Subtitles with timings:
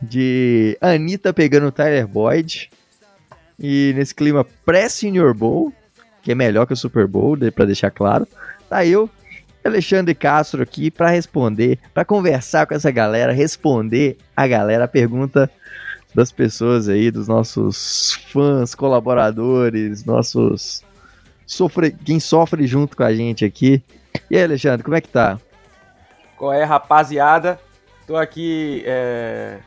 [0.00, 2.70] de Anitta pegando o Tyler Boyd,
[3.58, 5.72] e nesse clima pré-Senior Bowl,
[6.22, 8.26] que é melhor que o Super Bowl, para deixar claro,
[8.68, 9.08] tá eu,
[9.64, 15.48] Alexandre Castro aqui para responder, para conversar com essa galera, responder a galera a pergunta
[16.14, 20.82] das pessoas aí, dos nossos fãs, colaboradores, nossos
[21.46, 23.82] sofre, quem sofre junto com a gente aqui.
[24.30, 25.38] E aí, Alexandre, como é que tá?
[26.36, 27.58] Qual é, rapaziada?
[28.12, 29.58] Tô aqui é...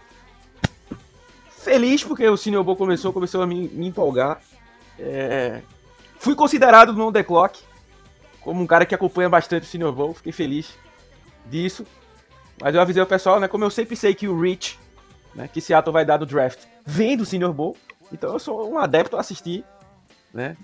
[1.49, 4.39] feliz porque o Bowl começou, começou a me, me empolgar.
[4.99, 5.63] É...
[6.19, 7.63] Fui considerado no On The Clock
[8.41, 10.77] como um cara que acompanha bastante o Bowl, fiquei feliz
[11.47, 11.87] disso.
[12.61, 13.47] Mas eu avisei o pessoal, né?
[13.47, 14.77] Como eu sempre sei que o Rich,
[15.33, 17.75] né, que Seattle vai dar do draft, vem do Senior Bowl,
[18.13, 19.65] então eu sou um adepto a assistir,
[20.31, 20.55] né?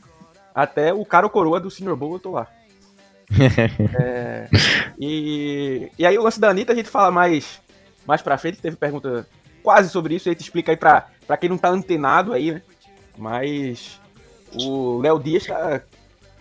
[0.53, 2.47] Até o cara ou coroa do Senior Bowl eu tô lá.
[3.99, 4.49] é,
[4.99, 7.60] e, e aí o lance da Anitta a gente fala mais,
[8.05, 9.27] mais pra frente, teve pergunta
[9.63, 12.61] quase sobre isso, a gente explica aí pra, pra quem não tá antenado aí, né?
[13.17, 13.99] Mas
[14.53, 15.81] o Léo Dias tá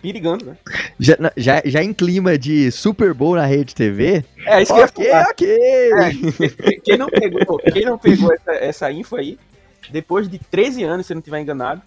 [0.01, 0.57] perigando, né?
[0.99, 4.25] Já, já, já em clima de Super Bowl na rede TV?
[4.45, 5.59] É, isso que eu ok.
[5.93, 9.37] É, quem não pegou, quem não pegou essa, essa info aí,
[9.91, 11.81] depois de 13 anos, se não tiver enganado,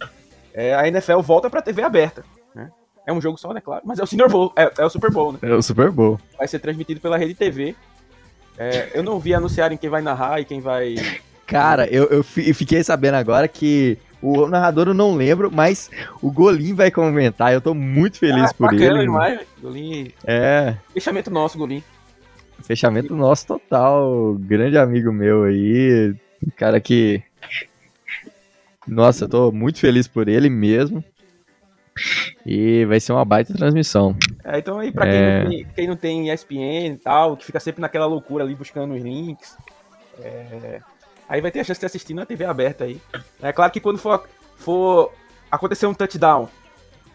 [0.52, 2.24] é, a NFL volta pra TV aberta.
[2.54, 2.70] Né?
[3.06, 5.10] É um jogo só, né, claro, mas é o Senior Bowl, é, é, o Super
[5.10, 5.38] Bowl, né?
[5.42, 6.18] É o Super Bowl.
[6.38, 7.74] Vai ser transmitido pela rede TV.
[8.58, 10.94] É, eu não vi anunciarem quem vai narrar e quem vai.
[11.46, 15.90] Cara, eu, eu fiquei sabendo agora que o narrador eu não lembro, mas
[16.22, 17.52] o Golim vai comentar.
[17.52, 19.00] Eu tô muito feliz ah, por bacana ele.
[19.00, 20.10] demais, Golim.
[20.26, 20.76] É.
[20.94, 21.82] Fechamento nosso, Golim.
[22.62, 24.34] Fechamento nosso total.
[24.40, 26.14] Grande amigo meu aí.
[26.56, 27.22] Cara que.
[28.86, 31.04] Nossa, eu tô muito feliz por ele mesmo.
[32.44, 34.16] E vai ser uma baita transmissão.
[34.44, 35.42] É, então aí, pra quem, é...
[35.42, 38.94] não tem, quem não tem ESPN e tal, que fica sempre naquela loucura ali buscando
[38.94, 39.56] os links.
[40.20, 40.80] É,
[41.28, 43.00] Aí vai ter a chance de assistir na TV aberta aí.
[43.42, 44.24] É claro que quando for,
[44.56, 45.12] for
[45.50, 46.48] acontecer um touchdown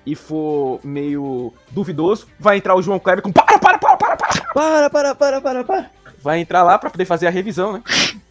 [0.06, 4.90] e for meio duvidoso, vai entrar o João Kleber com para, para, para, para, para,
[4.90, 5.92] para, para, para, para, para.
[6.22, 7.84] Vai entrar lá para poder fazer a revisão, né?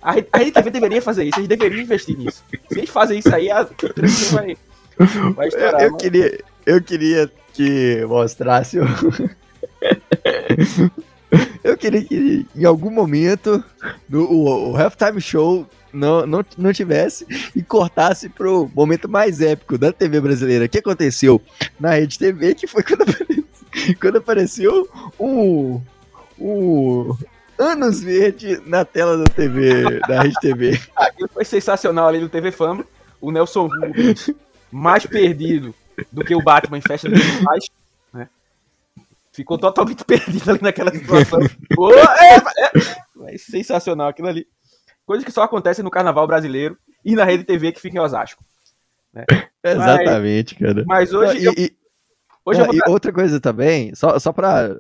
[0.03, 2.45] A, a RedeTV deveria fazer isso, eles deveriam investir nisso.
[2.71, 4.57] Se eles fazem isso aí, a transmissão vai,
[5.35, 5.83] vai estourar.
[5.83, 8.85] Eu, eu queria, eu queria que mostrasse o...
[11.63, 13.63] Eu queria que em algum momento
[14.09, 19.77] no, o, o Halftime Show não, não, não tivesse e cortasse pro momento mais épico
[19.77, 20.65] da TV brasileira.
[20.65, 21.41] O que aconteceu
[21.79, 23.45] na Rede TV, que foi quando apareceu,
[24.01, 24.89] quando apareceu
[25.19, 25.81] um,
[26.39, 27.17] um
[27.59, 30.81] anos verde na tela da TV, da Rede TV.
[30.97, 32.85] Aquilo foi sensacional ali no TV Fama.
[33.21, 34.31] O Nelson Rubens,
[34.71, 35.75] mais perdido
[36.13, 37.71] do que o Batman em Festa dos Pais,
[39.39, 41.39] ficou totalmente perdido ali naquela situação.
[41.75, 42.37] Pô, é,
[43.27, 44.47] é, sensacional aquilo ali.
[45.07, 48.45] Coisa que só acontece no carnaval brasileiro e na rede TV que fica em Osasco.
[49.15, 49.25] Né?
[49.63, 50.85] Exatamente, mas, cara.
[50.87, 51.39] Mas hoje.
[51.39, 51.73] E, eu, e,
[52.45, 54.77] hoje eu e outra coisa também, só, só para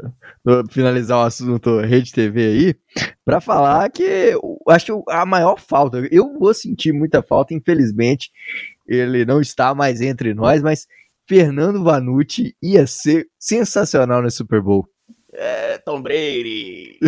[0.70, 2.74] finalizar o assunto Rede TV aí,
[3.24, 8.32] para falar que eu acho a maior falta, eu vou sentir muita falta, infelizmente,
[8.88, 10.86] ele não está mais entre nós, mas
[11.26, 14.88] Fernando Vanucci ia ser sensacional no Super Bowl.
[15.32, 16.98] É, Tom Brady,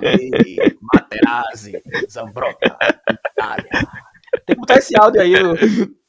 [0.00, 0.56] Brady,
[0.94, 2.76] Materazzi, Zambrotta,
[3.32, 3.68] Itália.
[4.46, 5.54] Tem que botar esse áudio aí no,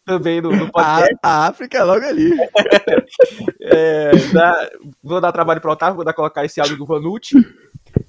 [0.05, 1.15] também no, no podcast.
[1.23, 2.31] A, a, África é logo ali.
[3.61, 4.69] é, dá,
[5.01, 7.35] vou dar trabalho para o Otávio, vou dar, colocar esse áudio do Vanucci.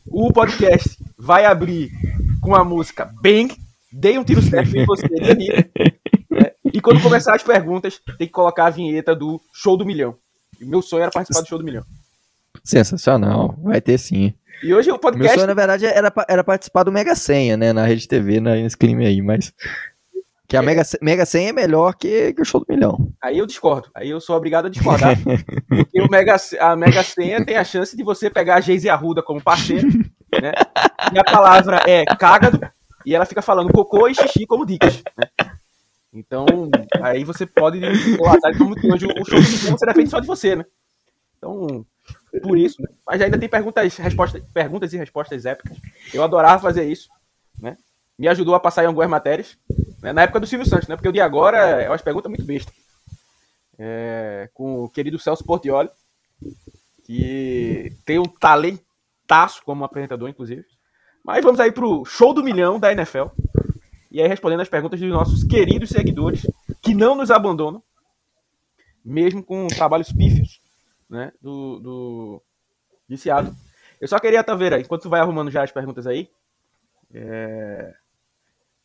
[0.06, 1.90] O podcast vai abrir
[2.40, 3.56] com a música Bang,
[3.96, 5.64] Dei um tiro certo em você, Danilo.
[6.74, 10.16] E quando começar as perguntas, tem que colocar a vinheta do Show do Milhão.
[10.60, 11.84] E meu sonho era participar do Show do Milhão.
[12.64, 14.34] Sensacional, vai ter sim.
[14.60, 15.28] E hoje o podcast.
[15.28, 17.72] Meu sonho, na verdade, era, era participar do Mega Senha, né?
[17.72, 19.52] Na Rede TV, né, nesse clima aí, mas.
[20.48, 20.66] Que a é.
[20.66, 23.08] Mega, Mega Senha é melhor que, que, o Show do Milhão.
[23.22, 23.88] Aí eu discordo.
[23.94, 25.16] Aí eu sou obrigado a discordar.
[25.68, 29.22] porque o Mega, a Mega Senha tem a chance de você pegar a Geise Arruda
[29.22, 29.86] como parceiro,
[30.42, 30.52] né?
[31.12, 32.58] E a palavra é cágado,
[33.06, 35.00] e ela fica falando cocô e xixi como dicas.
[35.16, 35.28] Né?
[36.14, 36.46] Então,
[37.02, 37.80] aí você pode
[38.56, 40.64] como hoje o show de você depende só de você, né?
[41.36, 41.84] Então,
[42.42, 45.76] por isso, mas ainda tem perguntas, respostas, perguntas e respostas épicas.
[46.12, 47.08] Eu adorava fazer isso,
[47.60, 47.76] né?
[48.18, 49.58] me ajudou a passar em algumas matérias.
[50.00, 50.12] Né?
[50.12, 50.96] Na época do Silvio Santos, né?
[50.96, 52.72] Porque o de agora é umas perguntas muito besta.
[53.78, 55.90] É, com o querido Celso Portioli,
[57.04, 60.64] que tem um talentaço como apresentador, inclusive.
[61.24, 63.26] Mas vamos aí pro show do milhão da NFL.
[64.14, 66.46] E aí respondendo as perguntas dos nossos queridos seguidores,
[66.80, 67.82] que não nos abandonam,
[69.04, 70.62] mesmo com trabalhos pífios,
[71.10, 72.42] né, do, do
[73.08, 73.52] de Seattle.
[74.00, 76.30] Eu só queria, Taveira, enquanto tu vai arrumando já as perguntas aí,
[77.12, 77.92] é...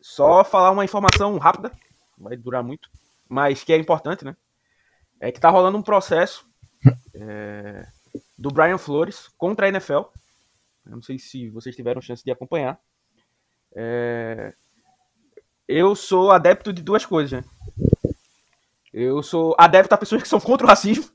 [0.02, 1.72] só falar uma informação rápida,
[2.18, 2.90] vai durar muito,
[3.30, 4.36] mas que é importante, né?
[5.20, 6.50] É que tá rolando um processo
[7.14, 7.86] é...
[8.36, 10.06] do Brian Flores contra a NFL.
[10.88, 12.82] Eu não sei se vocês tiveram chance de acompanhar.
[13.76, 14.56] É...
[15.72, 17.44] Eu sou adepto de duas coisas, né?
[18.92, 21.06] Eu sou adepto a pessoas que são contra o racismo.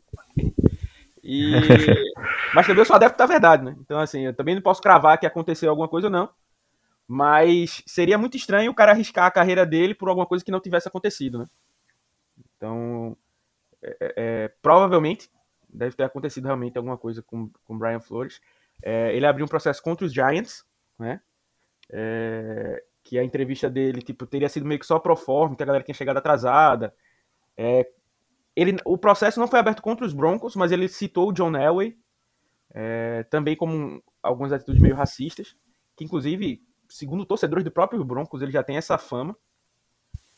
[1.25, 1.51] E...
[2.55, 3.75] Mas também eu sou adepto da verdade, né?
[3.81, 6.31] Então, assim, eu também não posso cravar que aconteceu alguma coisa ou não.
[7.09, 10.61] Mas seria muito estranho o cara arriscar a carreira dele por alguma coisa que não
[10.61, 11.47] tivesse acontecido, né?
[12.57, 13.17] Então,
[13.83, 15.29] é, é, é provavelmente
[15.69, 18.41] deve ter acontecido realmente alguma coisa com o Brian Flores.
[18.81, 20.65] É, ele abriu um processo contra os Giants,
[20.97, 21.21] né?
[23.05, 25.85] Que a entrevista dele, tipo, teria sido meio que só pro forma, que a galera
[25.85, 26.93] tinha chegado atrasada.
[27.57, 27.87] É,
[28.57, 31.97] ele, o processo não foi aberto contra os Broncos, mas ele citou o John Elway,
[32.73, 35.57] é, também como algumas atitudes meio racistas,
[35.95, 39.37] que inclusive, segundo torcedores do próprio Broncos, ele já tem essa fama.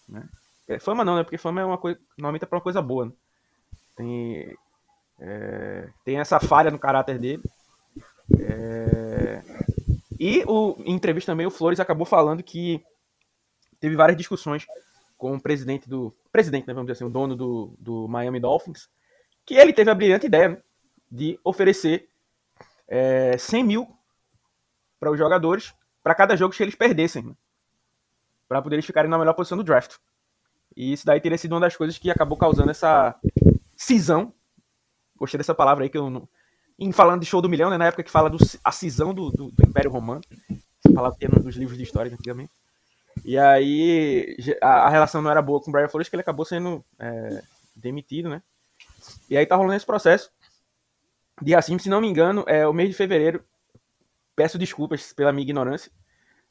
[0.08, 0.28] Né?
[0.68, 1.22] É, fama não, né?
[1.22, 3.06] Porque fama é uma coisa, normalmente é pra uma coisa boa.
[3.06, 3.12] Né?
[3.94, 4.56] Tem,
[5.20, 7.42] é, tem essa falha no caráter dele.
[8.38, 9.06] É,
[10.18, 12.82] e o, em entrevista também o Flores acabou falando que
[13.80, 14.66] teve várias discussões
[15.16, 16.14] com o presidente do.
[16.30, 18.88] Presidente, né, vamos dizer assim, o dono do, do Miami Dolphins,
[19.44, 20.62] que ele teve a brilhante ideia
[21.10, 22.10] de oferecer
[22.86, 23.88] é, 100 mil
[25.00, 27.34] para os jogadores para cada jogo que eles perdessem, né,
[28.48, 29.96] para poder eles ficarem na melhor posição do draft.
[30.76, 33.18] E isso daí teria sido uma das coisas que acabou causando essa
[33.76, 34.32] cisão.
[35.16, 36.28] Gostei dessa palavra aí que eu não.
[36.78, 39.31] Em falando de show do milhão, né, na época que fala do, a cisão do,
[39.31, 40.20] do, do Império Romano.
[40.94, 42.52] Palavra que nos livros de história antigamente.
[43.25, 46.44] E aí a, a, relação não era boa com o Brian Flores, que ele acabou
[46.44, 47.43] sendo é,
[47.75, 48.43] demitido, né?
[49.28, 50.31] E aí tá rolando esse processo
[51.40, 53.44] de assim, se não me engano, é o mês de fevereiro.
[54.34, 55.90] Peço desculpas pela minha ignorância.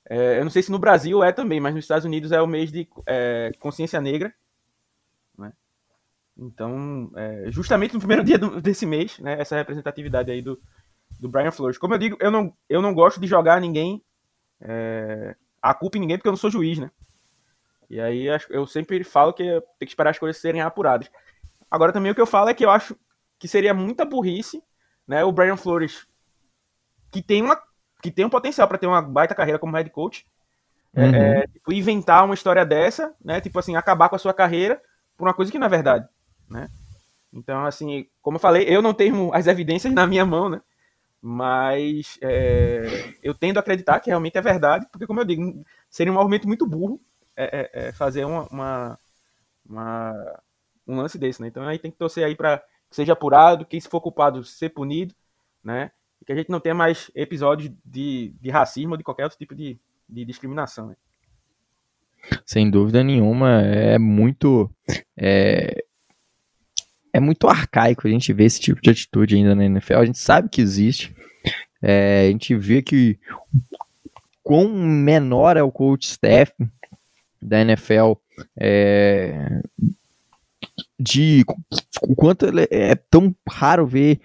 [0.08, 2.48] É, eu não sei se no Brasil é também, mas nos Estados Unidos é o
[2.48, 4.34] mês de é, consciência negra.
[6.38, 10.60] Então, é, justamente no primeiro dia do, desse mês, né, essa representatividade aí do,
[11.20, 11.78] do Brian Flores.
[11.78, 14.04] Como eu digo, eu não, eu não gosto de jogar ninguém
[14.62, 16.92] é, a culpa em ninguém porque eu não sou juiz, né?
[17.90, 21.10] E aí eu sempre falo que tem que esperar as coisas serem apuradas.
[21.70, 22.96] Agora também o que eu falo é que eu acho
[23.38, 24.64] que seria muita burrice,
[25.08, 25.24] né?
[25.24, 26.08] O Brian Flores,
[27.12, 27.62] que tem uma
[28.02, 30.28] que tem um potencial para ter uma baita carreira como head coach,
[30.94, 31.16] é, uhum.
[31.16, 33.42] é, tipo, inventar uma história dessa, né?
[33.42, 34.82] Tipo assim, acabar com a sua carreira
[35.18, 36.08] por uma coisa que não é verdade,
[36.50, 36.70] né?
[37.34, 40.62] Então, assim, como eu falei, eu não tenho as evidências na minha mão, né?
[41.22, 46.14] Mas é, eu tendo a acreditar que realmente é verdade, porque, como eu digo, seria
[46.14, 47.02] um movimento muito burro
[47.36, 49.00] é, é, é fazer uma, uma,
[49.68, 50.40] uma,
[50.88, 51.48] um lance desse, né?
[51.48, 52.60] Então aí tem que torcer aí para
[52.90, 55.14] que seja apurado, quem se for culpado ser punido,
[55.64, 55.92] né?
[56.22, 59.38] E que a gente não tenha mais episódios de, de racismo ou de qualquer outro
[59.38, 60.96] tipo de, de discriminação, né?
[62.46, 64.70] Sem dúvida nenhuma, é muito.
[65.18, 65.85] É,
[67.16, 70.00] é muito arcaico a gente ver esse tipo de atitude ainda na NFL.
[70.00, 71.16] A gente sabe que existe.
[71.82, 73.18] É, a gente vê que
[74.44, 76.52] quão menor é o coach staff
[77.42, 78.16] da NFL,
[78.60, 79.62] é,
[81.00, 81.46] de
[82.02, 84.20] o quanto é tão raro ver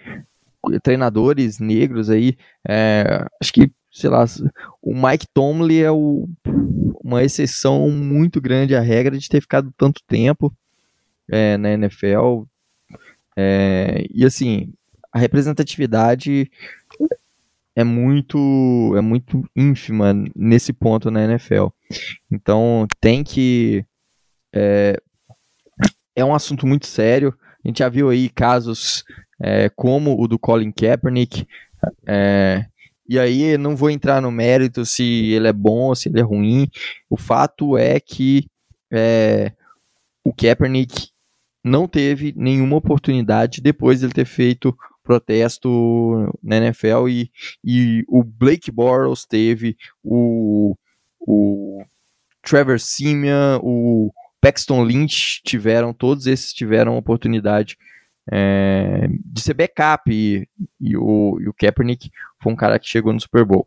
[0.82, 2.36] treinadores negros aí.
[2.68, 4.24] É, acho que, sei lá,
[4.82, 6.28] o Mike Tomlin é o,
[7.04, 10.52] uma exceção muito grande à regra de ter ficado tanto tempo
[11.30, 12.46] é, na NFL.
[13.42, 14.70] É, e assim,
[15.10, 16.50] a representatividade
[17.74, 21.68] é muito é muito ínfima nesse ponto na NFL.
[22.30, 23.84] Então tem que
[24.54, 25.00] é,
[26.14, 27.34] é um assunto muito sério.
[27.64, 29.04] A gente já viu aí casos
[29.40, 31.46] é, como o do Colin Kaepernick.
[32.06, 32.66] É,
[33.08, 36.68] e aí não vou entrar no mérito se ele é bom se ele é ruim.
[37.08, 38.46] O fato é que
[38.92, 39.52] é,
[40.22, 41.09] o Kaepernick
[41.62, 47.30] não teve nenhuma oportunidade depois de ele ter feito protesto na NFL e,
[47.64, 50.76] e o Blake Bortles teve, o,
[51.20, 51.82] o
[52.42, 57.76] Trevor Simeon, o Paxton Lynch tiveram, todos esses tiveram oportunidade
[58.30, 60.48] é, de ser backup e,
[60.80, 63.66] e, o, e o Kaepernick foi um cara que chegou no Super Bowl.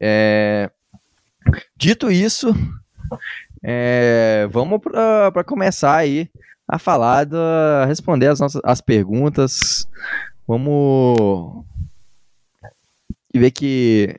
[0.00, 0.70] É,
[1.76, 2.54] Dito isso,
[3.62, 6.28] é, vamos para começar aí
[6.70, 9.88] a falar, da, responder as nossas as perguntas.
[10.46, 11.64] Vamos
[13.34, 14.16] ver que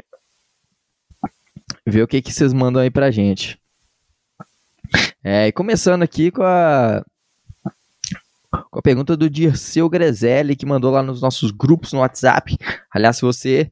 [1.86, 3.58] ver o que que vocês mandam aí pra gente.
[5.24, 7.04] É, e começando aqui com a
[8.70, 12.58] com a pergunta do Dirceu Grezelli, que mandou lá nos nossos grupos no WhatsApp.
[12.94, 13.72] Aliás, se você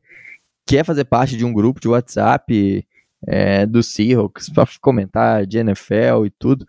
[0.66, 2.88] quer fazer parte de um grupo de WhatsApp
[3.28, 6.66] é, do Seahawks para comentar de NFL e tudo,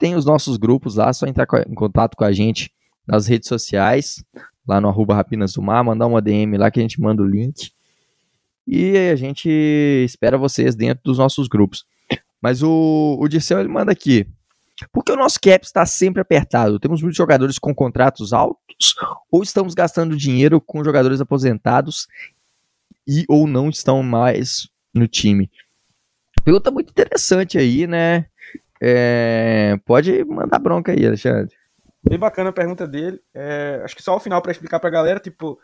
[0.00, 2.72] tem os nossos grupos lá, só entrar em contato com a gente
[3.06, 4.24] nas redes sociais,
[4.66, 7.26] lá no arroba Rapinas do Mar, mandar uma DM lá que a gente manda o
[7.26, 7.70] link.
[8.66, 9.48] E a gente
[10.04, 11.84] espera vocês dentro dos nossos grupos.
[12.40, 14.26] Mas o, o Dirceu ele manda aqui.
[14.90, 16.80] Porque o nosso cap está sempre apertado.
[16.80, 18.94] Temos muitos jogadores com contratos altos
[19.30, 22.06] ou estamos gastando dinheiro com jogadores aposentados
[23.06, 25.50] e ou não estão mais no time.
[26.42, 28.29] Pergunta muito interessante aí, né?
[28.80, 31.54] É, pode mandar bronca aí, Alexandre.
[32.02, 33.20] Bem bacana a pergunta dele.
[33.34, 35.60] É, acho que só o final para explicar para a galera, tipo,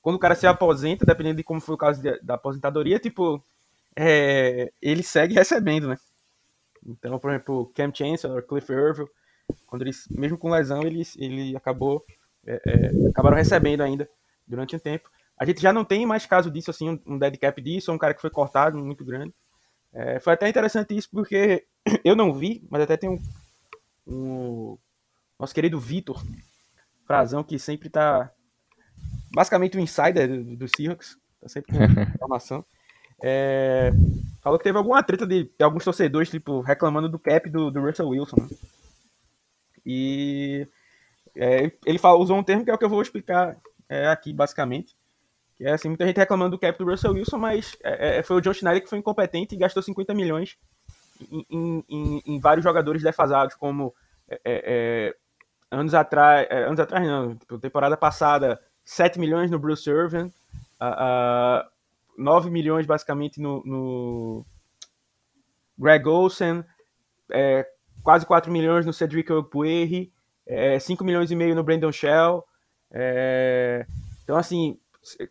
[0.00, 3.44] quando o cara se aposenta, dependendo de como foi o caso de, da aposentadoria, tipo,
[3.94, 5.96] é, ele segue recebendo, né?
[6.86, 9.08] Então, por exemplo, Cam Chancellor, Cliff Irville,
[9.66, 12.02] quando eles, mesmo com lesão, ele, ele acabou
[12.46, 14.08] é, é, acabaram recebendo ainda
[14.46, 15.10] durante um tempo.
[15.38, 17.98] A gente já não tem mais caso disso, assim, um, um dead cap disso, um
[17.98, 19.34] cara que foi cortado muito grande.
[19.94, 21.64] É, foi até interessante isso porque
[22.04, 23.22] eu não vi, mas até tem um,
[24.06, 24.78] um
[25.38, 26.20] nosso querido Vitor
[27.06, 28.30] Frazão que sempre tá
[29.32, 31.84] basicamente o um insider do, do Seahawks, tá sempre com
[32.14, 32.64] informação.
[33.22, 33.92] É,
[34.42, 37.80] falou que teve alguma treta de, de, alguns torcedores, tipo, reclamando do cap do, do
[37.80, 38.36] Russell Wilson.
[38.36, 38.48] Né?
[39.86, 40.68] E
[41.36, 43.56] é, ele falou, usou um termo que é o que eu vou explicar
[43.88, 44.96] é, aqui, basicamente.
[45.56, 48.36] Que é assim, muita gente reclamando do cap do Russell Wilson, mas é, é foi
[48.36, 50.56] o John Schneider que foi incompetente e gastou 50 milhões
[51.30, 53.94] em, em, em, vários jogadores defasados, como
[54.28, 55.16] é, é,
[55.70, 60.32] anos atrás, anos atrás não, tipo, temporada passada, 7 milhões no Bruce Irvin,
[60.80, 61.70] uh, uh,
[62.18, 64.44] 9 milhões basicamente no, no
[65.78, 66.64] Greg Olsen,
[67.30, 67.66] é,
[68.02, 70.12] quase 4 milhões no Cedric Opueri,
[70.46, 72.44] é, 5 milhões e meio no Brandon Shell.
[72.90, 73.86] É,
[74.22, 74.78] então, assim,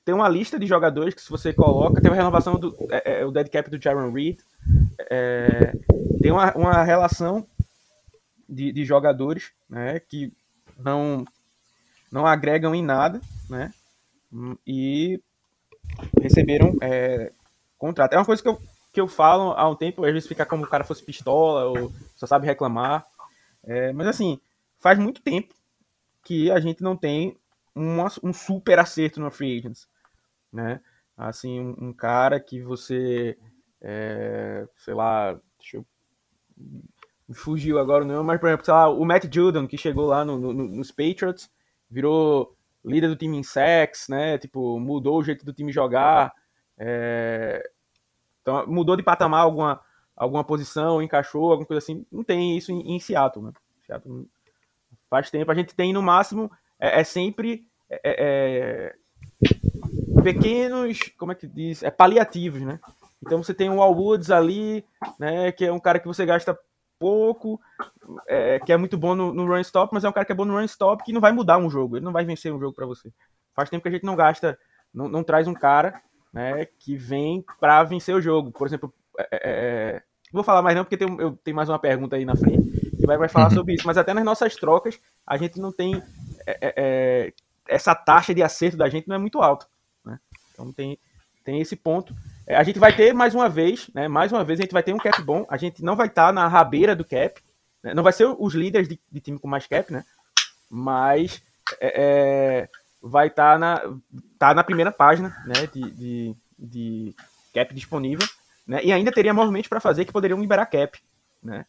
[0.05, 3.25] tem uma lista de jogadores que se você coloca, tem uma renovação do é, é,
[3.25, 4.39] o dead cap do Jaron Reed,
[5.09, 5.73] é,
[6.21, 7.47] tem uma, uma relação
[8.47, 10.31] de, de jogadores né, que
[10.77, 11.25] não,
[12.11, 13.71] não agregam em nada, né?
[14.65, 15.21] E
[16.21, 17.31] receberam é,
[17.77, 18.13] contrato.
[18.13, 18.61] É uma coisa que eu,
[18.91, 21.91] que eu falo há um tempo, às vezes fica como o cara fosse pistola ou
[22.15, 23.05] só sabe reclamar.
[23.63, 24.39] É, mas assim,
[24.79, 25.53] faz muito tempo
[26.23, 27.37] que a gente não tem
[27.75, 29.87] uma, um super acerto no Free Agents,
[30.51, 30.81] né?
[31.17, 33.37] Assim, um, um cara que você,
[33.81, 35.85] é, sei lá, deixa eu,
[37.33, 40.37] fugiu agora não, mas por exemplo, sei lá, o Matt Judon que chegou lá no,
[40.37, 41.49] no, nos Patriots,
[41.89, 44.37] virou líder do time em sacks, né?
[44.37, 46.33] Tipo, mudou o jeito do time jogar,
[46.77, 47.63] é,
[48.41, 49.81] então mudou de patamar alguma
[50.15, 52.05] alguma posição, encaixou, alguma coisa assim.
[52.11, 53.51] Não tem isso em, em Seattle, né?
[53.85, 54.27] Seattle
[55.09, 55.51] faz tempo.
[55.51, 58.95] A gente tem no máximo é, é sempre é, é, é,
[60.21, 61.83] pequenos, como é que diz?
[61.83, 62.79] É paliativos, né?
[63.21, 64.85] Então você tem o Al Woods ali,
[65.19, 65.51] né?
[65.51, 66.57] Que é um cara que você gasta
[66.99, 67.59] pouco,
[68.27, 70.35] é, que é muito bom no, no, run stop, mas é um cara que é
[70.35, 72.59] bom no run stop que não vai mudar um jogo, ele não vai vencer um
[72.59, 73.11] jogo para você.
[73.53, 74.57] Faz tempo que a gente não gasta,
[74.93, 76.01] não, não traz um cara,
[76.31, 76.65] né?
[76.79, 78.51] Que vem para vencer o jogo.
[78.51, 80.01] Por exemplo, é, é,
[80.31, 83.17] vou falar mais não porque tem, eu tenho mais uma pergunta aí na frente vai,
[83.17, 83.55] vai falar uhum.
[83.55, 86.01] sobre isso, mas até nas nossas trocas a gente não tem
[86.45, 87.33] é, é, é,
[87.67, 89.67] essa taxa de acerto da gente não é muito alta.
[90.05, 90.19] Né?
[90.51, 90.97] Então tem,
[91.43, 92.13] tem esse ponto.
[92.45, 94.07] É, a gente vai ter mais uma vez, né?
[94.07, 95.45] Mais uma vez a gente vai ter um cap bom.
[95.49, 97.41] A gente não vai estar tá na rabeira do cap.
[97.81, 97.93] Né?
[97.93, 100.03] Não vai ser os líderes de, de, time com mais cap, né?
[100.69, 101.41] Mas
[101.79, 102.69] é, é
[103.01, 103.81] vai estar tá na,
[104.39, 105.67] tá na primeira página né?
[105.73, 107.15] de, de, de
[107.53, 108.27] cap disponível.
[108.65, 108.81] Né?
[108.83, 110.97] E ainda teria movimentos para fazer que poderiam liberar cap.
[111.41, 111.65] Né?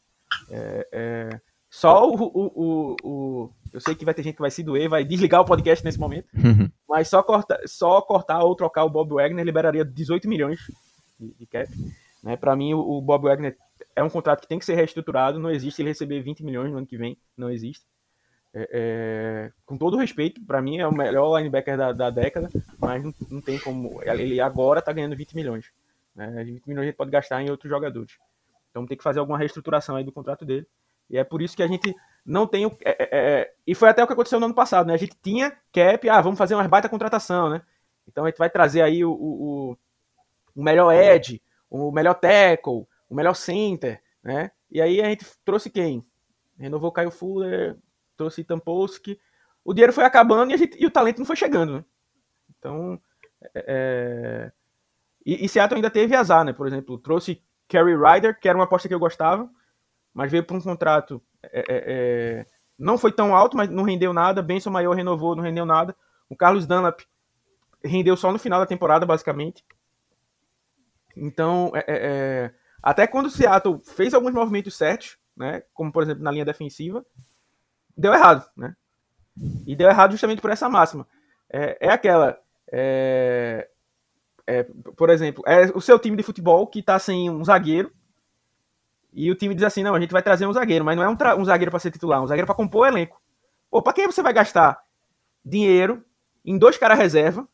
[0.51, 4.51] É, é, só o, o, o, o, Eu sei que vai ter gente que vai
[4.51, 6.29] se doer, vai desligar o podcast nesse momento.
[6.35, 6.71] Uhum.
[6.89, 10.61] Mas só, corta, só cortar ou trocar o Bob Wagner liberaria 18 milhões
[11.19, 11.69] de, de cap.
[12.23, 12.37] Né?
[12.37, 13.57] Para mim, o, o, Bob Wagner
[13.95, 15.39] é um contrato que tem que ser reestruturado.
[15.39, 17.19] Não existe ele receber 20 milhões no ano que vem.
[17.37, 17.85] Não existe.
[18.57, 22.49] É, é, com todo respeito, para mim é o melhor linebacker da, da década,
[22.79, 24.01] mas não, não, tem como.
[24.05, 25.73] Ele agora tá ganhando 20 milhões.
[26.15, 26.45] Né?
[26.45, 28.17] 20 milhões a gente pode gastar em outros jogadores.
[28.75, 30.67] Então tem que fazer alguma reestruturação aí do contrato dele.
[31.09, 31.95] E é por isso que a gente
[32.27, 32.77] não tem o.
[32.85, 34.95] É, é, é, e foi até o que aconteceu no ano passado, né?
[34.95, 37.63] A gente tinha cap, ah, vamos fazer uma baita contratação, né?
[38.09, 39.79] Então a gente vai trazer aí o, o,
[40.57, 41.41] o melhor edge,
[41.71, 44.51] o melhor tackle, o melhor center, né?
[44.69, 46.05] E aí a gente trouxe quem?
[46.59, 47.77] Renovou Caio Fuller,
[48.17, 49.21] trouxe Tampolsky.
[49.65, 51.85] O dinheiro foi acabando e, gente, e, o talento não foi chegando, né?
[52.59, 53.01] Então,
[53.55, 54.53] é, é...
[55.25, 56.53] E, e Seattle ainda teve azar, né?
[56.53, 57.41] Por exemplo, trouxe
[57.75, 59.51] Kerry Ryder, que era uma aposta que eu gostava,
[60.13, 62.47] mas veio por um contrato é, é, é,
[62.79, 64.41] não foi tão alto, mas não rendeu nada.
[64.41, 65.97] Benson Maior renovou, não rendeu nada.
[66.29, 67.01] O Carlos Dunlap
[67.85, 69.65] rendeu só no final da temporada, basicamente.
[71.17, 76.23] Então, é, é, até quando o Seattle fez alguns movimentos certos, né, como por exemplo
[76.23, 77.05] na linha defensiva,
[77.97, 78.77] deu errado, né?
[79.67, 81.09] E deu errado justamente por essa máxima.
[81.51, 82.39] É, é aquela,
[82.71, 83.69] é,
[84.47, 84.65] é,
[84.97, 87.91] por exemplo, é o seu time de futebol que está sem um zagueiro
[89.13, 91.09] e o time diz assim: não, a gente vai trazer um zagueiro, mas não é
[91.09, 93.21] um, um zagueiro para ser titular, um zagueiro para compor o elenco.
[93.71, 94.83] Pô, para quem você vai gastar
[95.45, 96.05] dinheiro
[96.45, 97.47] em dois caras reserva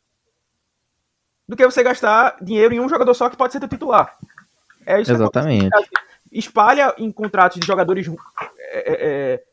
[1.46, 4.16] do que você gastar dinheiro em um jogador só que pode ser titular?
[4.86, 5.68] É isso Exatamente.
[6.32, 8.06] Espalha em contratos de jogadores
[8.58, 9.44] é, é, é,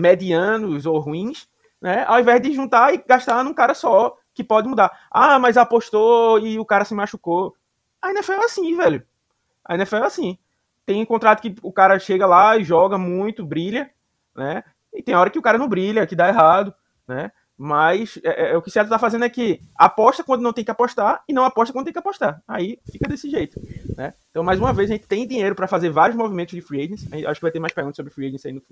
[0.00, 1.48] medianos ou ruins,
[1.80, 2.04] né?
[2.06, 4.90] Ao invés de juntar e gastar num cara só que pode mudar.
[5.10, 7.54] Ah, mas apostou e o cara se machucou.
[8.02, 9.06] A NFL é assim, velho.
[9.64, 10.38] A NFL é assim.
[10.84, 13.90] Tem contrato que o cara chega lá e joga muito, brilha,
[14.36, 14.62] né?
[14.92, 16.74] E tem hora que o cara não brilha, que dá errado,
[17.08, 17.32] né?
[17.56, 20.52] Mas é, é, é o que o Seattle tá fazendo é que aposta quando não
[20.52, 22.42] tem que apostar e não aposta quando tem que apostar.
[22.46, 23.60] Aí fica desse jeito,
[23.96, 24.12] né?
[24.30, 27.06] Então, mais uma vez, a gente tem dinheiro para fazer vários movimentos de free agents.
[27.12, 28.62] Acho que vai ter mais perguntas sobre free agents aí no,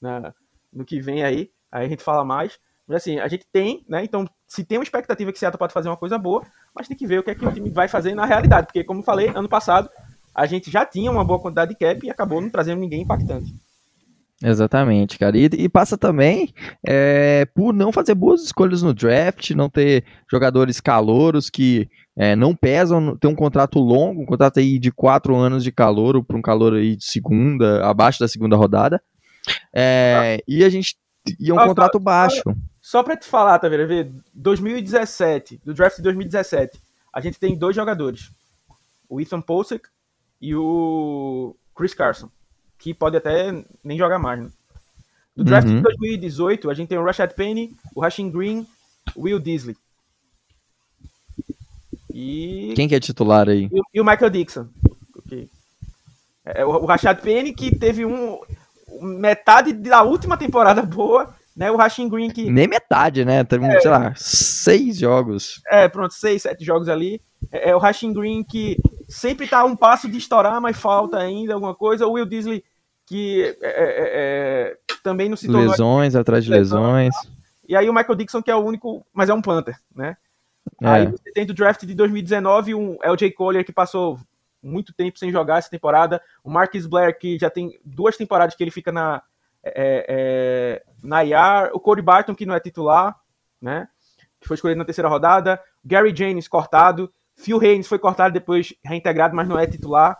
[0.00, 0.34] na,
[0.72, 1.50] no que vem aí.
[1.70, 2.58] Aí a gente fala mais.
[2.86, 4.04] Mas assim, a gente tem, né?
[4.04, 6.42] Então, se tem uma expectativa que o Seattle pode fazer uma coisa boa,
[6.74, 8.66] mas tem que ver o que é que o time vai fazer na realidade.
[8.66, 9.88] Porque, como falei, ano passado
[10.34, 13.54] a gente já tinha uma boa quantidade de cap e acabou não trazendo ninguém impactante.
[14.42, 15.38] Exatamente, cara.
[15.38, 16.52] E, e passa também
[16.84, 22.54] é, por não fazer boas escolhas no draft, não ter jogadores calouros que é, não
[22.54, 26.42] pesam, ter um contrato longo, um contrato aí de quatro anos de calor para um
[26.42, 29.00] calor aí de segunda, abaixo da segunda rodada.
[29.72, 30.44] É, ah.
[30.48, 30.96] E a gente
[31.40, 32.42] e é um ah, contrato baixo.
[32.42, 32.54] Só,
[33.02, 34.22] para te falar, tá vendo?
[34.34, 36.78] 2017, do draft de 2017,
[37.10, 38.30] a gente tem dois jogadores.
[39.08, 39.88] O Ethan Posek
[40.38, 42.28] e o Chris Carson,
[42.78, 44.50] que pode até nem jogar mais, né?
[45.34, 45.76] Do draft uhum.
[45.76, 48.66] de 2018, a gente tem o Rashad Penny, o Rashing Green,
[49.16, 49.76] o Will Disley.
[52.12, 52.74] E...
[52.76, 53.70] Quem que é titular aí?
[53.72, 54.68] E, e o Michael Dixon.
[55.16, 55.48] Okay.
[56.44, 58.38] É, o, o Rashad Penny que teve um
[59.00, 61.70] metade da última temporada boa, né?
[61.70, 62.50] O Rashing Green que...
[62.50, 63.44] Nem metade, né?
[63.44, 65.62] Teve, é, sei lá, seis jogos.
[65.68, 67.20] É, pronto, seis, sete jogos ali.
[67.52, 68.76] É, é o Rashing Green que
[69.08, 72.06] sempre tá um passo de estourar, mas falta ainda alguma coisa.
[72.06, 72.64] O Will Disley,
[73.06, 75.70] que é, é, é, é também não se tornou...
[75.70, 77.14] Lesões, atrás de lesões.
[77.68, 80.16] E aí o Michael Dixon, que é o único, mas é um Panther, né?
[80.82, 84.18] Aí você tem do draft de 2019 um LJ Collier que passou
[84.62, 86.20] muito tempo sem jogar essa temporada.
[86.42, 89.22] O Marcus Blair, que já tem duas temporadas que ele fica na,
[89.62, 91.70] é, é, na IAR.
[91.72, 93.14] O Cody Barton, que não é titular,
[93.60, 93.88] né?
[94.40, 95.60] Que foi escolhido na terceira rodada.
[95.84, 97.12] Gary James, cortado.
[97.36, 100.16] Phil Haynes foi cortado depois reintegrado, mas não é titular.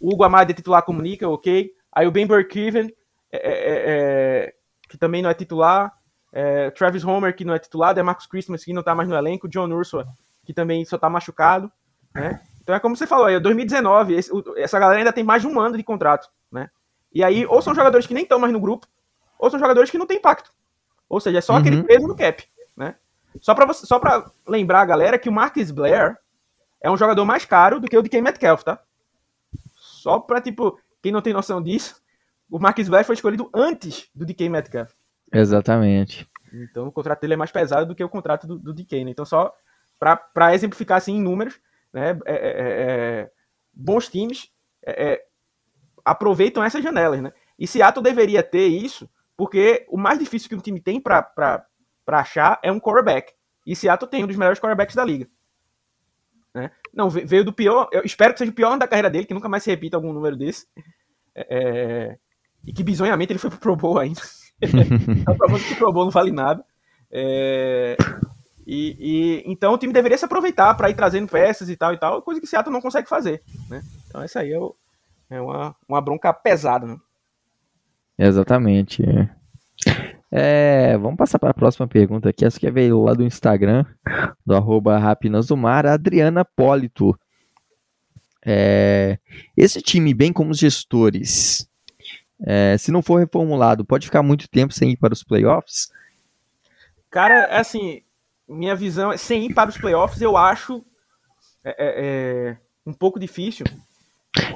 [0.00, 1.70] O Hugo Amade é titular comunica, ok.
[1.92, 2.92] Aí o Ben Burkiven,
[3.32, 3.82] é, é, é,
[4.46, 4.54] é,
[4.88, 5.92] que também não é titular.
[6.32, 7.96] É, Travis Homer, que não é titular.
[7.96, 9.48] É Marcus Christmas, que não tá mais no elenco.
[9.48, 10.06] John Ursula,
[10.44, 11.70] que também só tá machucado.
[12.14, 12.40] Né?
[12.62, 15.58] Então é como você falou, é 2019, esse, essa galera ainda tem mais de um
[15.58, 16.28] ano de contrato.
[16.52, 16.68] Né?
[17.12, 18.86] E aí, ou são jogadores que nem estão mais no grupo,
[19.38, 20.52] ou são jogadores que não têm impacto.
[21.08, 21.58] Ou seja, é só uhum.
[21.60, 22.44] aquele peso no cap.
[22.76, 22.94] Né?
[23.40, 26.16] Só para só pra lembrar a galera que o Marcus Blair
[26.80, 28.80] é um jogador mais caro do que o de Ken Metcalf, tá?
[29.76, 32.00] Só pra, tipo, quem não tem noção disso,
[32.50, 34.92] o Marcus Blair foi escolhido antes do DK Metcalf.
[35.32, 36.26] Exatamente.
[36.52, 39.10] Então o contrato dele é mais pesado do que o contrato do, do DK, né?
[39.10, 39.54] Então só
[39.98, 41.60] para exemplificar assim em números,
[41.92, 42.18] né?
[42.24, 43.30] É, é, é, é
[43.72, 44.50] bons times
[44.84, 45.24] é, é,
[46.04, 47.32] aproveitam essas janelas, né?
[47.58, 51.64] E Seattle deveria ter isso, porque o mais difícil que um time tem para
[52.08, 53.32] achar é um quarterback.
[53.64, 55.28] E Seattle tem um dos melhores quarterbacks da liga.
[56.52, 56.72] Né?
[56.92, 57.88] Não, veio do pior.
[57.92, 59.96] Eu espero que seja o pior ano da carreira dele, que nunca mais se repita
[59.96, 60.66] algum número desse.
[61.36, 62.18] É, é
[62.66, 64.20] e que bizonhamente ele foi pro Pro Bowl ainda.
[65.24, 66.64] tá provando que o Pro Bowl não vale nada.
[67.08, 67.96] É,
[68.66, 71.98] e, e, então o time deveria se aproveitar para ir trazendo peças e tal e
[71.98, 73.40] tal, coisa que Seattle não consegue fazer.
[73.70, 73.80] Né?
[74.08, 74.74] Então essa aí é, o,
[75.30, 76.86] é uma, uma bronca pesada.
[76.86, 76.98] Né?
[78.18, 79.02] Exatamente.
[80.30, 82.44] É, vamos passar para a próxima pergunta aqui.
[82.44, 83.84] Essa que veio lá do Instagram,
[84.44, 87.18] do arroba Rapinas do Mar, Adriana Polito.
[88.44, 89.18] É,
[89.56, 91.68] esse time, bem como os gestores,
[92.44, 95.90] é, se não for reformulado, pode ficar muito tempo sem ir para os playoffs?
[97.10, 98.02] Cara, é assim,
[98.48, 100.84] minha visão é sem ir para os playoffs, eu acho
[101.64, 103.66] é, é, é um pouco difícil,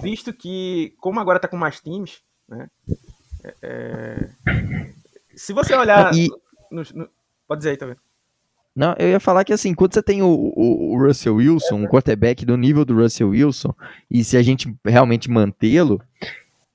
[0.00, 2.68] visto que, como agora tá com mais times, né?
[3.44, 4.92] É, é
[5.34, 6.14] se você olhar.
[6.14, 6.28] E...
[6.70, 7.08] No, no,
[7.46, 8.00] pode dizer aí, tá vendo?
[8.74, 11.86] Não, eu ia falar que assim, quando você tem o, o, o Russell Wilson, um
[11.86, 13.74] quarterback do nível do Russell Wilson,
[14.10, 16.00] e se a gente realmente mantê-lo,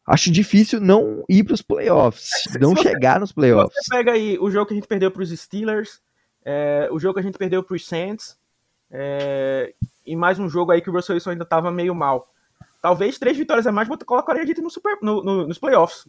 [0.06, 2.30] acho difícil não ir para os playoffs,
[2.62, 3.74] não chegar nos playoffs.
[3.84, 6.00] Você pega aí o jogo que a gente perdeu para os Steelers,
[6.46, 8.38] é, o jogo que a gente perdeu para os Saints,
[8.92, 9.74] é,
[10.06, 12.32] e mais um jogo aí que o Russell Wilson ainda estava meio mal.
[12.80, 16.08] Talvez três vitórias a mais colocaria a gente no super, no, no, nos playoffs?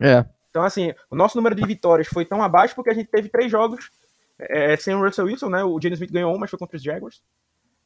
[0.00, 0.24] É.
[0.50, 3.50] Então, assim, o nosso número de vitórias foi tão abaixo porque a gente teve três
[3.50, 3.90] jogos
[4.38, 5.64] é, sem o Russell Wilson, né?
[5.64, 7.22] O James Smith ganhou um, mas foi contra os Jaguars.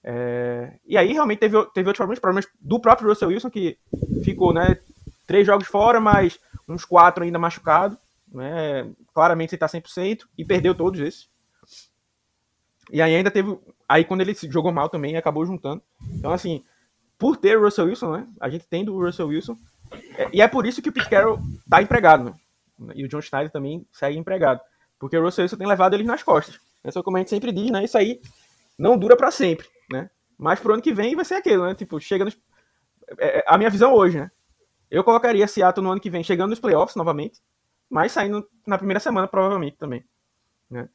[0.03, 3.79] É, e aí realmente teve, teve outros problemas, problemas do próprio Russell Wilson, que
[4.25, 4.79] ficou, né?
[5.27, 7.99] Três jogos fora, mas uns quatro ainda machucado.
[8.31, 11.29] Né, claramente ele tá 100% e perdeu todos esses.
[12.91, 13.59] E aí ainda teve.
[13.89, 15.83] Aí quando ele jogou mal também, acabou juntando.
[16.13, 16.63] Então, assim,
[17.19, 18.27] por ter o Russell Wilson, né?
[18.41, 19.57] A gente tem do Russell Wilson.
[20.17, 22.35] É, e é por isso que o Pete Carroll tá empregado?
[22.95, 24.61] E o John Schneider também segue empregado.
[24.99, 26.61] Porque o Russell Wilson tem levado eles nas costas.
[26.83, 27.85] É só como a gente sempre diz, né?
[27.85, 28.21] Isso aí
[28.79, 30.11] não dura para sempre, né?
[30.37, 31.75] Mas pro ano que vem vai ser aquilo, né?
[31.75, 32.39] Tipo, chega nos...
[33.19, 34.31] É, é, a minha visão hoje, né?
[34.91, 37.41] Eu colocaria Seattle no ano que vem chegando nos playoffs novamente,
[37.91, 40.05] mas saindo na primeira semana provavelmente também,
[40.71, 40.89] né?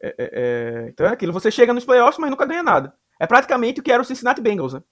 [0.00, 0.88] É, é, é...
[0.88, 2.94] então é aquilo, você chega nos playoffs, mas nunca ganha nada.
[3.18, 4.82] É praticamente o que era o Cincinnati Bengals, né?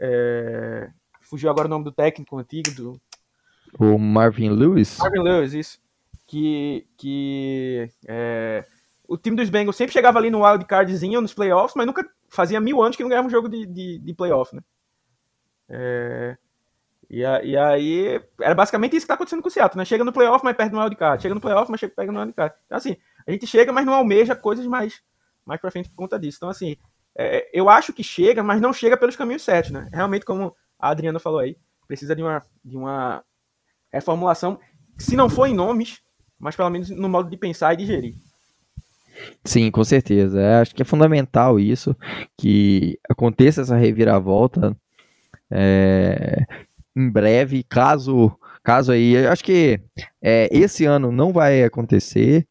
[0.00, 0.90] É,
[1.26, 3.00] fugiu agora o nome do técnico antigo do...
[3.78, 4.98] O Marvin Lewis?
[4.98, 5.84] Marvin Lewis, isso
[6.26, 8.64] que, que é,
[9.06, 12.60] o time dos Bengals sempre chegava ali no wild cardzinho, nos playoffs, mas nunca fazia
[12.60, 14.62] mil anos que não ganhava um jogo de, de, de playoff, né?
[15.68, 16.36] É,
[17.08, 19.84] e, a, e, aí, era basicamente isso que tá acontecendo com o Seattle, né?
[19.84, 21.22] Chega no playoff, mas perde no wild card.
[21.22, 22.54] Chega no playoff, mas chega, pega no wild card.
[22.66, 25.02] Então, assim, a gente chega, mas não almeja coisas mais,
[25.44, 26.38] mais pra frente por conta disso.
[26.38, 26.76] Então, assim,
[27.16, 29.88] é, eu acho que chega, mas não chega pelos caminhos certos, né?
[29.92, 31.56] Realmente, como a Adriana falou aí,
[31.86, 33.22] precisa de uma, de uma
[33.92, 34.58] reformulação,
[34.98, 36.00] se não for em nomes,
[36.38, 38.14] mas pelo menos no modo de pensar e digerir.
[39.44, 40.40] Sim, com certeza.
[40.40, 41.96] É, acho que é fundamental isso,
[42.36, 44.76] que aconteça essa reviravolta
[45.50, 46.44] é,
[46.96, 49.80] em breve, caso, caso aí, acho que
[50.22, 52.46] é, esse ano não vai acontecer,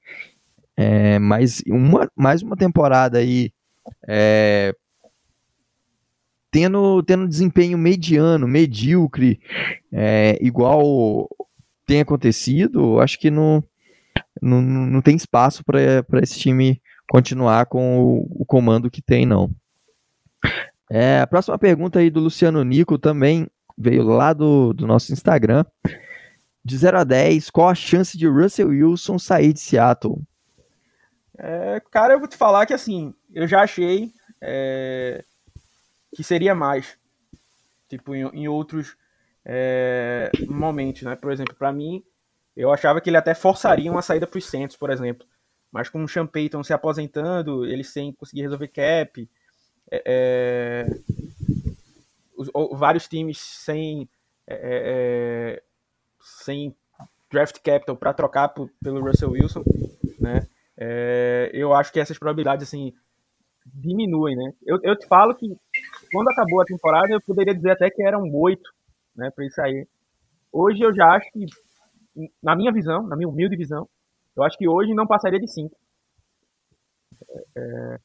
[0.77, 3.51] é, mas uma, mais uma temporada aí
[4.07, 4.73] é,
[6.53, 9.41] tendo, tendo desempenho mediano, medíocre,
[9.91, 11.27] é, igual
[11.83, 13.63] tem acontecido, acho que não
[14.39, 19.49] não, não tem espaço para esse time continuar com o, o, comando que tem, não.
[20.91, 25.65] É, a próxima pergunta aí do Luciano Nico também veio lá do, do nosso Instagram.
[26.63, 30.21] De 0 a 10, qual a chance de Russell Wilson sair de Seattle?
[31.37, 34.11] É, cara, eu vou te falar que assim, eu já achei
[34.41, 35.23] é,
[36.13, 36.97] que seria mais.
[37.89, 38.95] Tipo, em, em outros
[39.45, 41.15] é, momentos, né?
[41.15, 42.03] Por exemplo, para mim,
[42.55, 45.27] eu achava que ele até forçaria uma saída para os Santos, por exemplo.
[45.71, 49.29] Mas com o Sean Payton se aposentando, ele sem conseguir resolver cap,
[49.91, 50.85] é, é
[52.37, 54.07] os, vários times sem,
[54.45, 54.59] é, é,
[55.55, 55.63] é,
[56.21, 56.75] sem
[57.31, 59.63] draft capital para trocar por, pelo Russell Wilson,
[60.19, 60.47] né?
[61.51, 62.93] Eu acho que essas probabilidades assim
[63.65, 64.53] diminuem, né?
[64.65, 65.55] Eu, eu te falo que
[66.13, 68.69] quando acabou a temporada eu poderia dizer até que eram oito,
[69.15, 69.87] né, para ele sair.
[70.51, 71.45] Hoje eu já acho que
[72.41, 73.89] na minha visão, na minha humilde visão,
[74.35, 75.75] eu acho que hoje não passaria de 5.
[77.57, 77.99] É,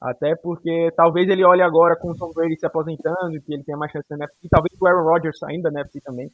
[0.00, 3.76] até porque talvez ele olhe agora com o Tom Brady se aposentando, que ele tenha
[3.76, 6.30] mais chance na NFC, e talvez o Aaron Rodgers ainda na NFC também,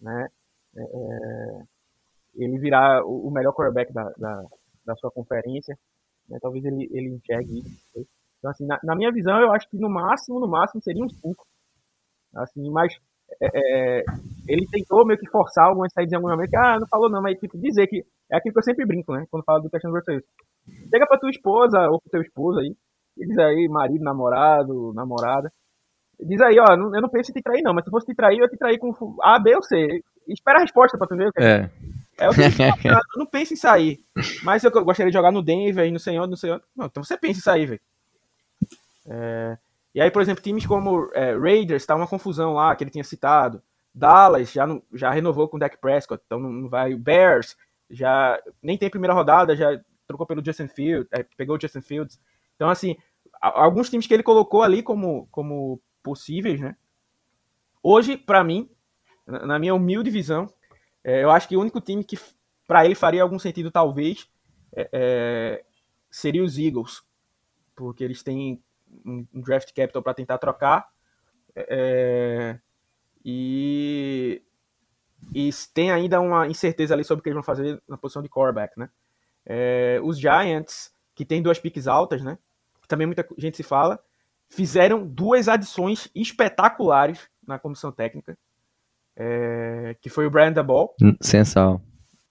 [0.00, 0.28] né?
[0.76, 1.62] É, é,
[2.34, 4.44] ele virar o melhor quarterback da, da,
[4.86, 5.78] da sua conferência,
[6.28, 6.38] né?
[6.40, 8.08] talvez ele, ele enxergue isso.
[8.42, 11.08] Então, assim, na, na, minha visão, eu acho que no máximo, no máximo, seria um
[11.08, 11.46] 5.
[12.34, 12.92] Assim, mas
[13.40, 14.04] é, é,
[14.48, 17.22] ele tentou meio que forçar algumas saídas em algum momento, que, ah, não falou não,
[17.22, 19.92] mas tipo, dizer que é aquilo que eu sempre brinco, né, quando falo do questão
[19.92, 20.20] do Russell
[20.90, 22.74] Chega pra tua esposa, ou pro teu esposo aí,
[23.16, 25.52] e diz aí, marido, namorado, namorada,
[26.18, 28.40] diz aí, ó, eu não penso em te trair não, mas se fosse te trair,
[28.40, 30.02] eu te trair com A, B ou C.
[30.28, 31.30] Espera a resposta pra tu ver.
[31.36, 31.68] É.
[32.18, 32.40] É o que
[32.88, 33.98] eu não penso em sair.
[34.44, 36.62] Mas eu gostaria de jogar no Denver, no Senhor, no Senhor.
[36.76, 37.80] Não, então você pensa em sair, velho.
[39.06, 39.58] É...
[39.94, 43.04] E aí, por exemplo, times como é, Raiders, tá uma confusão lá, que ele tinha
[43.04, 43.62] citado.
[43.94, 46.94] Dallas já, não, já renovou com o Dak Prescott, então não vai.
[46.94, 47.56] Bears
[47.90, 52.18] já nem tem primeira rodada, já trocou pelo Justin Fields, é, pegou o Justin Fields.
[52.56, 52.96] Então, assim,
[53.40, 56.74] alguns times que ele colocou ali como, como possíveis, né?
[57.82, 58.70] Hoje, para mim,
[59.26, 60.46] na minha humilde visão,
[61.04, 62.18] é, eu acho que o único time que
[62.66, 64.28] para ele faria algum sentido, talvez,
[64.74, 65.64] é, é,
[66.10, 67.02] seria os Eagles,
[67.74, 68.62] porque eles têm
[69.04, 70.88] um, draft capital para tentar trocar.
[71.54, 72.58] É,
[73.24, 74.42] e,
[75.34, 78.28] e tem ainda uma incerteza ali sobre o que eles vão fazer na posição de
[78.28, 78.88] quarterback, né?
[79.44, 82.38] É, os Giants, que tem duas piques altas, né?
[82.88, 83.98] Também muita gente se fala,
[84.48, 88.36] fizeram duas adições espetaculares na comissão técnica,
[89.16, 90.94] é, que foi o Brian Ball.
[91.20, 91.80] Sensal.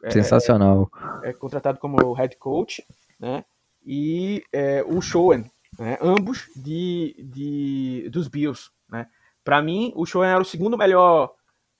[0.03, 0.89] É, Sensacional.
[1.23, 2.85] É, é, contratado como head coach,
[3.19, 3.45] né?
[3.85, 5.97] E é, o Showen, né?
[6.01, 8.69] ambos de, de, dos Bills.
[8.89, 9.07] Né?
[9.43, 11.33] Para mim, o Showen era o segundo melhor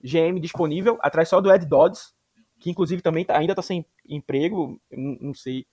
[0.04, 2.14] GM disponível, atrás só do Ed Dodds,
[2.60, 5.66] que inclusive também tá, ainda está sem emprego, não, sei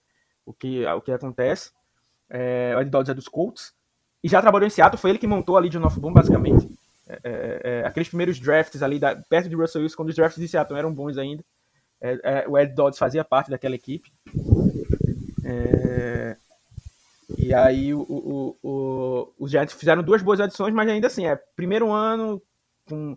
[0.45, 1.71] o que, o que acontece.
[2.29, 3.73] É, o Ed Dodds é dos Colts.
[4.23, 6.69] E já trabalhou em Seattle, foi ele que montou ali de North Boom, basicamente.
[7.09, 10.41] É, é, é, aqueles primeiros drafts ali, da, perto de Russell Wilson, quando os drafts
[10.41, 11.45] de Seattle eram bons ainda.
[12.01, 14.13] É, é, o Ed Dodds fazia parte daquela equipe.
[15.45, 16.37] É,
[17.37, 21.37] e aí o, o, o, os Giants fizeram duas boas adições, mas ainda assim, é
[21.55, 22.41] primeiro ano
[22.89, 23.17] com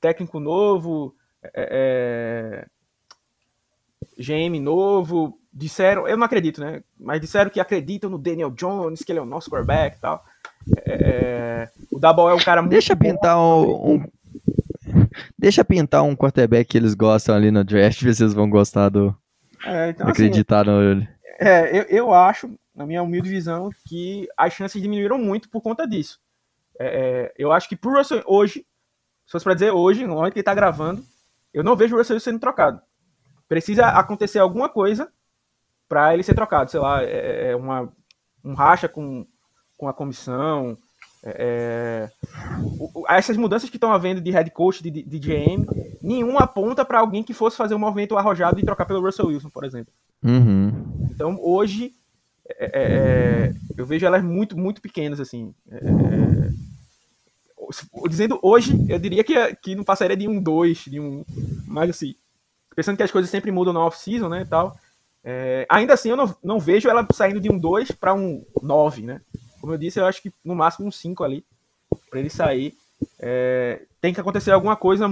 [0.00, 2.66] técnico novo, é, é
[4.18, 6.82] GM novo, disseram, eu não acredito, né?
[6.98, 10.22] Mas disseram que acreditam no Daniel Jones, que ele é o nosso quarterback e tal.
[10.86, 13.00] É, é o Dabol é um cara muito Deixa bom.
[13.02, 14.04] pintar um, um,
[15.38, 18.88] Deixa pintar um quarterback que eles gostam ali no draft, ver se vocês vão gostar
[18.88, 19.14] do.
[19.64, 21.08] É, então, assim, acreditar assim, no.
[21.38, 25.86] É, eu, eu acho, na minha humilde visão, que as chances diminuíram muito por conta
[25.86, 26.20] disso.
[26.78, 28.66] É, é eu acho que pro Russell hoje,
[29.26, 31.04] se fosse pra dizer hoje, no momento que ele tá gravando,
[31.52, 32.80] eu não vejo o Russell sendo trocado.
[33.48, 35.10] Precisa acontecer alguma coisa
[35.88, 36.70] para ele ser trocado.
[36.70, 37.92] Sei lá, é, é uma,
[38.44, 39.26] um racha com,
[39.76, 40.76] com a comissão.
[41.22, 42.08] É,
[43.08, 45.66] é essas mudanças que estão havendo de head coach, de, de GM,
[46.00, 49.50] nenhuma aponta para alguém que fosse fazer um movimento arrojado e trocar pelo Russell Wilson,
[49.50, 49.92] por exemplo.
[50.22, 51.08] Uhum.
[51.10, 51.92] Então, hoje,
[52.58, 55.54] é, é, é eu vejo elas muito, muito pequenas, assim.
[55.70, 55.80] É,
[58.08, 61.24] dizendo hoje, eu diria que, que não passaria de um 2, de um.
[61.66, 62.14] Mas assim,
[62.74, 64.76] pensando que as coisas sempre mudam na off-season, né, tal.
[65.22, 69.02] É, ainda assim, eu não, não vejo ela saindo de um 2 para um 9,
[69.02, 69.20] né?
[69.60, 71.44] Como eu disse, eu acho que no máximo um 5 ali,
[72.08, 72.74] para ele sair.
[73.18, 75.06] É, tem que acontecer alguma coisa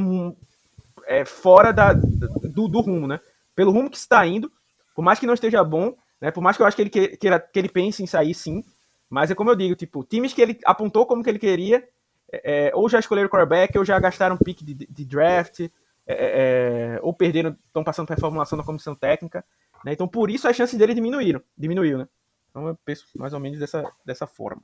[1.06, 3.20] é, fora da, do, do, rumo, né?
[3.54, 4.50] Pelo rumo que está indo,
[4.94, 6.30] por mais que não esteja bom, né?
[6.30, 8.64] Por mais que eu acho que ele queira, que ele pense em sair, sim.
[9.08, 11.86] Mas é como eu digo, tipo, times que ele apontou como que ele queria,
[12.30, 15.68] é, é ou já escolheram quarterback, ou já gastaram pick de, de draft, é,
[16.06, 19.44] é, ou perderam, estão passando por reformulação da comissão técnica.
[19.84, 19.92] Né?
[19.92, 21.40] Então, por isso, as chances dele diminuíram.
[21.56, 22.08] Diminuiu, né?
[22.50, 24.62] Então, eu penso mais ou menos dessa, dessa forma.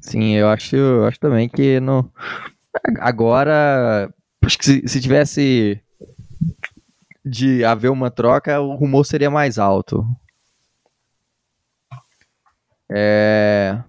[0.00, 2.10] Sim, eu acho, eu acho também que no...
[2.98, 5.80] agora, acho que se, se tivesse
[7.26, 10.06] de haver uma troca, o rumor seria mais alto.
[12.88, 13.82] É...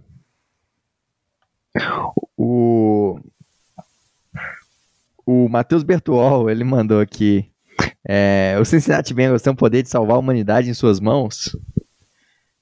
[2.35, 3.19] O,
[5.23, 7.51] o Matheus Bertuol, ele mandou aqui.
[8.03, 11.55] É, o Cincinnati Bengals tem o poder de salvar a humanidade em suas mãos?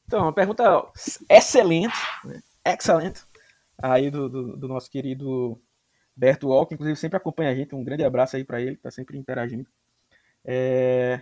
[0.06, 0.84] Então, uma pergunta
[1.30, 2.42] excelente, né?
[2.66, 3.22] excelente,
[3.82, 5.60] aí do, do, do, nosso querido
[6.16, 8.92] Berto Wall, que inclusive sempre acompanha a gente, um grande abraço aí para ele, tá
[8.92, 9.70] sempre interagindo.
[10.46, 11.22] É...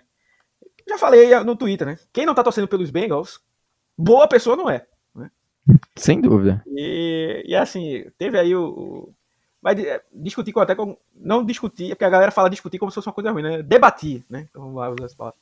[0.86, 1.98] Já falei no Twitter, né?
[2.12, 3.40] Quem não tá torcendo pelos Bengals,
[3.96, 4.86] boa pessoa não é.
[5.14, 5.30] Né?
[5.96, 6.62] Sem dúvida.
[6.66, 9.14] E, e assim, teve aí o,
[9.64, 10.94] mas é, discutir com até com.
[11.14, 13.62] Não discutir, é porque a galera fala discutir como se fosse uma coisa ruim, né?
[13.62, 14.46] Debatir, né?
[14.50, 15.38] Então vamos lá usar essa palavra.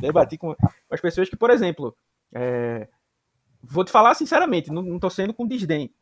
[0.00, 1.94] Debatir com, com as pessoas que, por exemplo,
[2.32, 2.88] é,
[3.62, 5.92] vou te falar sinceramente, não, não tô sendo com desdém.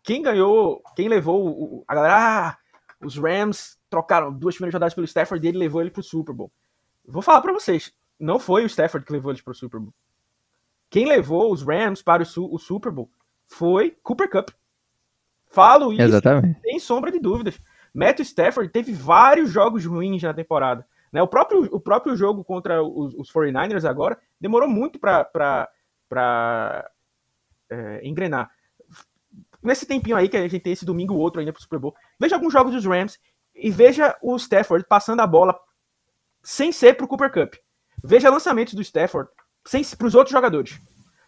[0.00, 2.58] Quem ganhou, quem levou o, a galera, ah,
[3.04, 6.52] os Rams trocaram duas primeiras rodadas pelo Stafford e ele levou ele pro Super Bowl.
[7.06, 9.92] Vou falar para vocês, não foi o Stafford que levou eles pro Super Bowl.
[10.88, 13.10] Quem levou os Rams para o, o Super Bowl
[13.46, 14.50] foi Cooper Cup.
[15.46, 16.60] Falo isso Exatamente.
[16.62, 17.58] sem sombra de dúvidas.
[17.92, 20.86] Matthew Stafford teve vários jogos ruins na temporada.
[21.12, 21.22] Né?
[21.22, 25.70] O, próprio, o próprio jogo contra os, os 49ers agora demorou muito para
[27.70, 28.50] é, engrenar.
[29.62, 31.94] Nesse tempinho aí que a gente tem esse domingo ou outro ainda pro Super Bowl,
[32.18, 33.18] veja alguns jogos dos Rams
[33.54, 35.58] e veja o Stafford passando a bola
[36.44, 37.54] sem ser pro Cooper Cup.
[38.04, 39.28] Veja lançamentos do Stafford
[39.66, 40.78] sem pros outros jogadores.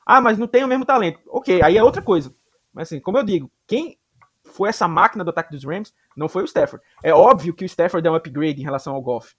[0.04, 1.18] Ah, mas não tem o mesmo talento.
[1.26, 2.32] Ok, aí é outra coisa.
[2.72, 3.98] Mas assim, como eu digo, quem
[4.44, 6.84] foi essa máquina do ataque dos Rams não foi o Stafford.
[7.02, 9.32] É óbvio que o Stafford é um upgrade em relação ao Golf,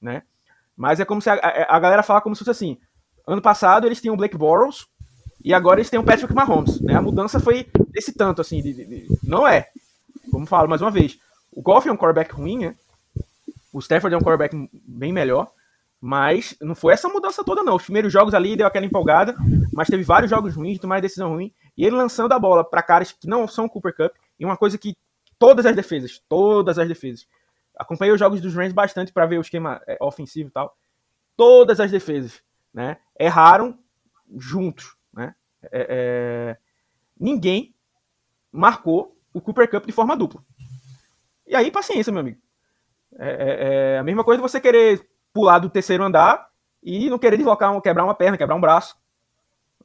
[0.00, 0.22] né?
[0.76, 2.78] Mas é como se a, a, a, galera fala como se fosse assim.
[3.26, 4.86] Ano passado eles tinham o Blake Bortles
[5.44, 6.94] e agora eles têm o Patrick Mahomes, né?
[6.94, 9.68] A mudança foi desse tanto assim, de, de, de, não é.
[10.30, 11.18] Como falo mais uma vez,
[11.52, 12.76] o Golf é um quarterback ruim, né?
[13.74, 14.56] O Stafford é um quarterback
[14.86, 15.52] bem melhor,
[16.00, 17.74] mas não foi essa mudança toda não.
[17.74, 19.34] Os primeiros jogos ali deu aquela empolgada,
[19.72, 23.10] mas teve vários jogos ruins, tomar decisão ruim, e ele lançando a bola para caras
[23.10, 24.94] que não são Cooper Cup, E uma coisa que
[25.40, 27.26] todas as defesas, todas as defesas,
[27.76, 30.76] acompanhei os jogos dos Rams bastante para ver o esquema é, ofensivo e tal.
[31.36, 32.40] Todas as defesas,
[32.72, 33.76] né, erraram
[34.36, 35.34] juntos, né?
[35.72, 36.56] É, é,
[37.18, 37.74] ninguém
[38.52, 40.44] marcou o Cooper Cup de forma dupla.
[41.44, 42.43] E aí, paciência, meu amigo.
[43.18, 46.48] É, é, é, a mesma coisa de você querer pular do terceiro andar
[46.82, 48.96] e não querer deslocar, quebrar uma perna, quebrar um braço.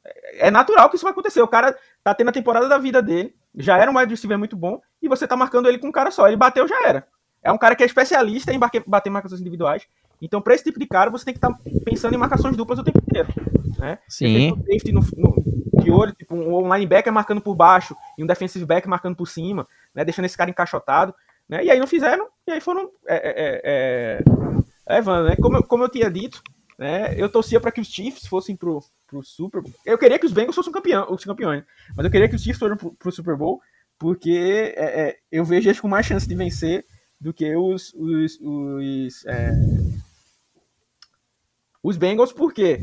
[0.04, 1.40] É, é natural que isso vai acontecer.
[1.42, 4.56] O cara tá tendo a temporada da vida dele, já era um wide receiver muito
[4.56, 6.26] bom, e você tá marcando ele com um cara só.
[6.26, 7.06] Ele bateu, já era.
[7.42, 9.86] É um cara que é especialista em bater marcações individuais.
[10.20, 12.78] Então, para esse tipo de cara, você tem que estar tá pensando em marcações duplas
[12.78, 13.28] o tempo inteiro.
[13.78, 13.98] Né?
[14.06, 14.50] Sim.
[14.50, 18.86] Safety no, no, de olho, tipo, um linebacker marcando por baixo e um defensive back
[18.86, 20.04] marcando por cima, né?
[20.04, 21.14] deixando esse cara encaixotado.
[21.50, 21.64] Né?
[21.64, 24.22] E aí não fizeram, e aí foram é, é, é,
[24.88, 25.28] é levando.
[25.28, 25.36] Né?
[25.36, 26.40] Como, como eu tinha dito,
[26.78, 27.12] né?
[27.20, 29.74] eu torcia para que os Chiefs fossem pro, pro Super Bowl.
[29.84, 31.64] Eu queria que os Bengals fossem campeão, os campeões,
[31.96, 33.60] mas eu queria que os Chiefs fossem pro, pro Super Bowl,
[33.98, 36.86] porque é, eu vejo eles com mais chance de vencer
[37.20, 39.24] do que os, os, os,
[41.82, 42.78] os Bengals, porque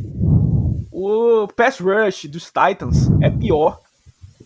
[0.92, 3.80] o pass rush dos Titans é pior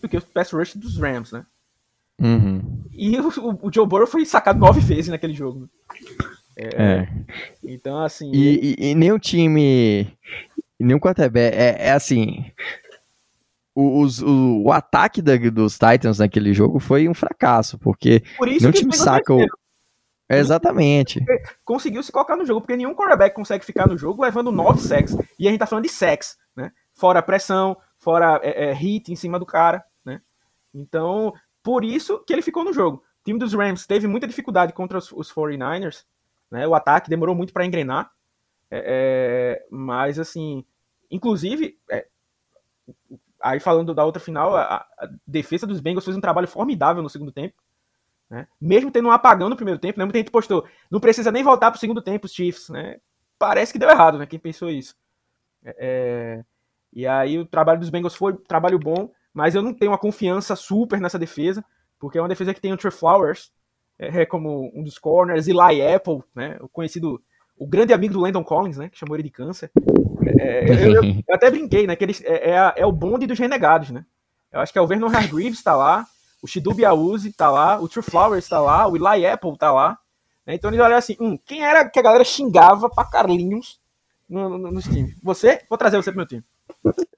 [0.00, 1.44] do que o pass rush dos Rams, né?
[2.20, 2.81] Uhum.
[3.02, 5.68] E o, o, Joe Burrow foi sacado nove vezes naquele jogo.
[6.56, 6.68] É.
[6.82, 7.08] é.
[7.64, 8.30] Então, assim.
[8.32, 10.16] E, e, e nem o time.
[10.78, 11.56] Nem o quarterback.
[11.56, 12.44] É, é assim.
[13.74, 18.70] Os, o, o ataque da, dos Titans naquele jogo foi um fracasso, porque Por nenhum
[18.70, 19.44] time saca o.
[20.28, 21.20] É, exatamente.
[21.64, 25.16] Conseguiu se colocar no jogo, porque nenhum quarterback consegue ficar no jogo levando nove sacks.
[25.36, 26.70] E a gente tá falando de sacks, né?
[26.94, 30.20] Fora pressão, fora é, é, hit em cima do cara, né?
[30.72, 32.98] Então, por isso que ele ficou no jogo.
[33.20, 36.04] O time dos Rams teve muita dificuldade contra os, os 49ers.
[36.50, 36.66] Né?
[36.66, 38.10] O ataque demorou muito para engrenar.
[38.70, 40.64] É, é, mas, assim,
[41.10, 42.06] inclusive, é,
[43.40, 47.10] aí falando da outra final, a, a, defesa dos Bengals fez um trabalho formidável no
[47.10, 47.54] segundo tempo.
[48.28, 48.48] Né?
[48.60, 50.04] Mesmo tendo um apagão no primeiro tempo, né?
[50.04, 52.70] muita gente postou, não precisa nem voltar para o segundo tempo os Chiefs.
[52.70, 52.98] Né?
[53.38, 54.26] Parece que deu errado, né?
[54.26, 54.96] Quem pensou isso.
[55.64, 56.44] É, é,
[56.92, 59.98] e aí o trabalho dos Bengals foi um trabalho bom mas eu não tenho uma
[59.98, 61.64] confiança super nessa defesa,
[61.98, 63.52] porque é uma defesa que tem o Trey Flowers
[63.98, 67.22] é, é como um dos corners, Eli Apple, né, o conhecido,
[67.56, 69.70] o grande amigo do Landon Collins, né, que chamou ele de câncer.
[70.40, 73.38] É, eu, eu, eu, até brinquei, né, que ele, é, é, é, o bonde dos
[73.38, 74.04] renegados, né.
[74.50, 76.06] Eu acho que é o Vernon Hargreaves está lá,
[76.42, 79.98] o Shidu Biauzi está lá, o Trey Flowers está lá, o Eli Apple está lá.
[80.44, 83.80] Né, então eles olham assim, hum, quem era que a galera xingava pra Carlinhos
[84.28, 85.16] no, no, nos times?
[85.22, 85.62] Você?
[85.68, 86.44] Vou trazer você pro meu time.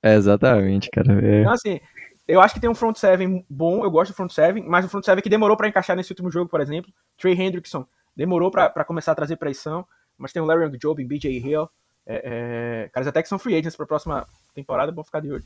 [0.03, 1.13] É, exatamente, cara.
[1.25, 1.41] É.
[1.41, 1.81] Então, assim,
[2.27, 4.89] eu acho que tem um front seven bom, eu gosto do front seven, mas o
[4.89, 8.85] front seven que demorou para encaixar nesse último jogo, por exemplo, Trey Hendrickson demorou para
[8.85, 11.69] começar a trazer pressão, mas tem o Larry Job, BJ Hill,
[12.07, 15.33] é, é, caras até que são free agents para a próxima temporada, bom ficar de
[15.33, 15.45] olho.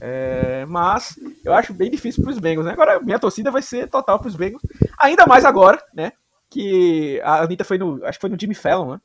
[0.00, 2.72] É, mas eu acho bem difícil para os Bengals, né?
[2.72, 4.62] Agora minha torcida vai ser total para os Bengals,
[4.98, 6.12] ainda mais agora, né?
[6.50, 9.00] Que a Anitta foi no, acho que foi no Jimmy Fallon, né?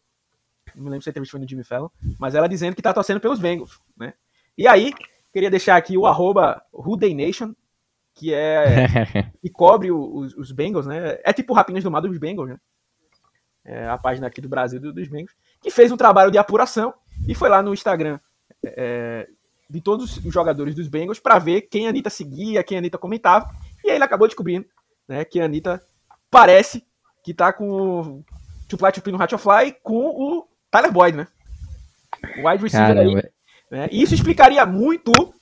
[0.75, 2.93] Não me lembro se a entrevista foi no Jimmy Fallon, mas ela dizendo que tá
[2.93, 4.13] torcendo pelos Bengals, né?
[4.57, 4.93] E aí,
[5.31, 6.61] Queria deixar aqui o arroba
[7.15, 7.55] Nation,
[8.13, 8.87] que é.
[9.41, 11.19] que cobre os, os, Bengals, né?
[11.23, 12.57] É tipo Rapinhas do Mar dos Bengals, né?
[13.63, 16.93] É a página aqui do Brasil dos Bengals, que fez um trabalho de apuração
[17.27, 18.19] e foi lá no Instagram
[18.65, 19.29] é,
[19.69, 22.97] de todos os jogadores dos Bengals para ver quem a Anitta seguia, quem a Anitta
[22.97, 23.49] comentava.
[23.83, 24.65] E aí ele acabou descobrindo
[25.07, 25.81] né, que a Anitta
[26.29, 26.83] parece
[27.23, 28.25] que tá com o
[28.67, 31.27] Tupla Tupi no Hatchfly com o Tyler Boyd, né?
[32.39, 33.19] O wide receiver Caramba.
[33.19, 33.31] aí
[33.71, 33.88] né?
[33.89, 35.34] E isso explicaria muito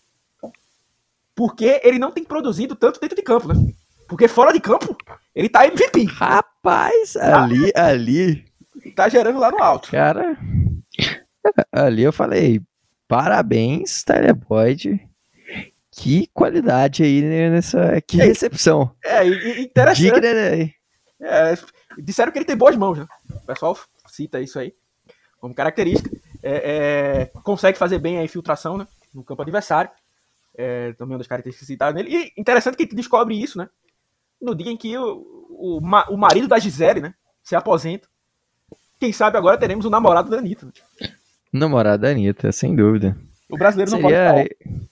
[1.35, 3.55] porque ele não tem produzido tanto dentro de campo, né?
[4.07, 4.95] Porque fora de campo,
[5.33, 6.03] ele tá MVP.
[6.05, 7.43] Rapaz, tá?
[7.43, 8.45] ali, ali.
[8.95, 9.89] Tá gerando lá no alto.
[9.91, 10.37] Cara,
[11.71, 12.61] ali eu falei,
[13.07, 14.99] parabéns, Tyler Boyd.
[15.91, 17.99] Que qualidade aí nessa.
[18.01, 18.91] Que é, recepção.
[19.03, 19.27] É,
[19.59, 20.03] interessante.
[20.03, 20.71] Digna, né?
[21.21, 21.57] É,
[21.97, 23.07] disseram que ele tem boas mãos, né?
[23.29, 24.73] O pessoal cita isso aí
[25.39, 26.09] como característica
[26.41, 29.91] é, é, consegue fazer bem a infiltração né, no campo adversário.
[30.58, 32.15] É, também uma das características citadas nele.
[32.15, 33.69] E interessante que descobre isso, né?
[34.42, 37.13] No dia em que o, o, o marido da Gisele, né?
[37.44, 38.08] Se aposenta.
[39.00, 40.65] Quem sabe agora teremos o namorado da Anitta.
[40.65, 40.71] Né?
[41.54, 43.15] Namorado da Anitta, sem dúvida.
[43.50, 44.33] O brasileiro não Seria...
[44.33, 44.90] pode falar.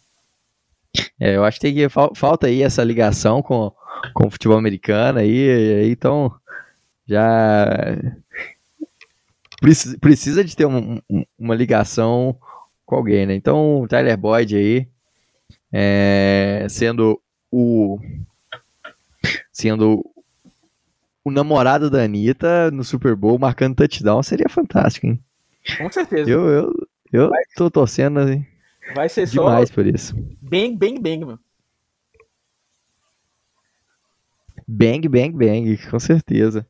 [1.20, 3.72] É, eu acho que, que falta aí essa ligação com,
[4.14, 6.34] com o futebol americano aí, então
[7.06, 7.68] já
[9.62, 12.38] precisa, precisa de ter um, um, uma ligação
[12.86, 13.36] com alguém, né?
[13.36, 14.88] Então, o Tyler Boyd aí,
[15.72, 18.00] é, sendo o
[19.52, 20.04] sendo
[21.24, 25.20] o namorado da Anitta no Super Bowl marcando touchdown seria fantástico, hein?
[25.78, 26.30] Com certeza.
[26.30, 28.48] Eu, eu, eu vai, tô torcendo hein?
[28.96, 30.16] vai ser demais por isso.
[30.42, 31.40] Bem, bem, bem, mano.
[34.66, 36.66] Bang, bang, bang, com certeza.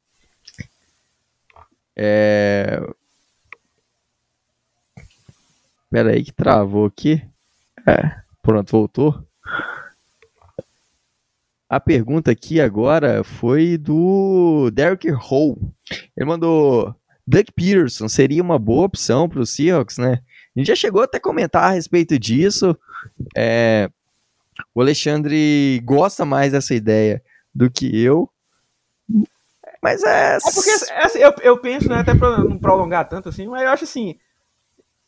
[1.98, 2.80] É...
[5.90, 7.22] Pera aí que travou aqui.
[7.88, 9.28] É, pronto, voltou.
[11.70, 15.58] A pergunta aqui agora foi do Derek Hall.
[16.16, 16.96] Ele mandou:
[17.26, 20.22] Doug Peterson seria uma boa opção para os Seahawks, né?
[20.56, 22.78] A gente já chegou até a comentar a respeito disso.
[23.36, 23.90] É,
[24.74, 27.22] o Alexandre gosta mais dessa ideia
[27.54, 28.30] do que eu.
[29.82, 30.36] Mas é.
[30.36, 33.70] É porque assim, eu, eu penso, né, até pra não prolongar tanto assim, mas eu
[33.70, 34.18] acho assim.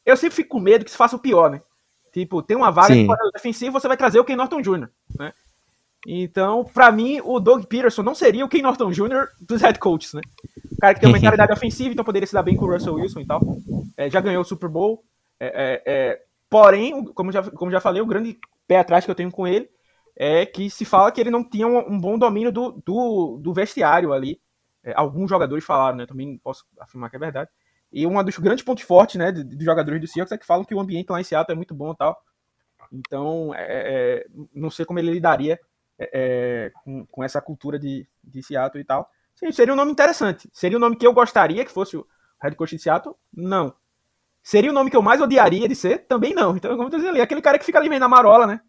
[0.06, 1.62] Eu sempre fico com medo que se faça o pior, né?
[2.12, 3.08] Tipo, tem uma vaga Sim.
[3.08, 5.32] de defensivo, você vai trazer o Ken Norton Jr., né?
[6.08, 9.28] Então, pra mim, o Doug Peterson não seria o Ken Norton Jr.
[9.42, 10.22] dos head coaches, né?
[10.72, 12.96] O cara que tem uma mentalidade ofensiva, então poderia se dar bem com o Russell
[12.96, 13.42] Wilson e tal.
[13.98, 15.04] É, já ganhou o Super Bowl.
[15.40, 19.16] É, é, é, porém, como já, como já falei, o grande pé atrás que eu
[19.16, 19.70] tenho com ele
[20.16, 23.54] é que se fala que ele não tinha um, um bom domínio do, do, do
[23.54, 24.40] vestiário ali.
[24.90, 26.06] É, alguns jogadores falaram, né?
[26.06, 27.50] Também posso afirmar que é verdade.
[27.92, 30.76] E um dos grandes pontos fortes, né, dos jogadores do Seahawks é que falam que
[30.76, 32.22] o ambiente lá em Seattle é muito bom e tal.
[32.92, 35.60] Então, é, é, não sei como ele lidaria
[35.98, 39.10] é, é, com, com, essa cultura de, de Seattle e tal.
[39.36, 40.50] Sim, seria um nome interessante.
[40.54, 42.06] Seria um nome que eu gostaria que fosse o
[42.42, 43.16] head coach de Seattle?
[43.34, 43.74] Não.
[44.42, 46.06] Seria o nome que eu mais odiaria de ser?
[46.08, 46.56] Também não.
[46.56, 48.62] Então, eu dizer ali, aquele cara que fica ali meio na marola, né?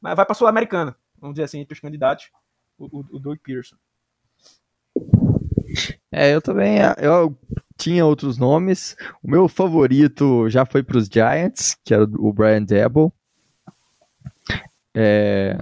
[0.00, 2.30] Mas vai pra Sul-Americana, vamos dizer assim, entre os candidatos,
[2.76, 3.76] o, o, o Doug Pearson.
[6.12, 6.78] É, eu também.
[6.98, 7.34] Eu
[7.78, 8.94] tinha outros nomes.
[9.22, 13.12] O meu favorito já foi para os Giants, que era o Brian Debo.
[14.94, 15.56] É...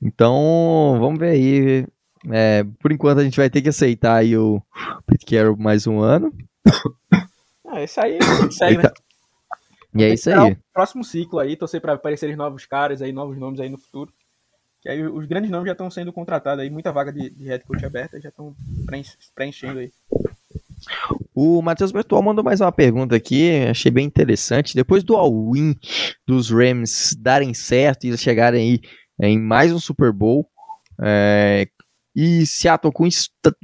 [0.00, 1.86] Então, vamos ver aí.
[2.30, 4.62] É, por enquanto a gente vai ter que aceitar aí o
[5.04, 6.32] Pete Carroll mais um ano.
[7.66, 8.20] Ah, esse aí
[8.52, 8.92] segue, né?
[9.96, 10.56] E é isso aí.
[10.72, 14.12] Próximo ciclo aí, torcer para aparecerem novos caras aí, novos nomes aí no futuro.
[14.84, 17.64] Que aí os grandes nomes já estão sendo contratados aí, muita vaga de, de head
[17.64, 18.54] coach aberta, já estão
[19.34, 19.90] preenchendo aí.
[21.34, 24.74] O Matheus Bertual mandou mais uma pergunta aqui, achei bem interessante.
[24.74, 25.74] Depois do all-in
[26.26, 28.82] dos Rams darem certo e chegarem
[29.18, 30.46] aí em mais um Super Bowl,
[31.02, 31.66] é,
[32.14, 33.08] e Seattle com,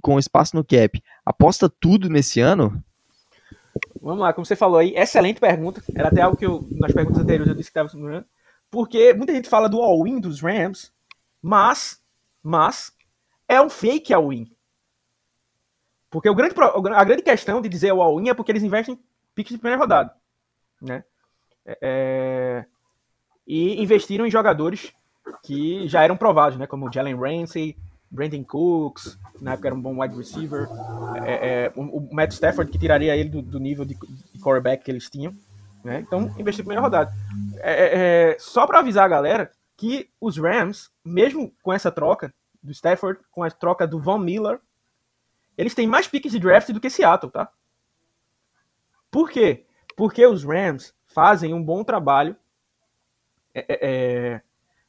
[0.00, 2.82] com espaço no cap, aposta tudo nesse ano?
[4.00, 5.82] Vamos lá, como você falou aí, excelente pergunta.
[5.94, 8.24] Era até algo que eu, nas perguntas anteriores eu disse que estava.
[8.70, 10.90] Porque muita gente fala do all-in dos Rams,
[11.42, 12.02] mas,
[12.42, 12.92] mas,
[13.48, 14.50] é um fake all-in.
[16.10, 16.54] Porque o grande,
[16.94, 19.00] a grande questão de dizer o all-in é porque eles investem em
[19.34, 20.14] piques de primeira rodada.
[20.80, 21.04] Né?
[21.64, 22.64] É,
[23.46, 24.92] e investiram em jogadores
[25.42, 26.66] que já eram provados, né?
[26.66, 27.76] como Jalen Ramsey,
[28.10, 30.68] Brandon Cooks, na época era um bom wide receiver,
[31.24, 34.90] é, é, o, Matt Stafford, que tiraria ele do, do nível de, de quarterback que
[34.90, 35.32] eles tinham.
[35.84, 36.00] Né?
[36.00, 37.12] Então, investir em primeira rodada.
[37.58, 39.50] É, só para avisar a galera
[39.80, 44.60] que os Rams, mesmo com essa troca do Stafford, com a troca do Von Miller,
[45.56, 47.50] eles têm mais piques de draft do que Seattle, tá?
[49.10, 49.64] Por quê?
[49.96, 52.36] Porque os Rams fazem um bom trabalho
[53.54, 54.42] é, é,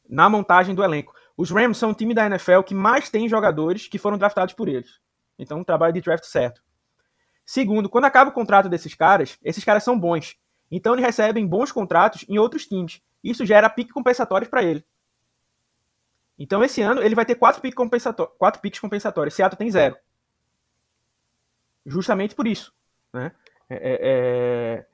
[0.10, 1.14] na montagem do elenco.
[1.38, 4.68] Os Rams são o time da NFL que mais tem jogadores que foram draftados por
[4.68, 5.00] eles.
[5.39, 6.62] Então, um trabalho de draft certo.
[7.46, 10.38] Segundo, quando acaba o contrato desses caras, esses caras são bons.
[10.72, 13.01] Então, eles recebem bons contratos em outros times.
[13.24, 14.84] Isso gera piques compensatórios para ele.
[16.39, 18.80] Então, esse ano, ele vai ter quatro piques compensatórios.
[18.80, 19.36] Compensatórios.
[19.36, 19.97] Seattle tem zero.
[21.86, 22.74] Justamente por isso.
[23.13, 23.32] Né?
[23.69, 24.86] É,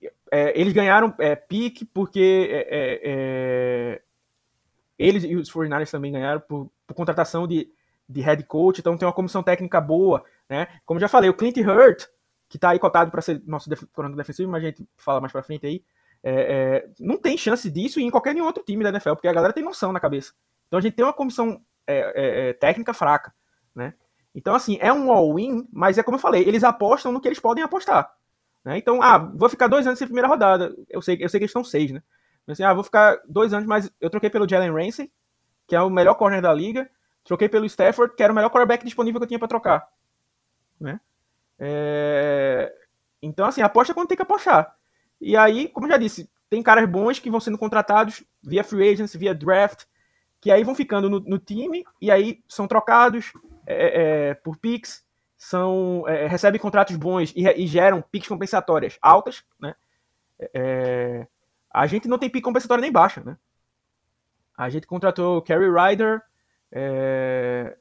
[0.00, 4.00] é, é, eles ganharam é, pique porque é,
[4.98, 7.70] eles e os 49ers também ganharam por, por, contratação de,
[8.08, 10.68] de head coach, então tem uma comissão técnica boa, né?
[10.86, 12.06] Como já falei, o Clint Hurt,
[12.52, 13.82] que tá aí cotado para ser nosso def
[14.14, 15.82] defensivo, mas a gente fala mais para frente aí,
[16.22, 19.32] é, é, não tem chance disso em qualquer nenhum outro time da NFL, porque a
[19.32, 20.34] galera tem noção na cabeça.
[20.68, 23.32] Então a gente tem uma comissão é, é técnica fraca,
[23.74, 23.94] né?
[24.34, 27.40] Então, assim, é um all-in, mas é como eu falei, eles apostam no que eles
[27.40, 28.14] podem apostar.
[28.62, 28.76] Né?
[28.76, 30.76] Então, ah, vou ficar dois anos sem primeira rodada.
[30.90, 32.02] Eu sei, eu sei que eles estão seis, né?
[32.46, 35.10] Assim, ah, vou ficar dois anos, mas eu troquei pelo Jalen Ramsey,
[35.66, 36.90] que é o melhor corner da liga.
[37.24, 39.88] Troquei pelo Stafford, que era o melhor quarterback disponível que eu tinha para trocar.
[40.78, 41.00] Né?
[41.64, 42.74] É...
[43.22, 44.76] Então, assim, aposta quando tem que apostar.
[45.20, 49.14] E aí, como já disse, tem caras bons que vão sendo contratados via free agents,
[49.14, 49.84] via draft,
[50.40, 53.32] que aí vão ficando no, no time e aí são trocados
[53.64, 55.04] é, é, por picks,
[55.36, 59.76] são, é, recebem contratos bons e, e, geram picks compensatórias altas, né?
[60.52, 61.28] É,
[61.72, 63.38] a gente não tem pique compensatória nem baixa, né?
[64.56, 66.22] A gente contratou o Kerry Ryder,
[66.72, 67.76] é,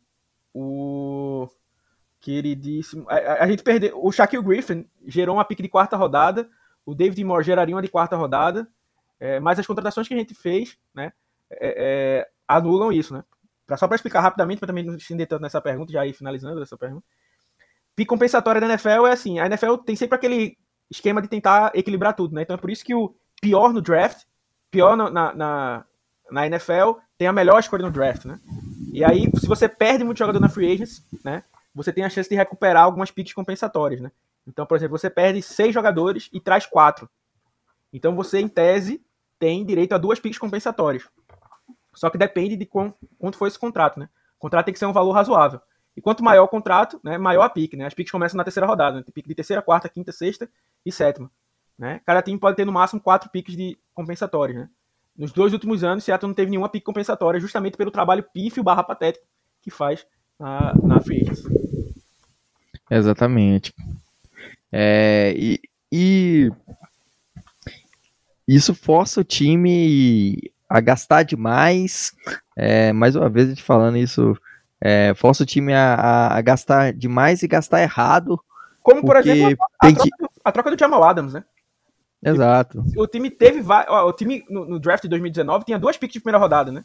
[0.54, 1.48] o
[2.22, 3.06] queridíssimo.
[3.10, 4.00] A, a, gente perdeu.
[4.02, 6.50] O Shaquille Griffin gerou uma pique de quarta rodada.
[6.86, 8.68] O David Moore geraria uma de quarta rodada.
[9.20, 11.12] É, mas as contratações que a gente fez, né?
[11.52, 13.24] É, é anulam isso, né?
[13.72, 16.62] pra, só para explicar rapidamente, para também não estender tanto nessa pergunta, já ir finalizando
[16.62, 17.06] essa pergunta.
[17.96, 20.58] Pique compensatória da NFL é assim, a NFL tem sempre aquele
[20.90, 22.42] esquema de tentar equilibrar tudo, né?
[22.42, 24.26] Então é por isso que o pior no draft,
[24.70, 25.86] pior no, na, na,
[26.30, 28.40] na, NFL, tem a melhor escolha no draft, né?
[28.92, 31.44] E aí, se você perde muito jogador na free agents, né?
[31.74, 34.12] Você tem a chance de recuperar algumas piques compensatórias, né?
[34.48, 37.10] Então, por exemplo, você perde seis jogadores e traz quatro.
[37.94, 39.04] Então você, em tese,
[39.40, 41.08] tem direito a duas piques compensatórias.
[41.94, 44.10] Só que depende de quanto foi esse contrato, né?
[44.38, 45.62] O contrato tem que ser um valor razoável.
[45.96, 47.86] E quanto maior o contrato, né, maior a pique, né?
[47.86, 49.04] As piques começam na terceira rodada, né?
[49.04, 50.50] Tem pique de terceira, quarta, quinta, sexta
[50.86, 51.30] e sétima.
[51.78, 52.00] Né?
[52.06, 54.70] Cada time pode ter no máximo quatro piques de compensatórios, né?
[55.18, 58.84] Nos dois últimos anos, Seattle não teve nenhuma pique compensatória, justamente pelo trabalho pífio barra
[58.84, 59.26] patético
[59.62, 60.06] que faz
[60.42, 61.00] na, na.
[62.89, 63.74] Exatamente.
[64.72, 65.60] É, e,
[65.92, 66.52] e
[68.48, 72.14] isso força o time a gastar demais.
[72.56, 74.36] É, mais uma vez a gente falando isso,
[74.80, 78.39] é, força o time a, a, a, gastar demais e gastar errado.
[78.82, 80.26] Como, por exemplo, a, a, troca, que...
[80.44, 81.44] a troca do Jamal Adams, né?
[82.24, 82.84] Exato.
[82.98, 83.62] O time teve.
[83.62, 86.84] O time no, no, draft de 2019 tinha duas picks de primeira rodada, né?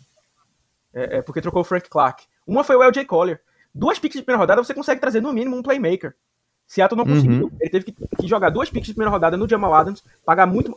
[0.95, 2.25] É, é, porque trocou o Frank Clark.
[2.47, 3.41] Uma foi o LJ Collier.
[3.77, 6.15] Duas picks de primeira rodada você consegue trazer no mínimo um playmaker.
[6.67, 7.15] Seattle não uhum.
[7.15, 7.45] conseguiu.
[7.45, 7.57] Uhum.
[7.61, 10.77] Ele teve que, que, jogar duas picks de primeira rodada no Jamal Adams, pagar muito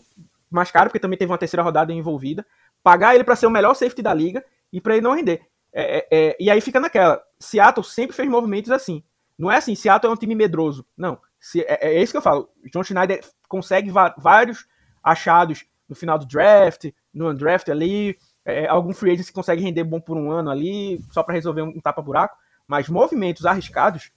[0.51, 2.45] mais caro, porque também teve uma terceira rodada envolvida,
[2.83, 5.41] pagar ele para ser o melhor safety da liga e para ele não render.
[5.71, 7.23] É, é, é, e aí fica naquela.
[7.39, 9.01] Seattle sempre fez movimentos assim.
[9.37, 10.85] Não é assim, Seattle é um time medroso.
[10.97, 11.17] Não.
[11.39, 12.49] Se, é, é isso que eu falo.
[12.73, 14.67] John Schneider consegue vários
[15.01, 19.83] achados no final do draft, no undraft ali, é, algum free agent que consegue render
[19.83, 22.35] bom por um ano ali, só para resolver um, um tapa-buraco.
[22.69, 24.11] Mas movimentos arriscados,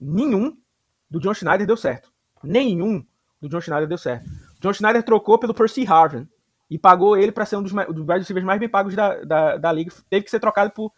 [0.00, 0.56] nenhum
[1.10, 2.10] do John Schneider deu certo.
[2.42, 3.04] Nenhum
[3.38, 4.24] do John Schneider deu certo.
[4.60, 6.26] John Schneider trocou pelo Percy Harvin
[6.70, 9.56] e pagou ele para ser um dos, dos wide receivers mais bem pagos da, da,
[9.58, 9.92] da, liga.
[10.08, 10.90] Teve que ser trocado por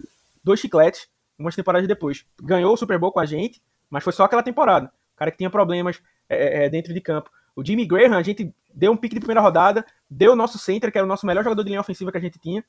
[0.45, 2.25] dois chicletes umas temporadas depois.
[2.41, 4.87] Ganhou o Super Bowl com a gente, mas foi só aquela temporada.
[4.87, 7.29] O cara que tinha problemas é, é, é, dentro de campo.
[7.57, 10.93] O Jimmy Graham, a gente deu um pique de primeira rodada, deu o nosso center,
[10.93, 12.65] que era o nosso melhor jogador de linha ofensiva que a gente tinha.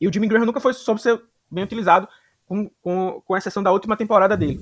[0.00, 2.08] E o Jimmy Graham nunca foi soube ser bem utilizado,
[2.52, 4.60] com, com, com exceção da última temporada dele.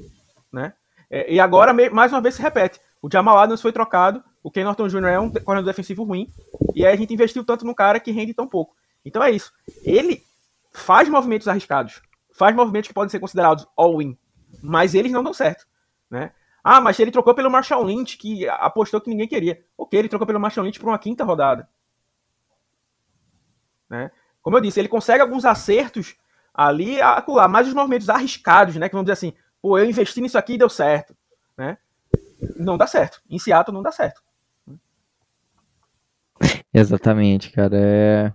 [0.52, 0.72] Né?
[1.10, 2.80] É, e agora, mais uma vez, se repete.
[3.02, 5.06] O Jamal Adams foi trocado, o Ken Norton Jr.
[5.06, 6.28] é um corredor defensivo ruim,
[6.72, 8.76] e aí a gente investiu tanto no cara que rende tão pouco.
[9.04, 9.52] Então é isso.
[9.82, 10.22] Ele
[10.72, 12.00] faz movimentos arriscados,
[12.32, 14.16] faz movimentos que podem ser considerados all-in,
[14.62, 15.66] mas eles não dão certo.
[16.08, 16.30] Né?
[16.62, 19.64] Ah, mas ele trocou pelo Marshall Lynch, que apostou que ninguém queria.
[19.76, 21.68] Ok, ele trocou pelo Marshall Lynch para uma quinta rodada.
[23.88, 24.12] Né?
[24.40, 26.14] Como eu disse, ele consegue alguns acertos
[26.54, 28.88] ali, acular, mas os movimentos arriscados, né?
[28.88, 31.14] Que vamos dizer assim, pô, eu investi nisso aqui e deu certo.
[31.56, 31.78] Né?
[32.56, 33.20] Não dá certo.
[33.28, 34.22] Em Seattle não dá certo.
[36.72, 37.76] Exatamente, cara.
[37.76, 38.32] É...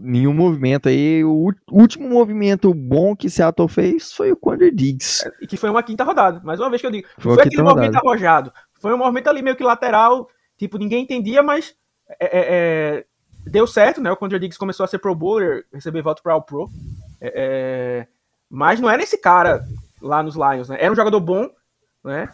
[0.00, 1.22] Nenhum movimento aí.
[1.24, 5.28] O último movimento bom que Seattle fez foi o Quander Diggs.
[5.42, 6.40] É, que foi uma quinta rodada.
[6.42, 7.06] Mais uma vez que eu digo.
[7.18, 7.80] Foi, foi aquele rodada.
[7.80, 8.52] movimento arrojado.
[8.80, 10.28] Foi um movimento ali meio que lateral.
[10.56, 11.74] Tipo, ninguém entendia, mas
[12.18, 12.46] é, é,
[13.00, 13.04] é
[13.46, 14.10] deu certo, né?
[14.10, 16.70] O Quander Diggs começou a ser Pro Bowler, receber voto para o Pro.
[17.24, 18.08] É, é,
[18.50, 19.66] mas não era esse cara
[20.02, 20.76] lá nos Lions, né?
[20.78, 21.48] Era um jogador bom,
[22.04, 22.28] né?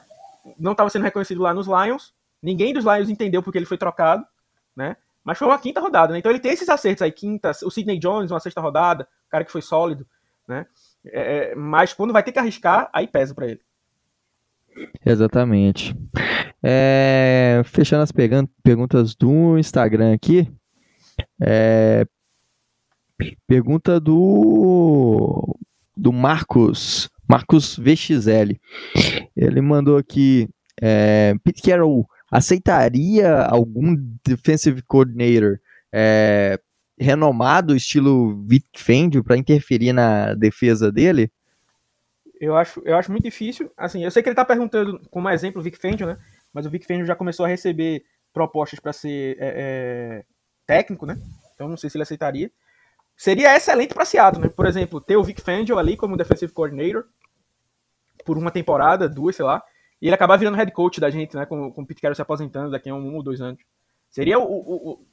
[0.58, 2.12] Não estava sendo reconhecido lá nos Lions.
[2.42, 4.26] Ninguém dos Lions entendeu porque ele foi trocado,
[4.74, 4.96] né?
[5.22, 6.18] Mas foi uma quinta rodada, né?
[6.18, 9.52] Então ele tem esses acertos aí, quinta, o Sidney Jones, uma sexta rodada, cara que
[9.52, 10.04] foi sólido,
[10.48, 10.66] né?
[11.04, 13.60] É, é mas quando vai ter que arriscar, aí pesa para ele.
[15.06, 15.94] Exatamente.
[16.62, 18.12] É, fechando as
[18.62, 20.50] perguntas do Instagram aqui.
[21.40, 22.06] É,
[23.46, 25.56] pergunta do
[25.96, 28.58] do Marcos Marcos VXL.
[29.36, 30.48] Ele mandou aqui
[30.80, 35.58] é, Pete Carroll aceitaria algum defensive coordinator
[35.92, 36.58] é,
[36.98, 41.30] renomado, estilo Vic Fangio, para interferir na defesa dele?
[42.40, 43.70] Eu acho, eu acho muito difícil.
[43.76, 46.16] Assim, eu sei que ele está perguntando como exemplo o Vic Fangio, né?
[46.52, 50.24] Mas o Vic Fangio já começou a receber propostas para ser é, é,
[50.66, 51.18] técnico, né?
[51.54, 52.50] Então não sei se ele aceitaria.
[53.20, 54.48] Seria excelente para Seattle, né?
[54.48, 57.04] Por exemplo, ter o Vic Fangio ali como defensive coordinator
[58.24, 59.62] por uma temporada, duas, sei lá,
[60.00, 61.44] e ele acabar virando head coach da gente, né?
[61.44, 63.60] Com, com o Pete Carroll se aposentando daqui a um, um ou dois anos.
[64.08, 65.06] Seria o, o,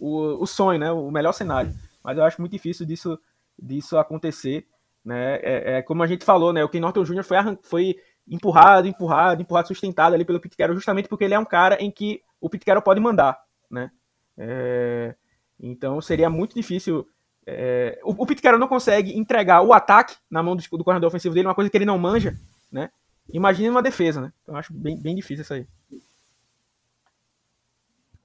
[0.00, 0.90] o, o, sonho, né?
[0.90, 1.72] O melhor cenário.
[2.02, 3.16] Mas eu acho muito difícil disso,
[3.56, 4.66] disso acontecer.
[5.04, 5.36] Né?
[5.36, 6.64] É, é como a gente falou, né?
[6.64, 7.22] O Ken Norton Jr.
[7.22, 7.96] foi, foi
[8.26, 11.92] empurrado, empurrado, empurrado, sustentado ali pelo Pete Carroll, justamente porque ele é um cara em
[11.92, 13.40] que o Pete Carroll pode mandar,
[13.70, 13.92] né?
[14.36, 15.14] É,
[15.60, 17.06] então seria muito difícil.
[17.46, 21.46] É, o, o não consegue entregar o ataque na mão do, do corredor ofensivo dele,
[21.46, 22.34] uma coisa que ele não manja,
[22.72, 22.90] né?
[23.32, 24.32] Imagine uma defesa, né?
[24.42, 25.66] Então, eu acho bem, bem difícil isso aí.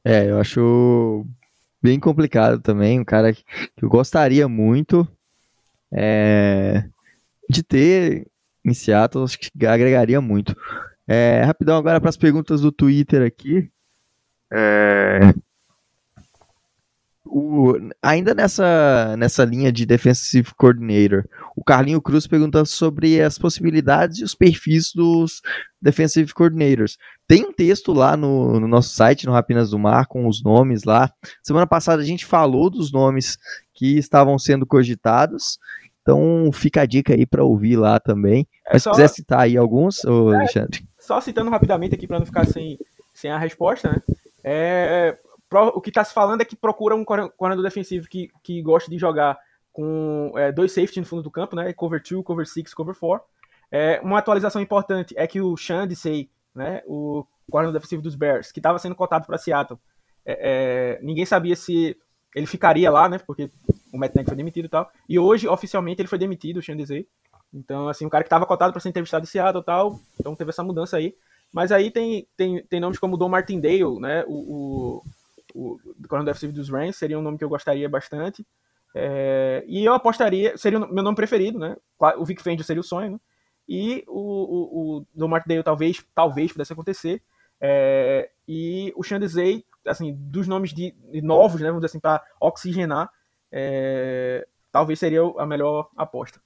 [0.04, 1.26] É, eu acho
[1.82, 3.00] bem complicado também.
[3.00, 3.44] Um cara que
[3.82, 5.08] eu gostaria muito.
[5.92, 6.86] é,
[7.50, 8.28] de ter
[8.64, 10.56] em Seattle, acho que agregaria muito.
[11.08, 13.72] É, rapidão agora para as perguntas do Twitter aqui.
[14.52, 15.34] É,
[17.32, 21.26] o, ainda nessa, nessa linha de Defensive Coordinator,
[21.56, 25.42] o Carlinho Cruz pergunta sobre as possibilidades e os perfis dos
[25.80, 26.98] Defensive Coordinators.
[27.28, 30.84] Tem um texto lá no, no, nosso site, no Rapinas do Mar, com os nomes
[30.84, 31.12] lá.
[31.44, 33.38] Semana passada a gente falou dos nomes
[33.74, 35.60] que estavam sendo cogitados.
[36.02, 38.48] Então fica a dica aí para ouvir lá também.
[38.66, 38.92] É Mas só...
[38.92, 40.84] se quiser citar aí alguns, ô, é, Alexandre.
[40.98, 42.80] Só citando rapidamente aqui para não ficar sem,
[43.14, 44.02] sem a resposta, né?
[44.44, 45.18] É,
[45.52, 48.98] o que está se falando é que procura um coordenador defensivo que, que gosta de
[48.98, 49.38] jogar
[49.72, 51.72] com é, dois safeties no fundo do campo, né?
[51.74, 53.26] Cover 2, cover 6, cover 4.
[53.72, 58.60] É, uma atualização importante é que o Say, né, o coordenador defensivo dos Bears, que
[58.60, 59.80] estava sendo cotado para Seattle,
[60.26, 61.98] é, é, ninguém sabia se
[62.36, 63.20] ele ficaria lá, né?
[63.20, 63.50] Porque
[63.92, 64.92] o Matt Nagy foi demitido e tal.
[65.08, 67.08] E hoje, oficialmente, ele foi demitido, o Sean Desai.
[67.54, 70.00] Então, assim, o cara que estava cotado para ser entrevistado em Seattle e tal.
[70.20, 71.16] Então teve essa mudança aí.
[71.52, 74.24] Mas aí tem, tem, tem nomes como o Don Martindale, né?
[74.28, 75.04] O, o,
[75.60, 78.46] o coordenador defensivo dos Rams, seria um nome que eu gostaria bastante.
[78.96, 81.76] É, e eu apostaria, seria o meu nome preferido, né?
[82.18, 83.20] O Vic Fangio seria o sonho, né?
[83.68, 87.22] E o, o, o Don Martindale talvez, talvez pudesse acontecer.
[87.62, 91.68] É, e o Sean Desai, assim, dos nomes de, de novos, né?
[91.68, 93.12] Vamos dizer assim, para oxigenar,
[93.52, 96.42] é, talvez seria a melhor aposta.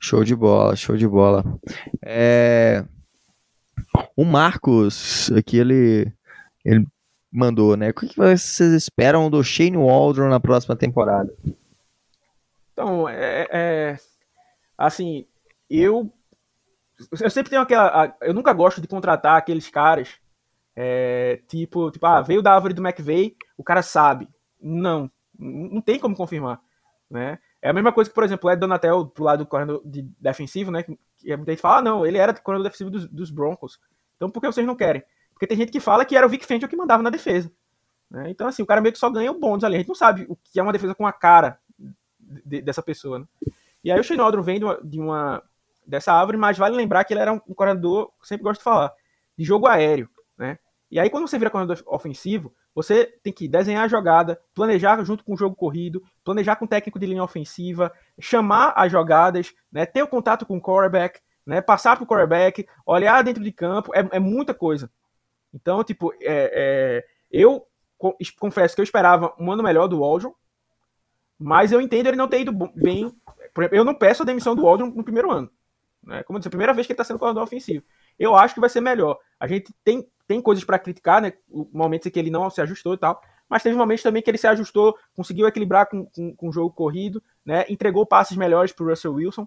[0.00, 1.44] Show de bola, show de bola.
[2.04, 2.84] É...
[4.16, 6.12] O Marcos, aqui ele,
[6.64, 6.86] ele
[7.32, 7.90] mandou, né?
[7.90, 11.32] O que vocês esperam do Shane Waldron na próxima temporada?
[12.72, 13.98] Então, é, é
[14.76, 15.26] assim,
[15.68, 16.12] eu
[17.20, 20.18] eu sempre tenho aquela, eu nunca gosto de contratar aqueles caras
[20.74, 24.28] é, tipo, tipo, ah, veio da árvore do McVeigh, o cara sabe.
[24.60, 26.60] Não, não tem como confirmar,
[27.10, 27.38] né?
[27.62, 30.70] É a mesma coisa que, por exemplo, Ed Donatel pro lado do corredor de defensivo,
[30.70, 30.82] né?
[30.82, 30.96] Que
[31.36, 33.78] muita gente fala, ah, não, ele era corredor defensivo dos, dos, Broncos.
[34.16, 35.02] Então por que vocês não querem?
[35.36, 37.52] Porque tem gente que fala que era o Vic Fangio que mandava na defesa.
[38.10, 38.30] Né?
[38.30, 39.74] Então, assim, o cara meio que só ganha o bônus ali.
[39.74, 41.58] A gente não sabe o que é uma defesa com a cara
[42.18, 43.26] de, dessa pessoa, né?
[43.84, 45.42] E aí o Shane vem de uma, de uma,
[45.86, 48.92] dessa árvore, mas vale lembrar que ele era um, um corredor, sempre gosto de falar,
[49.36, 50.08] de jogo aéreo,
[50.38, 50.58] né?
[50.90, 55.24] E aí quando você vira corredor ofensivo, você tem que desenhar a jogada, planejar junto
[55.24, 59.86] com o jogo corrido, planejar com o técnico de linha ofensiva, chamar as jogadas, né,
[59.86, 63.92] ter o contato com o quarterback, né, passar para o quarterback, olhar dentro de campo,
[63.94, 64.90] é, é muita coisa.
[65.56, 66.52] Então, tipo, é,
[67.02, 67.66] é, eu
[68.38, 70.34] confesso que eu esperava um ano melhor do Waldron,
[71.38, 73.10] mas eu entendo ele não ter ido bem.
[73.72, 75.50] Eu não peço a demissão do Waldron no primeiro ano.
[76.02, 76.22] Né?
[76.24, 77.82] Como eu disse, a primeira vez que ele está sendo corredor ofensivo.
[78.18, 79.18] Eu acho que vai ser melhor.
[79.40, 81.34] A gente tem tem coisas para criticar, né?
[81.72, 83.22] Momentos em que ele não se ajustou e tal.
[83.48, 86.74] Mas teve momentos também que ele se ajustou, conseguiu equilibrar com, com, com o jogo
[86.74, 87.64] corrido, né?
[87.68, 89.46] Entregou passes melhores para o Russell Wilson,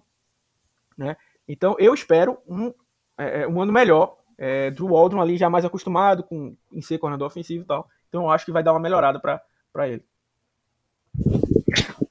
[0.96, 1.18] né?
[1.46, 2.72] Então eu espero um,
[3.18, 6.96] é, é, um ano melhor é, do Waldron ali já mais acostumado com em ser
[6.96, 7.86] corredor ofensivo e tal.
[8.08, 10.02] Então eu acho que vai dar uma melhorada para ele.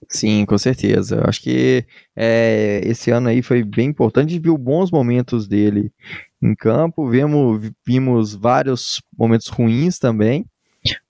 [0.08, 1.18] Sim, com certeza.
[1.18, 4.38] Eu acho que é, esse ano aí foi bem importante.
[4.38, 5.92] viu bons momentos dele
[6.40, 10.46] em campo, vimos, vimos vários momentos ruins também,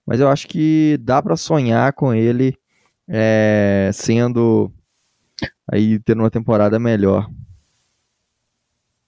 [0.04, 2.56] mas eu acho que dá para sonhar com ele
[3.06, 4.72] é, sendo
[5.70, 7.30] aí tendo uma temporada melhor.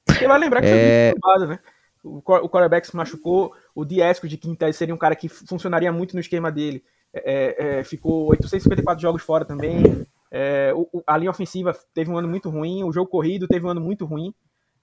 [0.09, 1.15] Você vai lembrar que é...
[1.21, 1.72] foi muito né?
[2.03, 6.21] O quarterback se machucou, o Diesco de quinta seria um cara que funcionaria muito no
[6.21, 6.83] esquema dele.
[7.15, 10.07] É, é, ficou 854 jogos fora também.
[10.31, 13.69] É, o, a linha ofensiva teve um ano muito ruim, o jogo corrido teve um
[13.69, 14.35] ano muito ruim.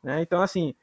[0.03, 0.21] Né?
[0.21, 0.73] Então, assim,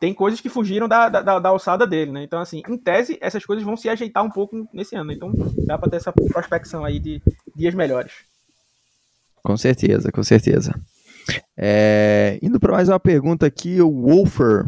[0.00, 2.12] tem coisas que fugiram da, da, da, alçada dele.
[2.12, 2.22] Né?
[2.22, 5.12] Então, assim, em tese, essas coisas vão se ajeitar um pouco nesse ano.
[5.12, 5.32] Então,
[5.66, 7.20] dá para ter essa prospecção aí de
[7.54, 8.12] dias melhores.
[9.42, 10.72] Com certeza, com certeza.
[11.56, 14.64] É, indo para mais uma pergunta aqui, o Wolfer,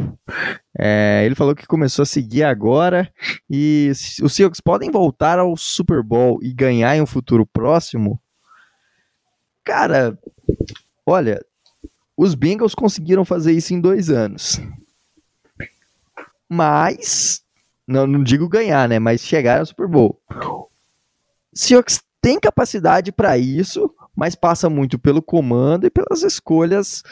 [0.78, 3.12] é, ele falou que começou a seguir agora
[3.48, 8.20] e os Seahawks podem voltar ao Super Bowl e ganhar em um futuro próximo?
[9.64, 10.18] Cara,
[11.06, 11.44] olha,
[12.16, 14.60] os Bengals conseguiram fazer isso em dois anos,
[16.48, 17.42] mas
[17.86, 18.98] não, não digo ganhar, né?
[18.98, 20.20] Mas chegar ao Super Bowl.
[21.52, 23.94] Seahawks tem capacidade para isso,
[24.24, 27.02] mas passa muito pelo comando e pelas escolhas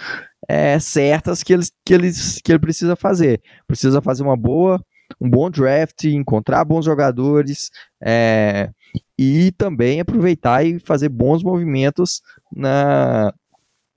[0.49, 3.43] é, certas que, eles, que, eles, que ele precisa fazer.
[3.67, 4.83] Precisa fazer uma boa,
[5.21, 7.71] um bom draft, encontrar bons jogadores
[8.03, 8.71] é,
[9.19, 13.35] e também aproveitar e fazer bons movimentos na,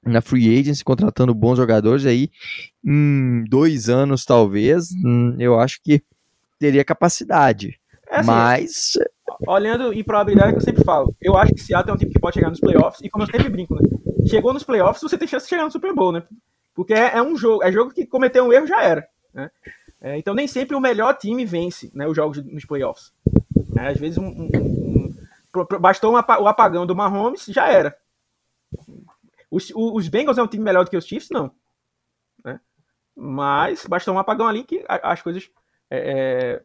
[0.05, 2.30] na free agency, contratando bons jogadores aí
[2.84, 6.03] em dois anos talvez, hum, eu acho que
[6.59, 7.80] teria capacidade.
[8.07, 8.97] É assim, mas
[9.47, 12.19] olhando em probabilidade que eu sempre falo, eu acho que Seattle é um time que
[12.19, 13.81] pode chegar nos playoffs, e como eu sempre brinco, né?
[14.27, 16.23] chegou nos playoffs, você tem chance de chegar no Super Bowl, né?
[16.73, 19.07] Porque é, é um jogo, é jogo que cometeu um erro já era.
[19.33, 19.49] Né?
[20.01, 23.13] É, então nem sempre o melhor time vence né, os jogos nos playoffs.
[23.77, 25.15] É, às vezes um, um, um,
[25.79, 27.97] bastou o apagão do Mahomes, já era.
[29.49, 31.29] Os, os Bengals é um time melhor do que os Chiefs?
[31.29, 31.51] Não.
[32.43, 32.59] Né?
[33.15, 35.49] Mas bastou um apagão ali que as coisas
[35.89, 36.63] é, é,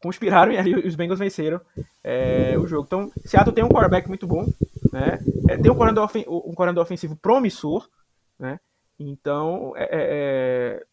[0.00, 1.60] conspiraram e aí os Bengals venceram
[2.02, 2.84] é, o jogo.
[2.86, 4.46] Então, Seattle tem um quarterback muito bom,
[4.92, 5.18] né?
[5.48, 7.88] É, tem um coordenador, um coordenador ofensivo promissor,
[8.38, 8.58] né?
[8.98, 10.86] Então, é, é, é,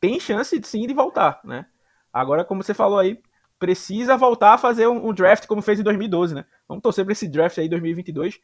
[0.00, 1.66] tem chance sim de voltar, né?
[2.12, 3.20] Agora, como você falou aí,
[3.58, 6.44] precisa voltar a fazer um, um draft como fez em 2012, né?
[6.68, 8.40] Vamos torcer para esse draft aí 2022,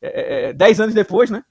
[0.00, 1.44] é, é, 10 anos depois, né?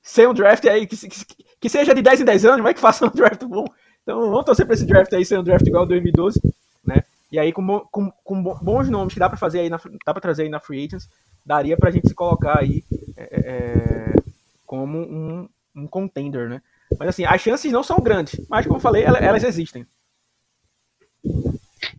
[0.00, 2.80] Ser um draft aí que, que, que, seja de 10 em 10 anos, vai que
[2.80, 3.64] faça um draft bom.
[4.08, 6.40] Então vamos torcer para esse draft aí ser um draft igual ao 2012,
[6.82, 7.02] né?
[7.30, 10.20] E aí com, com, com bons nomes que dá para fazer aí, na, dá para
[10.22, 11.10] trazer aí na Free Agents,
[11.44, 12.82] daria para a gente se colocar aí
[13.18, 14.14] é, é
[14.64, 16.62] como um, um contender, né?
[16.98, 19.86] Mas assim, as chances não são grandes, mas como eu falei, elas existem.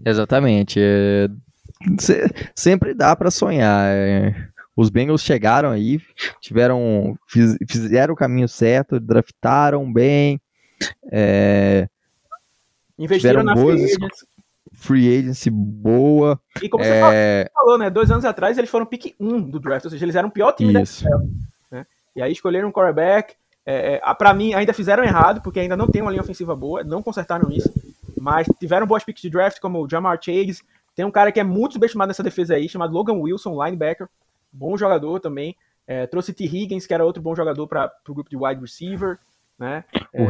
[0.03, 0.79] Exatamente.
[0.81, 1.29] É...
[2.55, 3.85] Sempre dá para sonhar.
[3.85, 4.49] É...
[4.75, 6.01] Os Bengals chegaram aí,
[6.41, 10.41] tiveram, fiz, fizeram o caminho certo, draftaram bem,
[11.11, 11.87] é...
[12.99, 14.25] investiram na boas free agency.
[14.73, 16.39] free agency boa.
[16.61, 17.45] E como é...
[17.45, 17.89] você falou, né?
[17.89, 20.51] Dois anos atrás eles foram pick 1 do draft, ou seja, eles eram o pior
[20.51, 21.03] time Isso.
[21.03, 21.27] da NFL.
[21.71, 21.85] Né?
[22.15, 23.35] E aí escolheram um quarterback.
[23.65, 26.83] É, é, para mim, ainda fizeram errado, porque ainda não tem uma linha ofensiva boa,
[26.83, 27.71] não consertaram isso.
[28.19, 30.61] Mas tiveram boas picks de draft, como o Jamar Chase.
[30.95, 34.07] Tem um cara que é muito subestimado nessa defesa aí, chamado Logan Wilson, linebacker.
[34.51, 35.55] Bom jogador também.
[35.87, 36.45] É, trouxe T.
[36.45, 39.17] Higgins, que era outro bom jogador para o grupo de wide receiver.
[39.57, 39.83] Né?
[40.13, 40.25] O é,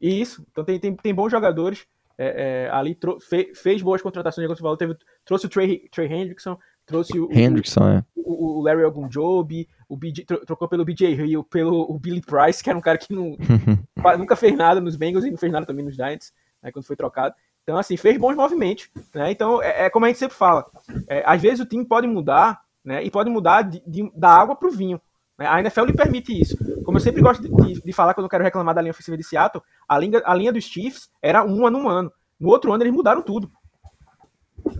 [0.00, 0.22] Henderson.
[0.22, 0.46] Isso.
[0.50, 1.86] Então tem, tem, tem bons jogadores.
[2.20, 6.12] É, é, ali fe, fez boas contratações, como você falou, teve, trouxe o Trey, Trey
[6.12, 8.04] Hendrickson, trouxe o, Hendrickson, o, é.
[8.16, 12.68] o, o Larry Ogunjobi, o BJ, trocou pelo BJ Hill, pelo o Billy Price, que
[12.68, 13.36] era um cara que não,
[14.18, 16.96] nunca fez nada nos Bengals e não fez nada também nos Giants, né, quando foi
[16.96, 17.36] trocado.
[17.62, 18.90] Então, assim, fez bons movimentos.
[19.14, 19.30] Né?
[19.30, 20.66] Então, é, é, como a gente sempre fala,
[21.06, 24.56] é, às vezes o time pode mudar, né, e pode mudar de, de, da água
[24.56, 25.00] para o vinho.
[25.38, 25.46] Né?
[25.46, 26.56] A NFL lhe permite isso.
[26.84, 29.16] Como eu sempre gosto de, de, de, falar quando eu quero reclamar da linha ofensiva
[29.16, 32.12] de Seattle, a linha, a linha dos Chiefs era um ano um ano.
[32.38, 33.50] No outro ano eles mudaram tudo.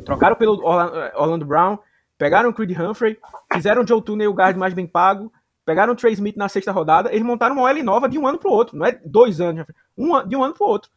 [0.04, 0.60] Trocaram pelo
[1.14, 1.78] Orlando Brown,
[2.18, 3.16] Pegaram o Creed Humphrey,
[3.52, 5.32] fizeram o Joe Tooney o guard mais bem pago,
[5.64, 8.38] pegaram o Trey Smith na sexta rodada, eles montaram uma OL nova de um ano
[8.38, 9.64] para o outro, não é dois anos,
[9.96, 10.90] um, de um ano para o outro.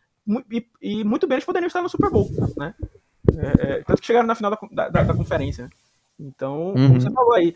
[0.51, 2.73] E, e, muito bem eles poderiam estar no Super Bowl, né?
[3.37, 5.65] É, é, tanto que chegaram na final da, da, da conferência.
[5.65, 5.69] Né?
[6.19, 6.87] Então, uhum.
[6.87, 7.55] como você falou aí,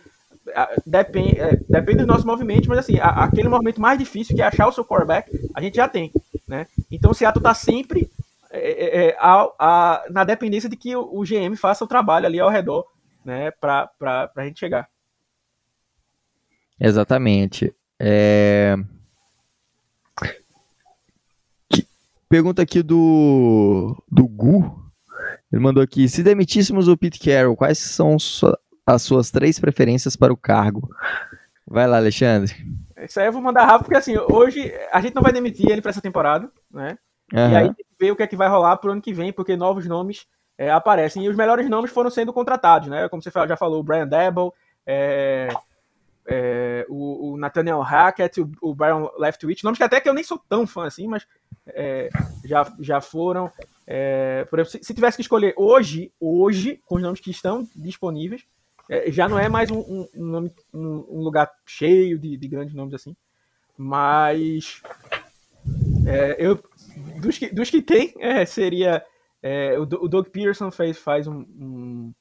[0.86, 4.68] depende, é, depende do nosso movimento, mas assim, aquele movimento mais difícil que é achar
[4.68, 6.12] o seu quarterback, a gente já tem,
[6.48, 6.68] né?
[6.92, 8.10] Então o Seattle está sempre
[8.52, 12.40] é, é, é, a, a, na dependência de que o, GM faça o trabalho ali
[12.40, 12.86] ao redor
[13.24, 13.92] né, para
[14.36, 14.88] a gente chegar.
[16.80, 17.74] Exatamente.
[18.00, 18.76] É...
[22.30, 24.84] Pergunta aqui do, do Gu.
[25.52, 28.18] Ele mandou aqui: se demitíssemos o Pete Carroll, quais são
[28.86, 30.90] as suas três preferências para o cargo?
[31.66, 32.54] Vai lá, Alexandre.
[32.98, 35.82] Isso aí eu vou mandar rápido, porque assim, hoje a gente não vai demitir ele
[35.82, 36.98] para essa temporada, né?
[37.34, 37.52] Uhum.
[37.52, 39.88] E aí ver o que é que vai rolar pro ano que vem, porque novos
[39.88, 40.28] nomes
[40.58, 41.24] é, aparecem.
[41.24, 43.10] E os melhores nomes foram sendo contratados, né?
[43.10, 44.52] Como você já falou, o Brian Debble,
[44.86, 45.50] é,
[46.28, 50.24] é, o, o, Nathaniel Hackett, o, o Brian Leftwich, nomes que até que eu nem
[50.24, 51.26] sou tão fã assim, mas
[51.68, 52.10] é,
[52.44, 53.52] já, já foram.
[53.88, 57.68] É, por exemplo, se, se, tivesse que escolher hoje, hoje, com os nomes que estão
[57.76, 58.44] disponíveis,
[58.90, 62.74] é, já não é mais um, um, um, nome, um lugar cheio de, de, grandes
[62.74, 63.16] nomes assim.
[63.78, 64.82] Mas
[66.38, 66.64] eu
[67.20, 68.14] dos que, dos que tem,
[68.48, 69.04] seria
[69.48, 72.12] é, o, o Doug Pearson faz, faz um,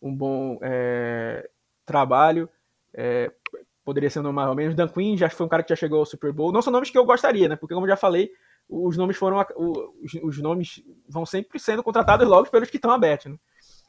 [0.00, 1.50] um, bom é,
[1.84, 2.48] trabalho.
[2.94, 3.32] É,
[3.84, 4.76] poderia ser um nome mais ou menos.
[4.76, 6.52] Dan Quinn já foi um cara que já chegou ao Super Bowl.
[6.52, 7.56] Não são nomes que eu gostaria, né?
[7.56, 8.30] Porque, como eu já falei,
[8.68, 9.44] os nomes foram.
[9.56, 13.32] Os, os nomes vão sempre sendo contratados logo pelos que estão abertos.
[13.32, 13.38] Né?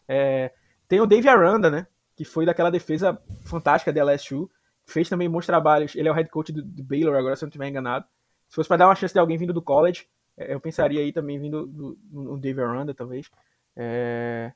[0.07, 0.51] É,
[0.88, 1.86] tem o Dave Aranda, né?
[2.24, 4.49] Que foi daquela defesa fantástica da LSU.
[4.86, 5.95] Fez também bons trabalhos.
[5.95, 8.05] Ele é o head coach do, do Baylor, agora, se eu não estiver enganado.
[8.47, 10.05] Se fosse para dar uma chance de alguém vindo do college,
[10.38, 13.30] é, eu pensaria aí também vindo do, no Dave Aranda, talvez.
[13.76, 14.51] É...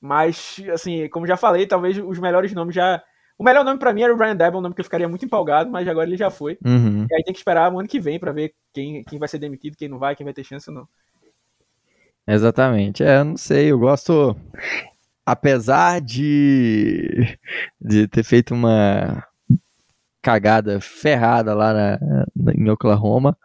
[0.00, 3.02] Mas, assim, como já falei, talvez os melhores nomes já.
[3.38, 5.24] O melhor nome para mim era o Brian Debo, um nome que eu ficaria muito
[5.24, 6.58] empolgado, mas agora ele já foi.
[6.64, 7.06] Uhum.
[7.08, 9.38] E aí tem que esperar o ano que vem para ver quem, quem vai ser
[9.38, 10.88] demitido, quem não vai, quem vai ter chance ou não.
[12.26, 13.02] Exatamente.
[13.02, 14.36] É, eu não sei, eu gosto.
[15.24, 17.38] Apesar de,
[17.80, 19.24] de ter feito uma
[20.20, 21.98] cagada ferrada lá na,
[22.34, 23.36] na, em Oklahoma,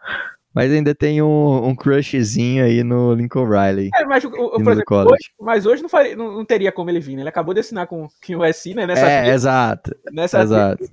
[0.58, 3.90] Mas ainda tem um, um crushzinho aí no Lincoln Riley.
[3.94, 6.98] É, mas, o, por exemplo, hoje, mas hoje não, faria, não, não, teria como ele
[6.98, 7.22] vir, né?
[7.22, 8.84] Ele acabou de assinar com, com o USC, né?
[8.84, 9.94] Nessa é, exato.
[10.10, 10.84] Nessa exato.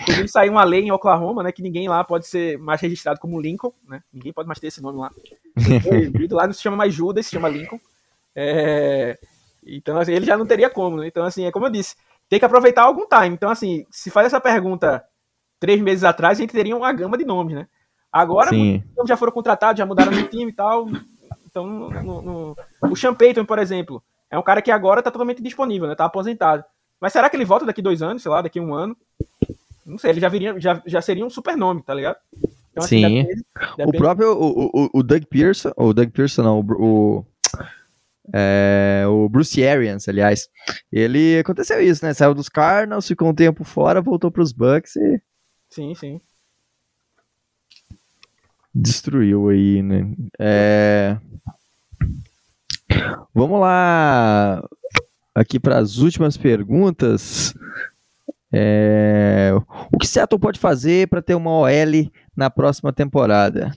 [0.00, 1.52] Inclusive saiu uma lei em Oklahoma, né?
[1.52, 4.00] Que ninguém lá pode ser mais registrado como Lincoln, né?
[4.10, 5.10] Ninguém pode mais ter esse nome lá.
[6.30, 7.78] lá não se chama mais Judas, se chama Lincoln.
[8.34, 9.18] É,
[9.64, 11.06] então, assim, ele já não teria como, né?
[11.06, 11.94] Então, assim, é como eu disse,
[12.28, 13.34] tem que aproveitar algum time.
[13.34, 15.04] Então, assim, se faz essa pergunta
[15.60, 17.68] três meses atrás, a gente teria uma gama de nomes, né?
[18.10, 18.50] Agora,
[19.06, 20.86] já foram contratados, já mudaram de time e tal.
[21.46, 25.42] Então, no, no, o Sean Payton, por exemplo, é um cara que agora tá totalmente
[25.42, 25.94] disponível, né?
[25.94, 26.64] Tá aposentado.
[27.00, 28.96] Mas será que ele volta daqui dois anos, sei lá, daqui um ano?
[29.84, 32.16] Não sei, ele já, viria, já, já seria um super nome, tá ligado?
[32.70, 33.22] Então, assim, Sim.
[33.22, 33.44] Depende,
[33.76, 33.96] depende.
[33.96, 37.24] O próprio, o, o, o Doug Pearson, o Doug Pearson não, o
[38.32, 40.48] é, o Bruce Arians, aliás,
[40.92, 42.14] ele aconteceu isso, né?
[42.14, 45.20] Saiu dos Cardinals, ficou um tempo fora, voltou para os Bucks e.
[45.70, 46.20] Sim, sim.
[48.74, 50.14] Destruiu aí, né?
[50.38, 51.18] É...
[53.34, 54.62] Vamos lá,
[55.34, 57.54] aqui para as últimas perguntas.
[58.52, 59.50] É...
[59.90, 63.72] O que Seattle pode fazer para ter uma OL na próxima temporada?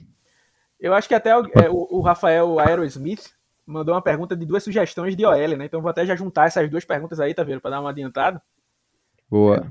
[0.78, 3.35] Eu acho que até o, é, o, o Rafael Aerosmith
[3.66, 5.64] mandou uma pergunta de duas sugestões de OL, né?
[5.64, 7.60] Então vou até já juntar essas duas perguntas aí, tá vendo?
[7.60, 8.40] Para dar uma adiantada.
[9.28, 9.66] Boa.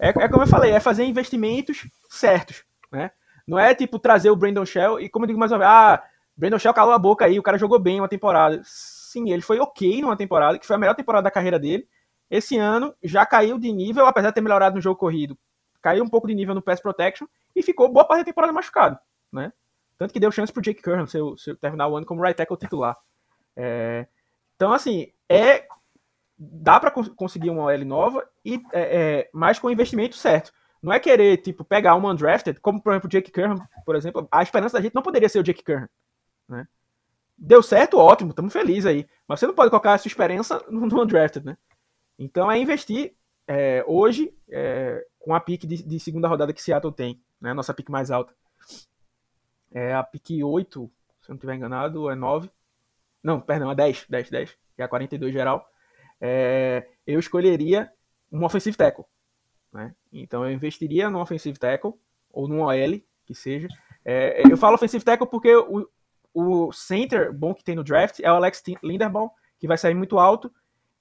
[0.00, 3.10] É, é, como eu falei, é fazer investimentos certos, né?
[3.46, 6.02] Não é tipo trazer o Brandon Shell e como eu digo mais uma vez, ah,
[6.36, 8.60] Brandon Shell calou a boca aí, o cara jogou bem uma temporada.
[8.64, 11.86] Sim, ele foi ok numa temporada, que foi a melhor temporada da carreira dele.
[12.30, 15.36] Esse ano já caiu de nível, apesar de ter melhorado no jogo corrido.
[15.80, 17.26] Caiu um pouco de nível no pass protection
[17.56, 18.98] e ficou boa parte da temporada machucado,
[19.32, 19.52] né?
[19.96, 22.56] Tanto que deu chance pro Jake Curran seu, seu, terminar o ano como right tackle
[22.56, 22.96] titular.
[23.60, 24.06] É,
[24.54, 25.66] então, assim, é
[26.38, 30.52] dá para conseguir uma OL nova e é, é, mais com o investimento certo.
[30.80, 34.28] Não é querer, tipo, pegar uma undrafted, como, por exemplo, o Jake Curran, por exemplo.
[34.30, 35.88] A esperança da gente não poderia ser o Jake Curran,
[36.48, 36.68] né?
[37.36, 39.08] Deu certo, ótimo, estamos felizes aí.
[39.26, 41.56] Mas você não pode colocar a sua esperança no undrafted, né?
[42.16, 43.14] Então é investir
[43.46, 47.52] é, hoje é, com a pique de, de, segunda rodada que Seattle tem, né?
[47.52, 48.32] Nossa pique mais alta.
[49.72, 50.90] É a pique 8,
[51.20, 52.50] se eu não estiver enganado, é 9.
[53.22, 55.68] Não, perdão, é 10, 10, 10, que é a 42 geral.
[56.20, 57.90] É, eu escolheria
[58.30, 59.04] um offensive tackle.
[59.72, 59.94] Né?
[60.12, 61.94] Então eu investiria no offensive tackle,
[62.30, 63.68] ou num OL, que seja.
[64.04, 65.88] É, eu falo offensive tackle porque o,
[66.32, 70.18] o center bom que tem no draft é o Alex Linderbaum, que vai sair muito
[70.18, 70.52] alto,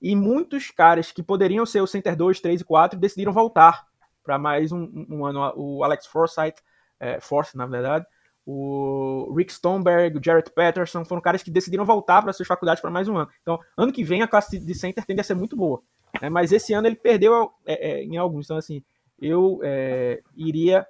[0.01, 3.85] e muitos caras que poderiam ser o center 2, 3 e 4 decidiram voltar
[4.23, 5.53] para mais um, um, ano.
[5.55, 6.61] O Alex Forsyth,
[6.99, 8.05] é, Force, na verdade,
[8.49, 12.89] o Rick Stoneberg, o Jarrett Patterson, foram caras que decidiram voltar para suas faculdades para
[12.89, 13.29] mais um ano.
[13.41, 15.81] Então, ano que vem a classe de center tende a ser muito boa.
[16.21, 16.29] Né?
[16.29, 18.45] Mas esse ano ele perdeu é, é, em alguns.
[18.45, 18.81] Então, assim,
[19.21, 20.87] eu é, iria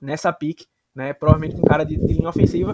[0.00, 1.12] nessa pick, né?
[1.12, 2.72] Provavelmente com cara de, de, linha ofensiva.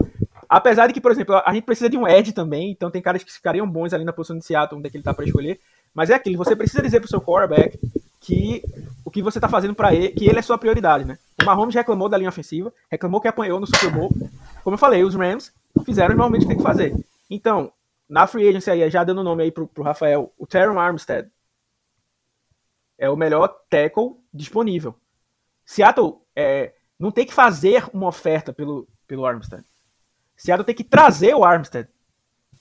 [0.49, 3.23] Apesar de que, por exemplo, a gente precisa de um edge também, então tem caras
[3.23, 5.59] que ficariam bons ali na posição de Seattle, onde é que ele tá para escolher.
[5.93, 7.77] Mas é aquilo, você precisa dizer pro seu quarterback
[8.19, 8.61] que
[9.05, 11.17] o que você está fazendo para ele, que ele é sua prioridade, né?
[11.41, 14.09] O Mahomes reclamou da linha ofensiva, reclamou que apanhou no Super Bowl.
[14.63, 15.53] Como eu falei, os Rams
[15.85, 16.93] fizeram normalmente o que tem que fazer.
[17.29, 17.71] Então,
[18.07, 21.29] na free agency aí, já dando nome aí pro, pro Rafael, o Teron Armstead
[22.97, 24.95] é o melhor tackle disponível.
[25.65, 29.63] Seattle é, não tem que fazer uma oferta pelo, pelo Armstead.
[30.35, 31.87] Seattle tem que trazer o Armstead.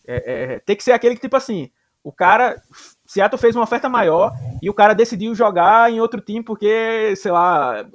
[0.06, 1.70] É, é, tem que ser aquele que, tipo assim,
[2.02, 2.62] o cara
[3.08, 7.32] Seattle fez uma oferta maior e o cara decidiu jogar em outro time porque, sei
[7.32, 7.86] lá,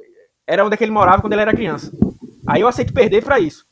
[0.48, 1.92] era onde é que ele morava quando ele era criança.
[2.48, 3.64] Aí eu aceito perder para isso.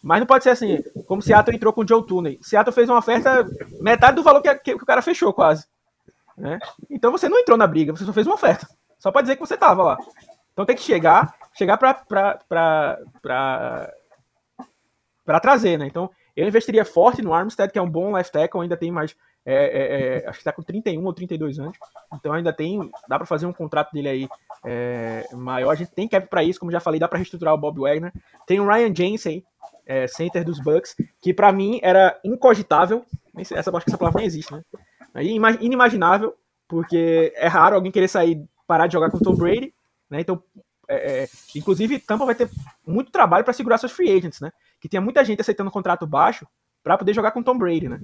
[0.00, 2.38] Mas não pode ser assim, como Seattle entrou com o Joe Tooney.
[2.40, 3.44] Seattle fez uma oferta
[3.80, 5.66] metade do valor que, que, que, o cara fechou, quase.
[6.38, 6.60] Né?
[6.88, 8.68] Então você não entrou na briga, você só fez uma oferta.
[8.96, 9.98] Só para dizer que você tava lá.
[10.52, 13.90] Então tem que chegar, chegar para pra, pra,
[15.24, 15.88] pra, trazer, né?
[15.88, 19.16] Então eu investiria forte no Armstead, que é um bom left tackle, ainda tem mais
[19.46, 21.76] é, é, é, acho que está com 31 ou 32 anos,
[22.14, 24.28] então ainda tem, dá para fazer um contrato dele aí
[24.64, 25.70] é, maior.
[25.70, 28.12] A gente tem cap para isso, como já falei, dá para reestruturar o Bob Wagner.
[28.46, 29.44] Tem o Ryan Jensen,
[29.86, 33.04] é, center dos Bucks, que para mim era incogitável.
[33.36, 34.62] Essa acho que essa palavra nem existe, né?
[35.60, 36.34] Inimaginável,
[36.66, 39.74] porque é raro alguém querer sair, parar de jogar com o Tom Brady,
[40.08, 40.20] né?
[40.20, 40.42] Então,
[40.88, 42.48] é, inclusive, Tampa vai ter
[42.86, 44.50] muito trabalho para segurar seus free agents, né?
[44.80, 46.46] Que tinha muita gente aceitando um contrato baixo
[46.84, 47.98] para poder jogar com Tom Brady, né?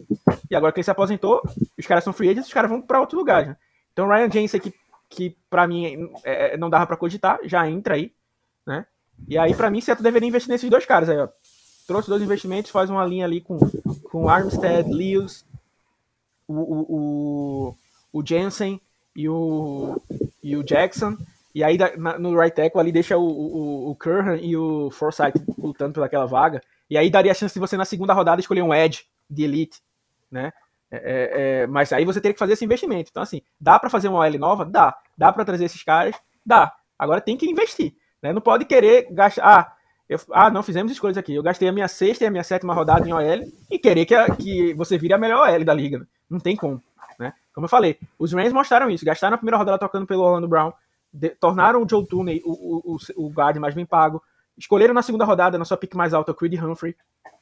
[0.51, 1.43] E agora que ele se aposentou,
[1.79, 3.57] os caras são free agents, os caras vão para outro lugar, né?
[3.93, 4.75] Então Ryan Jensen que
[5.09, 8.13] que para mim é, não dava para cogitar, já entra aí,
[8.67, 8.87] né?
[9.29, 11.29] E aí para mim Seattle deveria investir nesses dois caras aí, ó.
[11.87, 13.59] Trouxe dois investimentos, faz uma linha ali com
[14.05, 15.45] com Armstead, Lewis,
[16.49, 17.77] o, o, o,
[18.13, 18.81] o Jensen
[19.15, 20.01] e o
[20.43, 21.19] e o Jackson
[21.55, 21.77] E aí
[22.19, 26.63] no right tackle ali deixa o, o, o Curran e o Forsyth lutando pelaquela vaga.
[26.91, 29.81] E aí daria a chance de você na segunda rodada escolher um edge de elite,
[30.31, 30.53] né?
[30.91, 33.11] É, é, é mas aí você teria que fazer esse investimento.
[33.11, 34.65] Então, assim, dá para fazer uma OL nova?
[34.65, 34.97] Dá.
[35.17, 36.17] Dá para trazer esses caras?
[36.45, 36.73] Dá.
[36.99, 37.95] Agora tem que investir.
[38.21, 38.33] Né?
[38.33, 39.43] Não pode querer gastar.
[39.45, 39.73] Ah,
[40.09, 41.33] eu, ah, não, fizemos escolhas aqui.
[41.33, 44.15] Eu gastei a minha sexta e a minha sétima rodada em OL e querer que,
[44.15, 46.05] a, que você vire a melhor OL da liga.
[46.29, 46.83] Não tem como.
[47.19, 47.33] Né?
[47.55, 49.05] Como eu falei, os Rams mostraram isso.
[49.05, 50.73] Gastaram a primeira rodada tocando pelo Orlando Brown,
[51.13, 54.21] de, tornaram o Joe Tooney o, o, o, o guard mais bem pago,
[54.61, 56.95] escolheram na segunda rodada, na sua pick mais alta, o Creed Humphrey.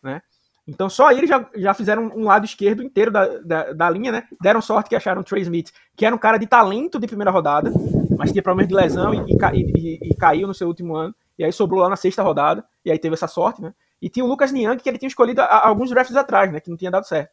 [0.03, 0.23] Né?
[0.67, 4.29] Então só eles já, já fizeram um lado esquerdo inteiro da, da, da, linha, né?
[4.41, 7.31] Deram sorte que acharam o Trey Smith, que era um cara de talento de primeira
[7.31, 7.73] rodada,
[8.17, 11.15] mas tinha problemas de lesão e, e, e, e, caiu no seu último ano.
[11.39, 13.73] E aí sobrou lá na sexta rodada, e aí teve essa sorte, né?
[14.01, 16.61] E tinha o Lucas Niang, que ele tinha escolhido a, alguns drafts atrás, né?
[16.61, 17.31] Que não tinha dado certo.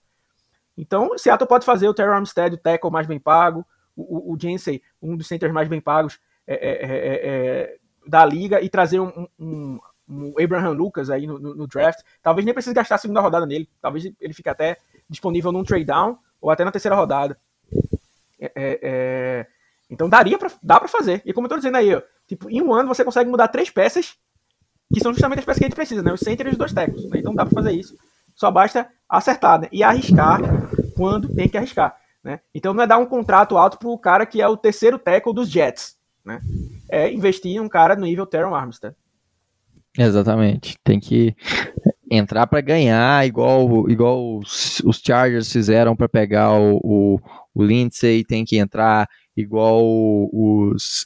[0.77, 3.65] Então, o Seattle pode fazer o Terry Armstead, o tackle mais bem pago,
[3.95, 7.77] o, o, o Jensen, um dos centers mais bem pagos é, é, é, é
[8.07, 11.99] da liga, e trazer um, um um Abraham Lucas aí no, no, no, draft.
[12.21, 13.67] Talvez nem precise gastar a segunda rodada nele.
[13.81, 14.77] Talvez ele fique até
[15.09, 17.37] disponível num trade down ou até na terceira rodada.
[18.39, 19.47] É, é, é...
[19.89, 21.21] Então daria pra, dá para fazer.
[21.25, 23.69] E como eu tô dizendo aí, ó, tipo, em um ano você consegue mudar três
[23.69, 24.15] peças
[24.93, 26.13] que são justamente as peças que a gente precisa, né?
[26.13, 27.09] Os center e os dois técnicos.
[27.09, 27.19] Né?
[27.19, 27.97] Então dá para fazer isso.
[28.35, 29.67] Só basta acertar né?
[29.71, 30.39] e arriscar
[30.95, 31.95] quando tem que arriscar.
[32.23, 32.39] Né?
[32.53, 35.49] Então não é dar um contrato alto pro cara que é o terceiro tackle dos
[35.49, 35.97] Jets.
[36.23, 36.39] Né?
[36.89, 38.95] É investir em um cara no nível Teron Armstead.
[39.97, 40.77] Exatamente.
[40.83, 41.35] Tem que
[42.09, 47.19] entrar para ganhar, igual, igual os, os Chargers fizeram para pegar o, o,
[47.53, 51.05] o, Lindsay, tem que entrar igual os,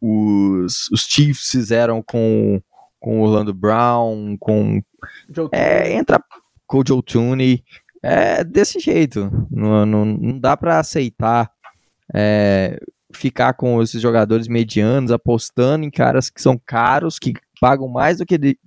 [0.00, 2.60] os, os Chiefs fizeram com,
[2.98, 4.82] com o Orlando Brown, com.
[5.52, 6.22] É, entra
[6.66, 7.62] com o Joe Tooney.
[8.02, 9.30] É desse jeito.
[9.50, 11.50] Não, não, não dá para aceitar
[12.14, 12.80] é,
[13.12, 18.26] ficar com esses jogadores medianos, apostando em caras que são caros, que pagam mais do
[18.26, 18.58] que de.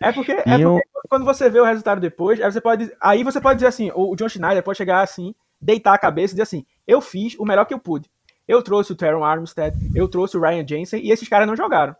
[0.00, 3.40] É porque, é porque quando você vê o resultado depois, aí você pode, aí você
[3.40, 6.66] pode dizer assim, o John Schneider pode chegar assim, deitar a cabeça e dizer assim,
[6.86, 8.10] eu fiz o melhor que eu pude.
[8.48, 11.94] Eu trouxe o Teron Armstead, eu trouxe o Ryan Jensen e esses caras não jogaram.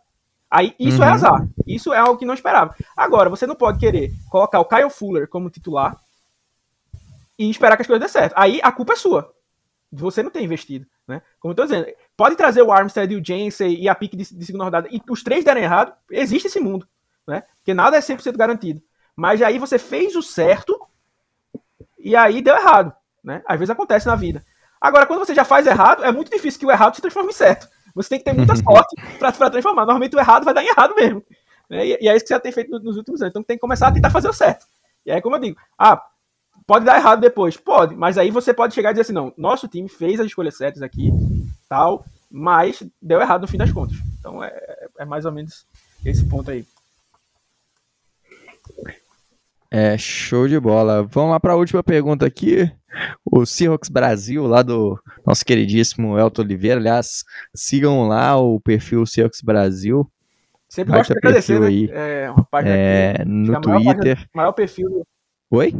[0.51, 1.11] Aí isso é uhum.
[1.11, 1.47] é azar.
[1.65, 2.75] Isso é algo que não esperava.
[2.95, 5.95] Agora, você não pode querer colocar o Kyle Fuller como titular
[7.39, 8.33] e esperar que as coisas dê certo.
[8.37, 9.33] Aí a culpa é sua.
[9.91, 10.85] Você não tem investido.
[11.07, 11.21] Né?
[11.39, 11.85] Como eu tô dizendo,
[12.15, 15.01] pode trazer o Armstead e o Jensen e a pique de, de, segunda rodada e
[15.09, 16.87] os três derem errado, existe esse mundo,
[17.27, 17.43] né?
[17.57, 18.81] Porque nada é 100% garantido.
[19.15, 20.79] Mas aí você fez o certo
[21.99, 22.93] e aí deu errado,
[23.23, 23.43] né?
[23.45, 24.43] Às vezes acontece na vida.
[24.79, 27.33] Agora, quando você já faz errado, é muito difícil que o errado se transforme em
[27.33, 27.67] certo.
[27.95, 29.85] Você tem que ter muita sorte para transformar.
[29.85, 31.23] Normalmente o errado vai dar em errado mesmo.
[31.69, 31.87] Né?
[31.87, 33.31] E, e, é isso que você já tem feito nos últimos anos.
[33.31, 34.65] Então tem que começar a tentar fazer o certo.
[35.05, 36.01] E aí, como eu digo, ah,
[36.65, 37.57] Pode dar errado depois?
[37.57, 40.55] Pode, mas aí você pode chegar e dizer assim, não, nosso time fez as escolhas
[40.55, 41.11] certas aqui,
[41.67, 43.97] tal, mas deu errado no fim das contas.
[44.19, 44.51] Então é,
[44.99, 45.67] é mais ou menos
[46.05, 46.65] esse ponto aí.
[49.69, 51.03] É, show de bola.
[51.03, 52.71] Vamos lá para a última pergunta aqui.
[53.25, 56.79] O Seahawks Brasil, lá do nosso queridíssimo Elton Oliveira.
[56.79, 57.23] Aliás,
[57.55, 60.07] sigam lá o perfil Seahawks Brasil.
[60.69, 61.67] Sempre gosto de agradecer, né?
[61.67, 64.15] aí, É, uma página é, no Twitter.
[64.15, 65.05] Página, maior perfil.
[65.49, 65.73] Oi?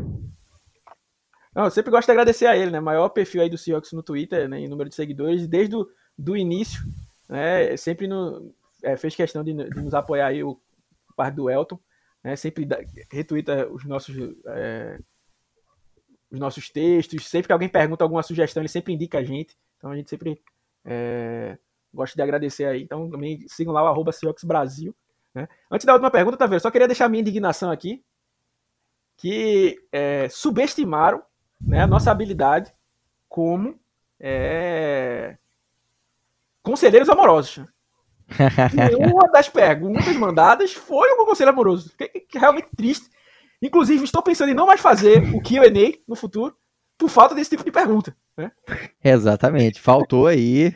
[1.55, 2.79] Não, eu sempre gosto de agradecer a ele, né?
[2.79, 4.59] Maior perfil aí do Seahawks no Twitter, né?
[4.59, 5.87] Em número de seguidores, desde o
[6.17, 6.81] do início,
[7.29, 7.77] né?
[7.77, 10.59] Sempre no, é, fez questão de, de, nos apoiar aí o
[11.15, 11.79] parte do Elton,
[12.23, 12.35] né?
[12.35, 12.79] Sempre da,
[13.11, 14.15] retuita os nossos
[14.47, 14.99] é,
[16.31, 17.27] os nossos textos.
[17.27, 19.55] Sempre que alguém pergunta alguma sugestão, ele sempre indica a gente.
[19.77, 20.41] Então a gente sempre
[20.83, 21.57] é,
[21.93, 22.81] gosta de agradecer aí.
[22.81, 24.11] Então também sigam lá o arroba
[24.43, 24.95] Brasil.
[25.35, 25.47] Né?
[25.69, 26.61] Antes da última pergunta, tá vendo?
[26.61, 28.03] Só queria deixar minha indignação aqui.
[29.15, 31.23] Que é, subestimaram
[31.65, 32.73] né, a nossa habilidade
[33.29, 33.79] como
[34.19, 35.37] é,
[36.61, 37.65] conselheiros amorosos.
[38.97, 41.91] Uma das perguntas mandadas foi um conselho amoroso.
[41.97, 43.09] Que, que, realmente triste.
[43.61, 45.69] Inclusive, estou pensando em não mais fazer o QA
[46.07, 46.55] no futuro
[46.97, 48.15] por falta desse tipo de pergunta.
[48.37, 48.51] Né?
[49.03, 49.79] Exatamente.
[49.79, 50.73] Faltou aí.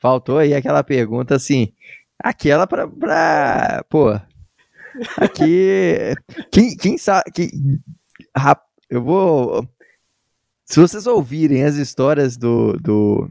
[0.00, 1.72] faltou aí aquela pergunta assim.
[2.18, 2.88] Aquela pra.
[2.88, 4.12] pra pô.
[5.16, 6.14] Aqui.
[6.50, 7.30] Quem, quem sabe.
[7.32, 7.50] Quem,
[8.88, 9.68] eu vou.
[10.70, 13.28] Se vocês ouvirem as histórias do, do,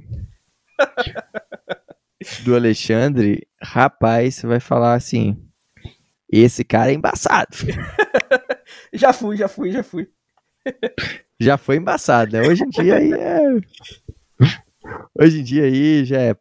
[2.44, 5.42] do Alexandre, rapaz, você vai falar assim:
[6.30, 7.56] esse cara é embaçado.
[8.92, 10.10] já fui, já fui, já fui.
[11.40, 12.42] já foi embaçado, né?
[12.46, 13.40] Hoje em dia aí é.
[15.18, 16.36] Hoje em dia aí já é.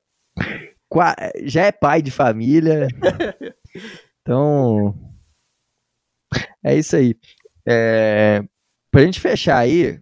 [1.44, 2.88] Já é pai de família.
[4.20, 4.98] Então.
[6.60, 7.14] É isso aí.
[7.64, 8.42] É...
[8.90, 10.00] Pra gente fechar aí,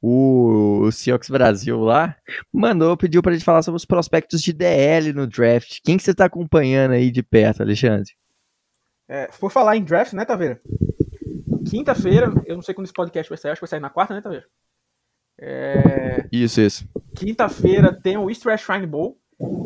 [0.00, 2.16] o, o Seahawks Brasil lá
[2.52, 5.78] mandou, pediu pra gente falar sobre os prospectos de DL no draft.
[5.84, 8.12] Quem que você tá acompanhando aí de perto, Alexandre?
[9.08, 10.60] É, por falar em draft, né, Taveira?
[11.68, 14.14] Quinta-feira, eu não sei quando esse podcast vai sair, acho que vai sair na quarta,
[14.14, 14.46] né, Taveira?
[15.40, 16.26] É...
[16.30, 16.88] Isso, isso.
[17.16, 19.18] Quinta-feira tem o East West Shrine Bowl.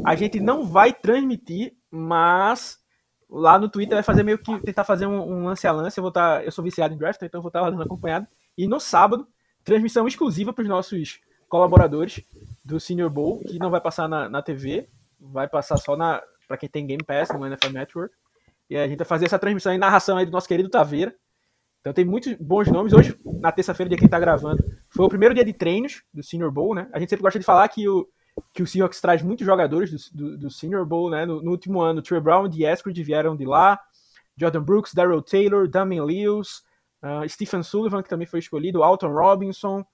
[0.04, 2.78] A gente não vai transmitir, mas
[3.28, 5.98] lá no Twitter vai fazer meio que tentar fazer um, um lance a lance.
[5.98, 8.26] Eu vou tá, eu sou viciado em draft, então eu vou estar tá lá acompanhado.
[8.56, 9.26] E no sábado,
[9.64, 12.22] transmissão exclusiva para os nossos colaboradores
[12.64, 14.88] do Senior Bowl, que não vai passar na, na TV,
[15.20, 18.14] vai passar só na para quem tem Game Pass no NFL Network.
[18.68, 21.14] E a gente vai fazer essa transmissão e narração aí do nosso querido Taveira.
[21.80, 22.92] Então tem muitos bons nomes.
[22.92, 26.02] Hoje, na terça-feira, dia que a gente tá gravando, foi o primeiro dia de treinos
[26.12, 26.88] do Senior Bowl, né?
[26.92, 28.08] A gente sempre gosta de falar que o,
[28.52, 31.26] que o Seahawks traz muitos jogadores do, do, do Senior Bowl, né?
[31.26, 33.78] No, no, último ano, Trey Brown e Eskridge vieram de lá,
[34.36, 36.62] Jordan Brooks, Daryl Taylor, Damien Lewis,
[37.04, 39.84] uh, Stephen Sullivan, que também foi escolhido, Alton Robinson,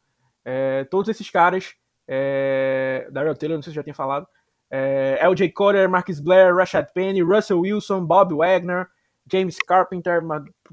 [0.44, 1.74] é, todos esses caras,
[2.08, 4.26] é, Daryl Taylor, não sei se já tinha falado,
[4.70, 8.86] é, LJ Cotter, Marcus Blair, Rashad Penny, Russell Wilson, Bob Wagner,
[9.30, 10.22] James Carpenter,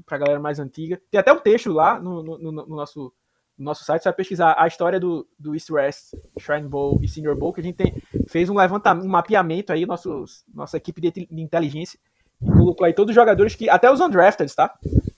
[0.06, 1.00] para a galera mais antiga.
[1.10, 3.12] Tem até um texto lá no, no, no, no nosso
[3.58, 7.08] no nosso site, você vai pesquisar a história do, do East West Shrine Bowl e
[7.08, 7.92] Senior Bowl, que a gente tem,
[8.28, 10.24] fez um levantamento, um mapeamento aí, nosso,
[10.54, 11.98] nossa equipe de, de inteligência,
[12.40, 14.72] e colocou aí todos os jogadores que, até os undrafted, tá?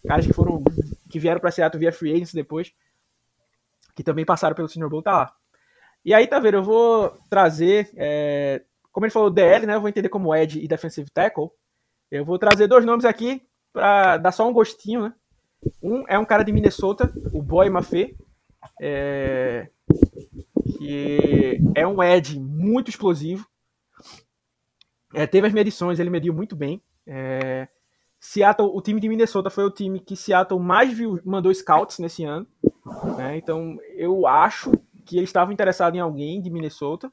[0.09, 0.63] Caras que foram,
[1.11, 2.73] que vieram para Seattle via free agency depois,
[3.95, 5.35] que também passaram pelo Senior Bowl, tá lá.
[6.05, 9.89] E aí, tá vendo, eu vou trazer, é, como ele falou, DL, né, eu vou
[9.89, 11.51] entender como Ed e Defensive Tackle,
[12.11, 13.43] eu vou trazer dois nomes aqui
[13.73, 15.15] para dar só um gostinho, né?
[15.83, 18.17] Um é um cara de Minnesota, o Boy Maffei,
[18.81, 19.69] é,
[20.79, 23.47] que é um Ed muito explosivo.
[25.15, 26.83] É, teve as medições, ele mediu muito bem.
[27.07, 27.69] É,
[28.21, 32.23] Seattle, o time de Minnesota foi o time que Seattle mais viu, mandou scouts nesse
[32.23, 32.47] ano.
[33.17, 33.39] Né?
[33.39, 34.71] Então eu acho
[35.07, 37.11] que eles estavam interessados em alguém de Minnesota.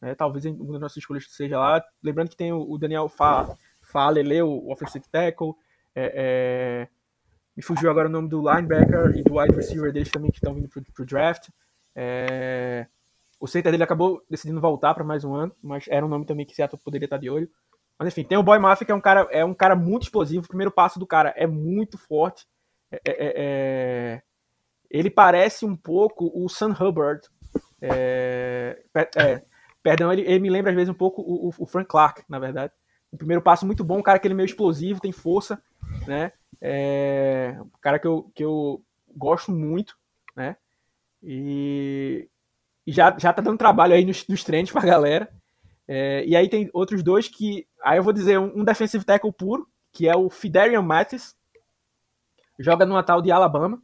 [0.00, 0.14] Né?
[0.14, 1.84] Talvez um dos nossos escolhas seja lá.
[2.02, 5.54] Lembrando que tem o Daniel Fa, Falele, o offensive tackle.
[5.94, 6.88] É, é,
[7.54, 10.54] me fugiu agora o nome do linebacker e do wide receiver deles também que estão
[10.54, 11.48] vindo pro, pro draft.
[11.94, 12.86] É...
[13.40, 16.46] O center dele acabou decidindo voltar para mais um ano, mas era um nome também
[16.46, 17.50] que Seattle poderia estar de olho.
[17.98, 20.44] Mas enfim, tem o Boy Mafia, que é um cara, é um cara muito explosivo.
[20.44, 22.46] O primeiro passo do cara é muito forte.
[22.90, 23.32] É, é, é...
[23.36, 24.22] é
[24.90, 27.20] ele parece um pouco o Sam Hubbard.
[27.80, 28.82] É,
[29.82, 32.72] perdão, ele, ele, me lembra às vezes um pouco o, o Frank Clark, na verdade.
[33.12, 35.62] O primeiro passo muito bom, um cara que ele é meio explosivo, tem força,
[36.06, 36.32] né?
[37.60, 38.82] Um cara que eu, que eu
[39.14, 39.96] gosto muito,
[40.34, 40.56] né?
[41.22, 42.28] E,
[42.86, 45.28] e já, já tá dando trabalho aí nos, nos treinos pra galera.
[45.86, 47.66] É, e aí tem outros dois que.
[47.84, 51.36] Aí eu vou dizer um, um defensive tackle puro, que é o Fiderian Mattis.
[52.58, 53.80] Joga numa tal de Alabama,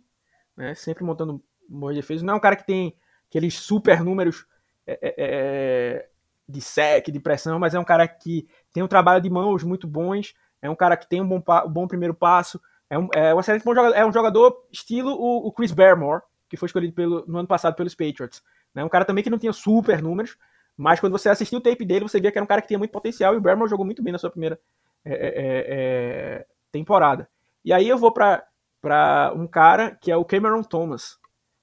[0.57, 0.75] né?
[0.75, 2.23] Sempre montando boas defesas.
[2.23, 2.97] Não é um cara que tem
[3.29, 4.47] aqueles super números
[4.87, 6.09] é, é, é
[6.47, 9.87] de sec, de pressão, mas é um cara que tem um trabalho de mãos muito
[9.87, 10.35] bons
[10.65, 13.39] é um cara que tem um bom, um bom primeiro passo, é um, é um
[13.39, 17.23] excelente bom jogador, é um jogador estilo o, o Chris Barrymore, que foi escolhido pelo,
[17.27, 18.43] no ano passado pelos Patriots.
[18.75, 20.39] É um cara também que não tinha super números,
[20.77, 22.79] mas quando você assistiu o tape dele, você via que era um cara que tinha
[22.79, 24.59] muito potencial e o Barrymore jogou muito bem na sua primeira
[25.05, 27.29] é, é, é, é temporada.
[27.65, 31.19] E aí eu vou para um cara que é o Cameron Thomas.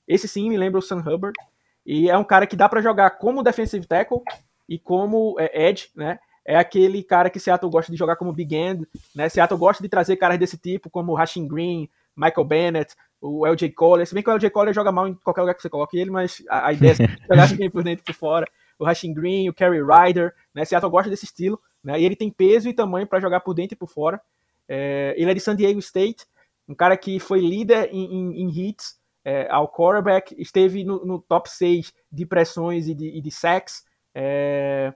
[0.08, 1.38] Esse sim me lembra o Sam Hubbard.
[1.86, 4.22] E é um cara que dá para jogar como defensive tackle
[4.70, 6.20] e como é, edge, né?
[6.46, 9.30] é aquele cara que Seattle gosta de jogar como big end, né?
[9.30, 13.72] Seattle gosta de trazer caras desse tipo, como o Rashing Green, Michael Bennett, o LJ
[13.72, 14.08] Collier.
[14.08, 16.10] Se bem que o LJ Collier joga mal em qualquer lugar que você coloque ele,
[16.10, 16.96] mas a, a ideia é
[17.30, 18.48] jogar bem por dentro e por fora.
[18.82, 20.66] O Rashing Green, o Kerry Ryder, né?
[20.66, 22.00] Seattle gosta desse estilo, né?
[22.00, 24.20] E ele tem peso e tamanho para jogar por dentro e por fora.
[24.68, 26.26] É, ele é de San Diego State,
[26.68, 31.20] um cara que foi líder em, em, em hits é, ao quarterback, esteve no, no,
[31.20, 33.84] top 6 de pressões e de, e de sacks.
[34.16, 34.94] É,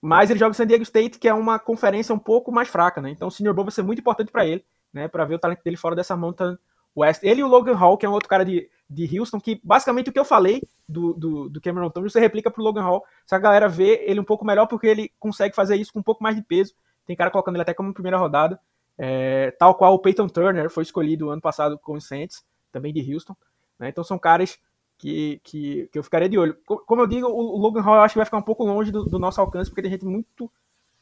[0.00, 3.00] mas ele joga o San Diego State, que é uma conferência um pouco mais fraca,
[3.00, 3.10] né?
[3.10, 5.06] Então o Senior Bowl vai ser muito importante para ele, né?
[5.06, 6.58] Para ver o talento dele fora dessa Mountain
[6.96, 7.22] West.
[7.22, 10.10] Ele e o Logan Hall, que é um outro cara de, de Houston, que basicamente
[10.10, 13.04] o que eu falei do, do, do Cameron Thomas, você replica pro Logan Hall.
[13.26, 16.02] Se a galera vê ele um pouco melhor, porque ele consegue fazer isso com um
[16.02, 16.74] pouco mais de peso.
[17.06, 18.60] Tem cara colocando ele até como primeira rodada.
[18.98, 23.12] É, tal qual o Peyton Turner foi escolhido ano passado com os Saints, também de
[23.12, 23.34] Houston.
[23.78, 23.88] Né?
[23.88, 24.58] Então são caras
[24.98, 26.56] que, que, que eu ficaria de olho.
[26.64, 29.04] Como eu digo, o Logan Hall eu acho que vai ficar um pouco longe do,
[29.04, 30.50] do nosso alcance, porque tem gente muito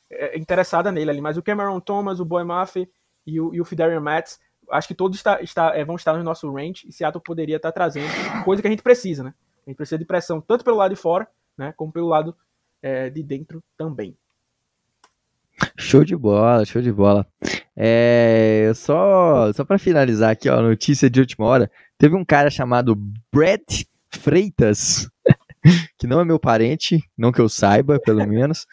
[0.09, 1.21] é, interessada nele ali.
[1.21, 2.89] Mas o Cameron Thomas, o Boy Maffey
[3.27, 4.41] e o, o Fidarian Matz,
[4.71, 7.73] acho que todos está, está, é, vão estar no nosso range e Seattle poderia estar
[7.73, 8.09] trazendo
[8.45, 9.35] coisa que a gente precisa, né?
[9.67, 12.35] A gente precisa de pressão tanto pelo lado de fora, né, como pelo lado
[12.83, 14.17] é, de dentro também.
[15.77, 17.27] Show de bola, show de bola.
[17.77, 21.71] É, só só para finalizar aqui, ó, notícia de última hora.
[21.99, 22.97] Teve um cara chamado
[23.31, 25.11] Brett Freitas,
[25.99, 28.67] que não é meu parente, não que eu saiba, pelo menos,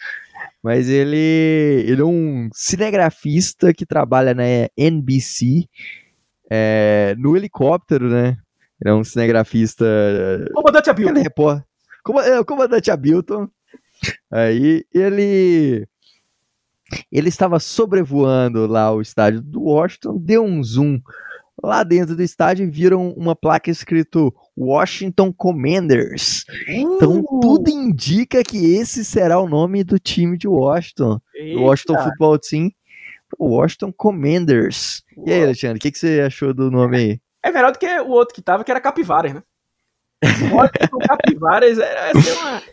[0.63, 4.43] mas ele, ele é um cinegrafista que trabalha na
[4.75, 5.67] NBC
[6.49, 8.37] é, no helicóptero, né?
[8.81, 9.85] Ele é um cinegrafista.
[10.53, 11.63] Comandante Abilton.
[12.03, 13.49] Como, é, comandante Abilton.
[14.31, 15.87] Aí ele.
[17.11, 21.01] Ele estava sobrevoando lá o estádio do Washington, deu um zoom
[21.61, 26.43] lá dentro do estádio viram uma placa escrito Washington Commanders.
[26.67, 27.19] Então, uh.
[27.19, 31.21] Então tudo indica que esse será o nome do time de Washington.
[31.53, 32.71] Do Washington Football Team.
[33.39, 35.03] Washington Commanders.
[35.15, 35.27] Uou.
[35.27, 37.21] E aí, Alexandre, o que, que você achou do nome aí?
[37.43, 39.43] É melhor do que o outro que tava, que era Capivaras, né?
[40.51, 42.63] Washington Capivaras era uma,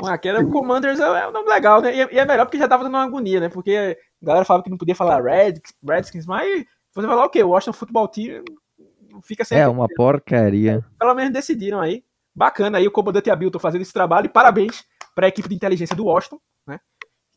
[0.00, 0.18] uma.
[0.18, 1.94] Que era Commanders é um nome legal, né?
[1.96, 3.48] E é melhor porque já tava dando uma agonia, né?
[3.48, 6.64] Porque a galera falava que não podia falar Red, Redskins, mas
[6.94, 7.42] você falar o quê?
[7.42, 8.44] Washington Football Team
[9.20, 9.58] fica sem.
[9.58, 10.84] É uma porcaria.
[10.98, 12.04] Pelo menos decidiram aí.
[12.34, 14.26] Bacana aí o comandante Abilton fazendo esse trabalho.
[14.26, 14.84] E parabéns
[15.14, 16.80] para a equipe de inteligência do Washington, né?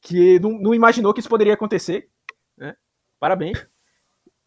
[0.02, 2.10] Que não, não imaginou que isso poderia acontecer.
[2.58, 2.76] Né?
[3.20, 3.66] Parabéns.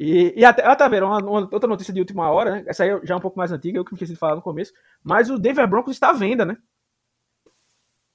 [0.00, 2.64] E, e até, ah, tá vendo, uma, uma, outra notícia de última hora, né?
[2.66, 4.42] Essa aí já é um pouco mais antiga, eu que me esqueci de falar no
[4.42, 4.72] começo.
[5.02, 6.56] Mas o Denver Broncos está à venda, né?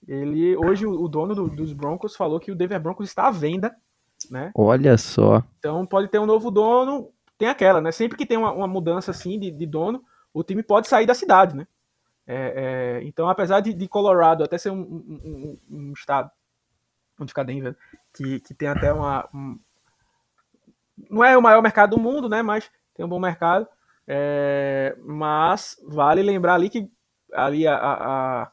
[0.07, 3.31] Ele, hoje, o, o dono do, dos Broncos falou que o Denver Broncos está à
[3.31, 3.75] venda
[4.29, 4.51] né?
[4.55, 5.43] Olha só.
[5.59, 7.09] Então pode ter um novo dono,
[7.43, 7.91] tem aquela, né?
[7.91, 10.01] Sempre que tem uma, uma mudança assim de, de, dono,
[10.33, 11.67] o time pode sair da cidade, né?
[12.25, 12.53] É,
[13.01, 16.31] é, então, apesar de, de, Colorado até ser um, um, um, um, estado,
[17.19, 17.75] onde fica Denver,
[18.13, 19.27] que, que tem até uma.
[21.09, 22.41] não é o maior mercado do mundo, né?
[22.41, 23.67] Mas tem um bom mercado.
[24.07, 26.89] É, mas vale lembrar ali que
[27.33, 28.51] ali a, a, a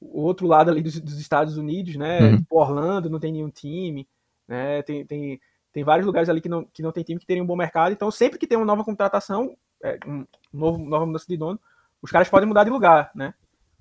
[0.00, 2.20] o outro lado ali dos, dos Estados Unidos, né?
[2.22, 2.36] Uhum.
[2.38, 4.08] Tipo, Orlando não tem nenhum time.
[4.48, 4.82] Né?
[4.82, 5.40] Tem, tem,
[5.76, 7.92] tem vários lugares ali que não, que não tem time que teriam um bom mercado.
[7.92, 9.54] Então, sempre que tem uma nova contratação,
[9.84, 11.60] é, um novo, nova mudança de dono,
[12.00, 13.34] os caras podem mudar de lugar, né?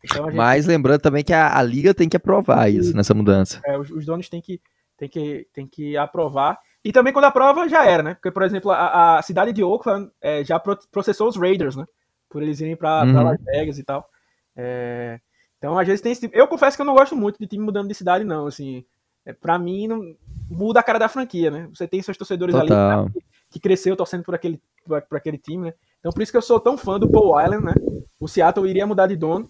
[0.03, 0.35] Então, gente...
[0.35, 3.61] Mas lembrando também que a, a, liga tem que aprovar isso nessa mudança.
[3.65, 4.59] É, os, os, donos têm que,
[4.97, 6.59] têm, que, têm que aprovar.
[6.83, 8.13] E também quando aprova, já era, né?
[8.15, 10.61] Porque, por exemplo, a, a cidade de Oakland é, já
[10.91, 11.85] processou os Raiders, né?
[12.29, 13.23] Por eles irem para uhum.
[13.23, 14.05] Las Vegas e tal.
[14.53, 15.17] É,
[15.57, 16.35] então, às vezes tem esse tipo...
[16.35, 18.47] Eu confesso que eu não gosto muito de time mudando de cidade, não.
[18.47, 18.83] Assim,
[19.25, 20.15] é, para mim, não,
[20.49, 21.67] muda a cara da franquia, né?
[21.73, 23.05] Você tem seus torcedores Total.
[23.05, 23.11] ali
[23.49, 25.73] que, cresceu torcendo por aquele, por, por, aquele time, né?
[25.99, 27.73] Então por isso que eu sou tão fã do Paul Allen, né?
[28.19, 29.49] O Seattle iria mudar de dono,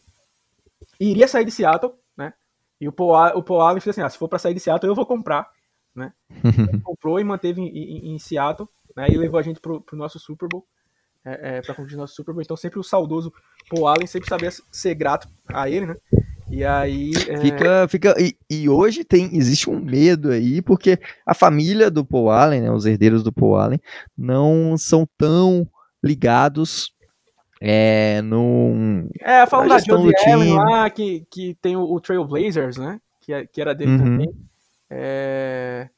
[1.00, 2.34] iria sair de Seattle, né?
[2.80, 4.90] E o Paul, o Paul Allen fez assim, ah, se for para sair de Seattle,
[4.90, 5.50] eu vou comprar,
[5.94, 6.14] né?
[6.84, 9.08] Comprou e manteve em, em, em, Seattle, né?
[9.10, 10.66] E levou a gente pro, pro nosso Super Bowl,
[11.26, 12.42] é, é, para concluir nosso Super Bowl.
[12.42, 13.34] Então sempre o saudoso
[13.70, 15.96] Paul Allen sempre sabia ser grato a ele, né?
[16.56, 17.12] E aí.
[17.28, 17.38] É...
[17.38, 17.88] Fica.
[17.90, 22.62] fica e, e, hoje tem existe um medo aí, porque a família do Paul Allen,
[22.62, 23.80] né, os herdeiros do Paul Allen,
[24.18, 25.68] não são tão
[26.02, 26.94] ligados
[27.60, 29.06] é, no.
[29.20, 33.02] É, falando da Jodie Allen lá, que, que tem o, o Trailblazers, né?
[33.20, 33.98] Que, é, que era dele uhum.
[33.98, 34.30] também.
[34.90, 35.90] É,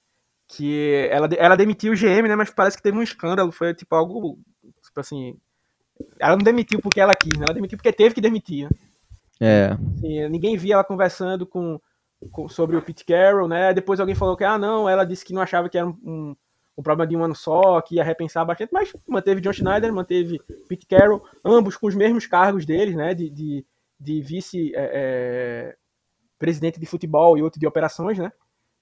[0.47, 2.35] que ela, ela demitiu o GM, né?
[2.35, 4.39] Mas parece que teve um escândalo, foi tipo algo.
[4.83, 5.35] Tipo assim.
[6.19, 7.45] Ela não demitiu porque ela quis, né?
[7.45, 8.63] Ela demitiu porque teve que demitir.
[8.63, 8.86] Né?
[9.39, 9.77] É.
[9.95, 11.79] Assim, ninguém via ela conversando com,
[12.31, 13.73] com, sobre o Pete Carroll, né?
[13.73, 16.35] Depois alguém falou que, ah, não, ela disse que não achava que era um,
[16.77, 20.41] um, problema de um ano só, que ia repensar bastante, mas manteve John Schneider, manteve
[20.67, 23.13] Pete Carroll, ambos com os mesmos cargos deles, né?
[23.13, 23.65] De, de,
[23.99, 28.31] de vice-presidente é, é, de futebol e outro de operações, né?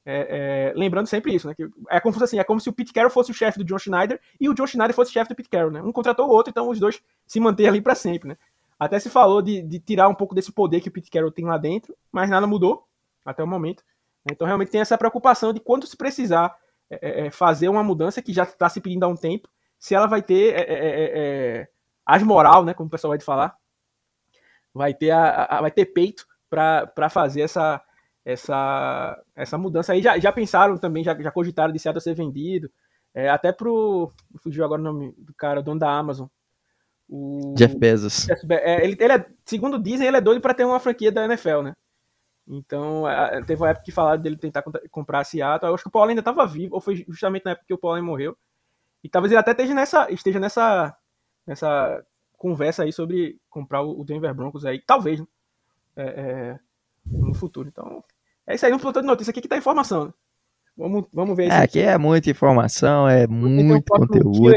[0.07, 1.55] É, é, lembrando sempre isso, né?
[1.55, 3.79] Que é como assim, é como se o Pete Carroll fosse o chefe do John
[3.79, 5.81] Schneider e o John Schneider fosse o chefe do Pete Carroll, né?
[5.81, 8.37] Um contratou o outro, então os dois se mantêm ali para sempre, né?
[8.79, 11.45] Até se falou de, de tirar um pouco desse poder que o Pete Carroll tem
[11.45, 12.87] lá dentro, mas nada mudou
[13.23, 13.83] até o momento.
[14.29, 16.55] Então realmente tem essa preocupação de quando se precisar
[16.89, 19.49] é, é, é fazer uma mudança que já está se pedindo há um tempo,
[19.79, 21.67] se ela vai ter é, é, é
[22.05, 23.57] as moral, né, como o pessoal vai falar,
[24.73, 27.81] vai ter, a, a vai ter peito para fazer essa,
[28.23, 30.01] essa, essa mudança aí.
[30.01, 32.69] Já, já pensaram também, já, já cogitaram de certo ser vendido,
[33.31, 34.11] até pro.
[34.37, 36.27] Fugiu agora o nome do cara, dono da Amazon.
[37.09, 37.53] O...
[37.55, 38.25] Jeff Bezos.
[38.25, 41.11] Jeff Be é, ele, ele é, segundo dizem, ele é doido para ter uma franquia
[41.11, 41.73] da NFL, né?
[42.47, 43.03] Então,
[43.47, 45.69] teve uma época que falaram dele tentar comprar a Seattle.
[45.69, 47.77] Eu acho que o Paulo ainda estava vivo, ou foi justamente na época que o
[47.77, 48.37] Paulo morreu.
[49.03, 50.95] E talvez ele até esteja nessa, esteja nessa,
[51.45, 52.05] nessa
[52.37, 54.79] conversa aí sobre comprar o Denver Broncos aí.
[54.79, 55.25] Talvez, né?
[55.95, 56.59] é, é,
[57.05, 57.67] no futuro.
[57.67, 58.03] Então,
[58.45, 60.05] é isso aí, um plantão de notícia aqui que tá informação.
[60.05, 60.13] Né?
[60.77, 61.49] Vamos, vamos ver.
[61.49, 64.51] É, aqui é muita informação, é muito conteúdo.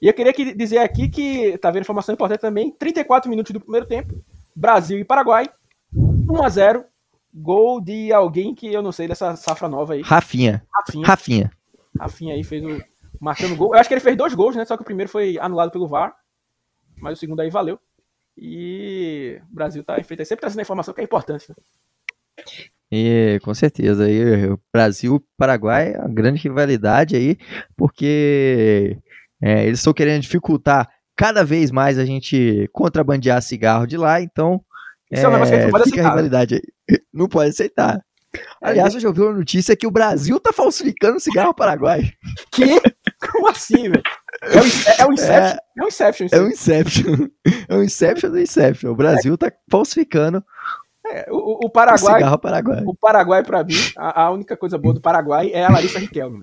[0.00, 3.60] E eu queria que, dizer aqui que, tá vendo informação importante também, 34 minutos do
[3.60, 4.14] primeiro tempo,
[4.54, 5.48] Brasil e Paraguai,
[5.94, 6.84] 1 a 0
[7.32, 10.02] gol de alguém que eu não sei dessa safra nova aí.
[10.02, 10.62] Rafinha.
[10.74, 11.06] Rafinha.
[11.06, 11.52] Rafinha.
[11.98, 12.82] Rafinha aí fez o,
[13.20, 13.74] marcando gol.
[13.74, 14.64] Eu acho que ele fez dois gols, né?
[14.64, 16.14] Só que o primeiro foi anulado pelo VAR.
[16.98, 17.78] Mas o segundo aí valeu.
[18.36, 21.48] E o Brasil tá enfrentando, sempre trazendo a informação que é importante.
[21.48, 21.56] Né?
[22.90, 24.10] E, com certeza.
[24.10, 27.36] E, Brasil-Paraguai é uma grande rivalidade aí,
[27.76, 28.98] porque
[29.42, 34.60] é, eles estão querendo dificultar cada vez mais a gente contrabandear cigarro de lá, então
[35.10, 36.06] Isso é, um negócio que não pode fica aceitar.
[36.08, 36.62] a rivalidade aí.
[37.12, 38.00] Não pode aceitar.
[38.62, 42.12] Aliás, eu já ouvi uma notícia que o Brasil tá falsificando cigarro paraguai.
[42.52, 42.78] Que?
[43.30, 44.02] Como assim, velho?
[44.42, 45.58] É o, In- é o Inception.
[45.78, 46.28] É, o Inception.
[46.32, 47.28] É um Inception.
[47.68, 48.90] É um Inception do Inception.
[48.92, 50.44] O Brasil tá falsificando
[51.06, 52.82] É, o, o o Paraguai, cigarro paraguai.
[52.86, 56.42] o Paraguai pra mim, a, a única coisa boa do Paraguai é a Larissa Riquelme.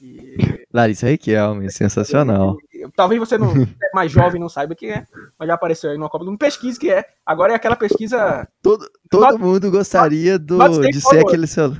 [0.00, 2.56] E- Larissa Riquelme, sensacional.
[2.96, 5.06] Talvez você não é mais jovem não saiba que é,
[5.38, 6.38] mas já apareceu aí numa Copa do Mundo.
[6.40, 7.04] Pesquise que é.
[7.26, 11.28] Agora é aquela pesquisa Todo, todo Not- mundo gostaria do, not de ser straightforward.
[11.28, 11.76] aquele seu.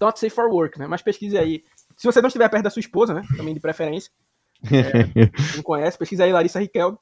[0.00, 0.86] Not Safe for Work, né?
[0.86, 1.62] Mas pesquise aí.
[1.96, 3.22] Se você não estiver perto da sua esposa, né?
[3.36, 4.10] Também de preferência.
[4.64, 6.98] É, não conhece, pesquisa aí Larissa Riquelme.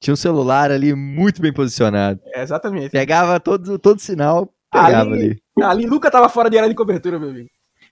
[0.00, 2.20] Tinha um celular ali muito bem posicionado.
[2.26, 2.90] É, exatamente.
[2.90, 5.62] Pegava todo, todo sinal, pegava Ali- ali.
[5.62, 7.48] Ali nunca tava fora de área de cobertura, meu amigo.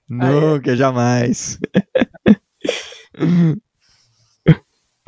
[0.08, 1.58] Nunca, jamais.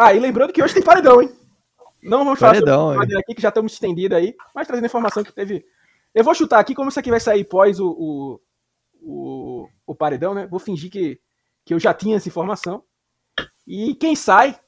[0.00, 1.28] Ah, e lembrando que hoje tem paredão, hein?
[2.00, 5.24] Não vamos falar Paredão, sobre paredão aqui, que já estamos estendidos aí, mas trazendo informação
[5.24, 5.64] que teve.
[6.14, 8.40] Eu vou chutar aqui, como isso aqui vai sair pós o, o,
[9.02, 10.46] o, o paredão, né?
[10.46, 11.20] Vou fingir que,
[11.64, 12.84] que eu já tinha essa informação.
[13.66, 14.58] E quem sai,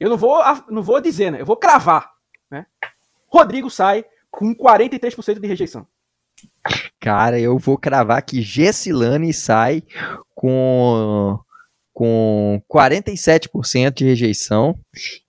[0.00, 1.40] eu não vou, não vou dizer, né?
[1.40, 2.12] Eu vou cravar,
[2.50, 2.66] né?
[3.28, 5.86] Rodrigo sai com 43% de rejeição.
[7.00, 9.82] Cara, eu vou cravar que Gessilane sai
[10.34, 11.38] com,
[11.92, 14.74] com 47% de rejeição.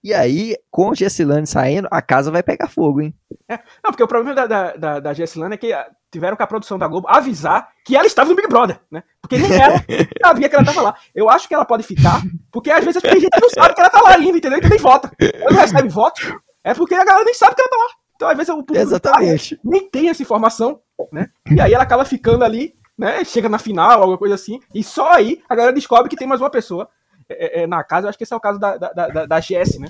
[0.01, 3.13] E aí, com Gessilane saindo, a casa vai pegar fogo, hein?
[3.49, 5.73] Não, porque o problema da, da, da, da Jessilane é que
[6.09, 9.03] tiveram com a produção da Globo avisar que ela estava no Big Brother, né?
[9.21, 9.83] Porque nem ela
[10.25, 10.95] sabia que ela estava lá.
[11.13, 12.21] Eu acho que ela pode ficar,
[12.51, 14.61] porque às vezes tem gente que não sabe que ela tá lá ainda, entendeu?
[14.61, 15.11] Que nem vota.
[15.19, 16.21] Ela não recebe voto,
[16.63, 18.05] é porque a galera nem sabe que ela tá lá.
[18.15, 19.59] Então, às vezes, o público Exatamente.
[19.63, 20.79] nem tem essa informação,
[21.11, 21.29] né?
[21.51, 23.23] E aí ela acaba ficando ali, né?
[23.25, 26.41] Chega na final, alguma coisa assim, e só aí a galera descobre que tem mais
[26.41, 26.89] uma pessoa
[27.29, 28.05] é, é, na casa.
[28.05, 29.87] Eu acho que esse é o caso da, da, da, da GS, né?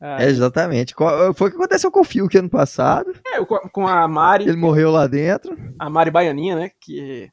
[0.00, 0.94] É, exatamente.
[0.96, 3.12] Qual- Foi o que aconteceu com o Fiuk ano passado.
[3.26, 4.44] é, com a- com a Mari.
[4.48, 5.56] Ele morreu lá dentro.
[5.78, 6.70] a Mari Baianinha, né?
[6.80, 7.30] Que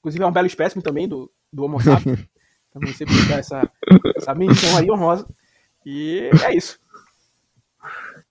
[0.00, 2.18] inclusive é um belo espécime também do, do Homo sapiens.
[2.72, 3.70] também sempre dá essa,
[4.16, 5.26] essa menção aí honrosa.
[5.84, 6.78] E é isso.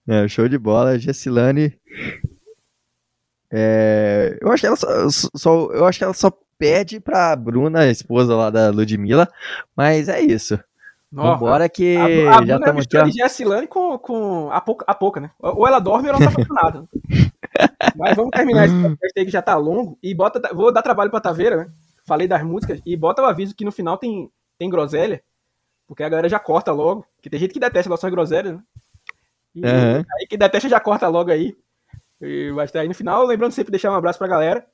[0.07, 0.97] É, show de bola.
[0.97, 1.77] Gessilane.
[3.51, 4.87] É, eu acho que ela só,
[5.35, 9.27] só- eu acho que ela só pede pra Bruna, a esposa lá da Ludmilla,
[9.75, 10.59] mas é isso.
[11.11, 13.05] Nossa, Vambora que a, a já Bruna estamos aqui, mistura ó.
[13.07, 15.31] de Jessilane com, com a, pouca, a pouca, né?
[15.39, 16.85] Ou ela dorme ou ela não tá fazendo nada.
[17.97, 19.97] Mas vamos terminar esse podcast aí que já tá longo.
[20.01, 21.67] E bota, vou dar trabalho pra Taveira, né?
[22.05, 22.79] Falei das músicas.
[22.85, 25.21] E bota o aviso que no final tem, tem groselha.
[25.85, 27.05] Porque a galera já corta logo.
[27.17, 28.61] Porque tem gente que detesta nossas groselhas, né?
[29.53, 30.05] E Aham.
[30.17, 31.53] aí quem detesta já corta logo aí.
[32.21, 33.25] E vai estar aí no final.
[33.25, 34.65] Lembrando sempre de deixar um abraço pra galera.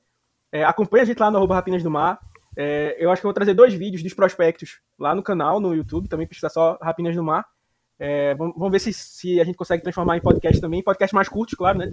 [0.52, 2.18] É, acompanha a gente lá no arroba Rapinas do Mar.
[2.56, 5.74] É, eu acho que eu vou trazer dois vídeos dos prospectos lá no canal, no
[5.74, 6.08] YouTube.
[6.08, 7.46] Também precisa só Rapinas do Mar.
[7.98, 10.82] É, vamos, vamos ver se, se a gente consegue transformar em podcast também.
[10.82, 11.90] Podcast mais curto, claro, né?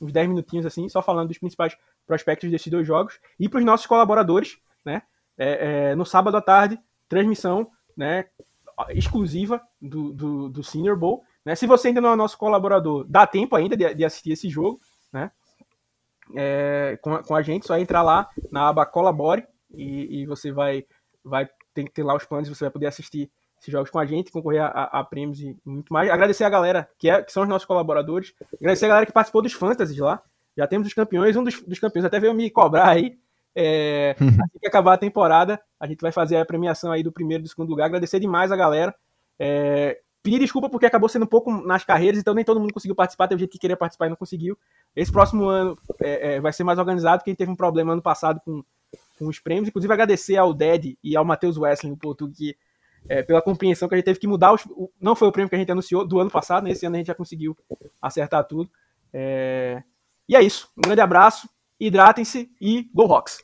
[0.00, 3.18] Uns 10 minutinhos assim, só falando dos principais prospectos desses dois jogos.
[3.38, 5.02] E para os nossos colaboradores, né?
[5.38, 6.78] É, é, no sábado à tarde,
[7.08, 8.26] transmissão né,
[8.90, 11.24] exclusiva do, do, do Senior Bowl.
[11.44, 11.54] Né?
[11.54, 14.78] Se você ainda não é nosso colaborador, dá tempo ainda de, de assistir esse jogo,
[15.12, 15.30] né?
[16.34, 19.44] É, com, a, com a gente, só entrar lá na aba Colabore
[19.74, 20.84] e, e você vai,
[21.24, 24.06] vai ter que ter lá os planos, você vai poder assistir esses jogos com a
[24.06, 26.08] gente, concorrer a, a- a prêmios e muito mais.
[26.10, 29.42] Agradecer a galera que, é, que são os nossos colaboradores, agradecer a galera que participou
[29.42, 30.22] dos Fantasies lá.
[30.56, 33.18] Já temos os campeões, um dos, dos campeões até veio me cobrar aí.
[33.54, 37.42] É, assim que acabar a temporada, a gente vai fazer a premiação aí do primeiro
[37.42, 37.86] e do segundo lugar.
[37.86, 38.94] Agradecer demais a galera.
[39.38, 42.94] É, pedir desculpa porque acabou sendo um pouco nas carreiras, então nem todo mundo conseguiu
[42.94, 43.26] participar.
[43.28, 44.56] Teve gente que queria participar e não conseguiu.
[44.94, 48.40] Esse próximo ano é, é, vai ser mais organizado, porque teve um problema ano passado
[48.44, 48.62] com,
[49.18, 49.68] com os prêmios.
[49.68, 52.56] Inclusive, agradecer ao Ded e ao Matheus Wesley, o Porto, que,
[53.08, 54.52] é, pela compreensão que a gente teve que mudar.
[54.52, 56.72] Os, o- não foi o prêmio que a gente anunciou do ano passado, né?
[56.82, 57.56] Ano a gente já conseguiu
[58.00, 58.70] acertar tudo.
[59.12, 59.82] É,
[60.28, 60.70] e é isso.
[60.78, 61.48] Um grande abraço,
[61.80, 63.38] hidratem-se e Go Rocks!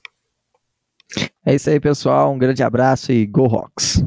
[1.45, 2.33] É isso aí, pessoal.
[2.33, 4.05] Um grande abraço e Go Rocks!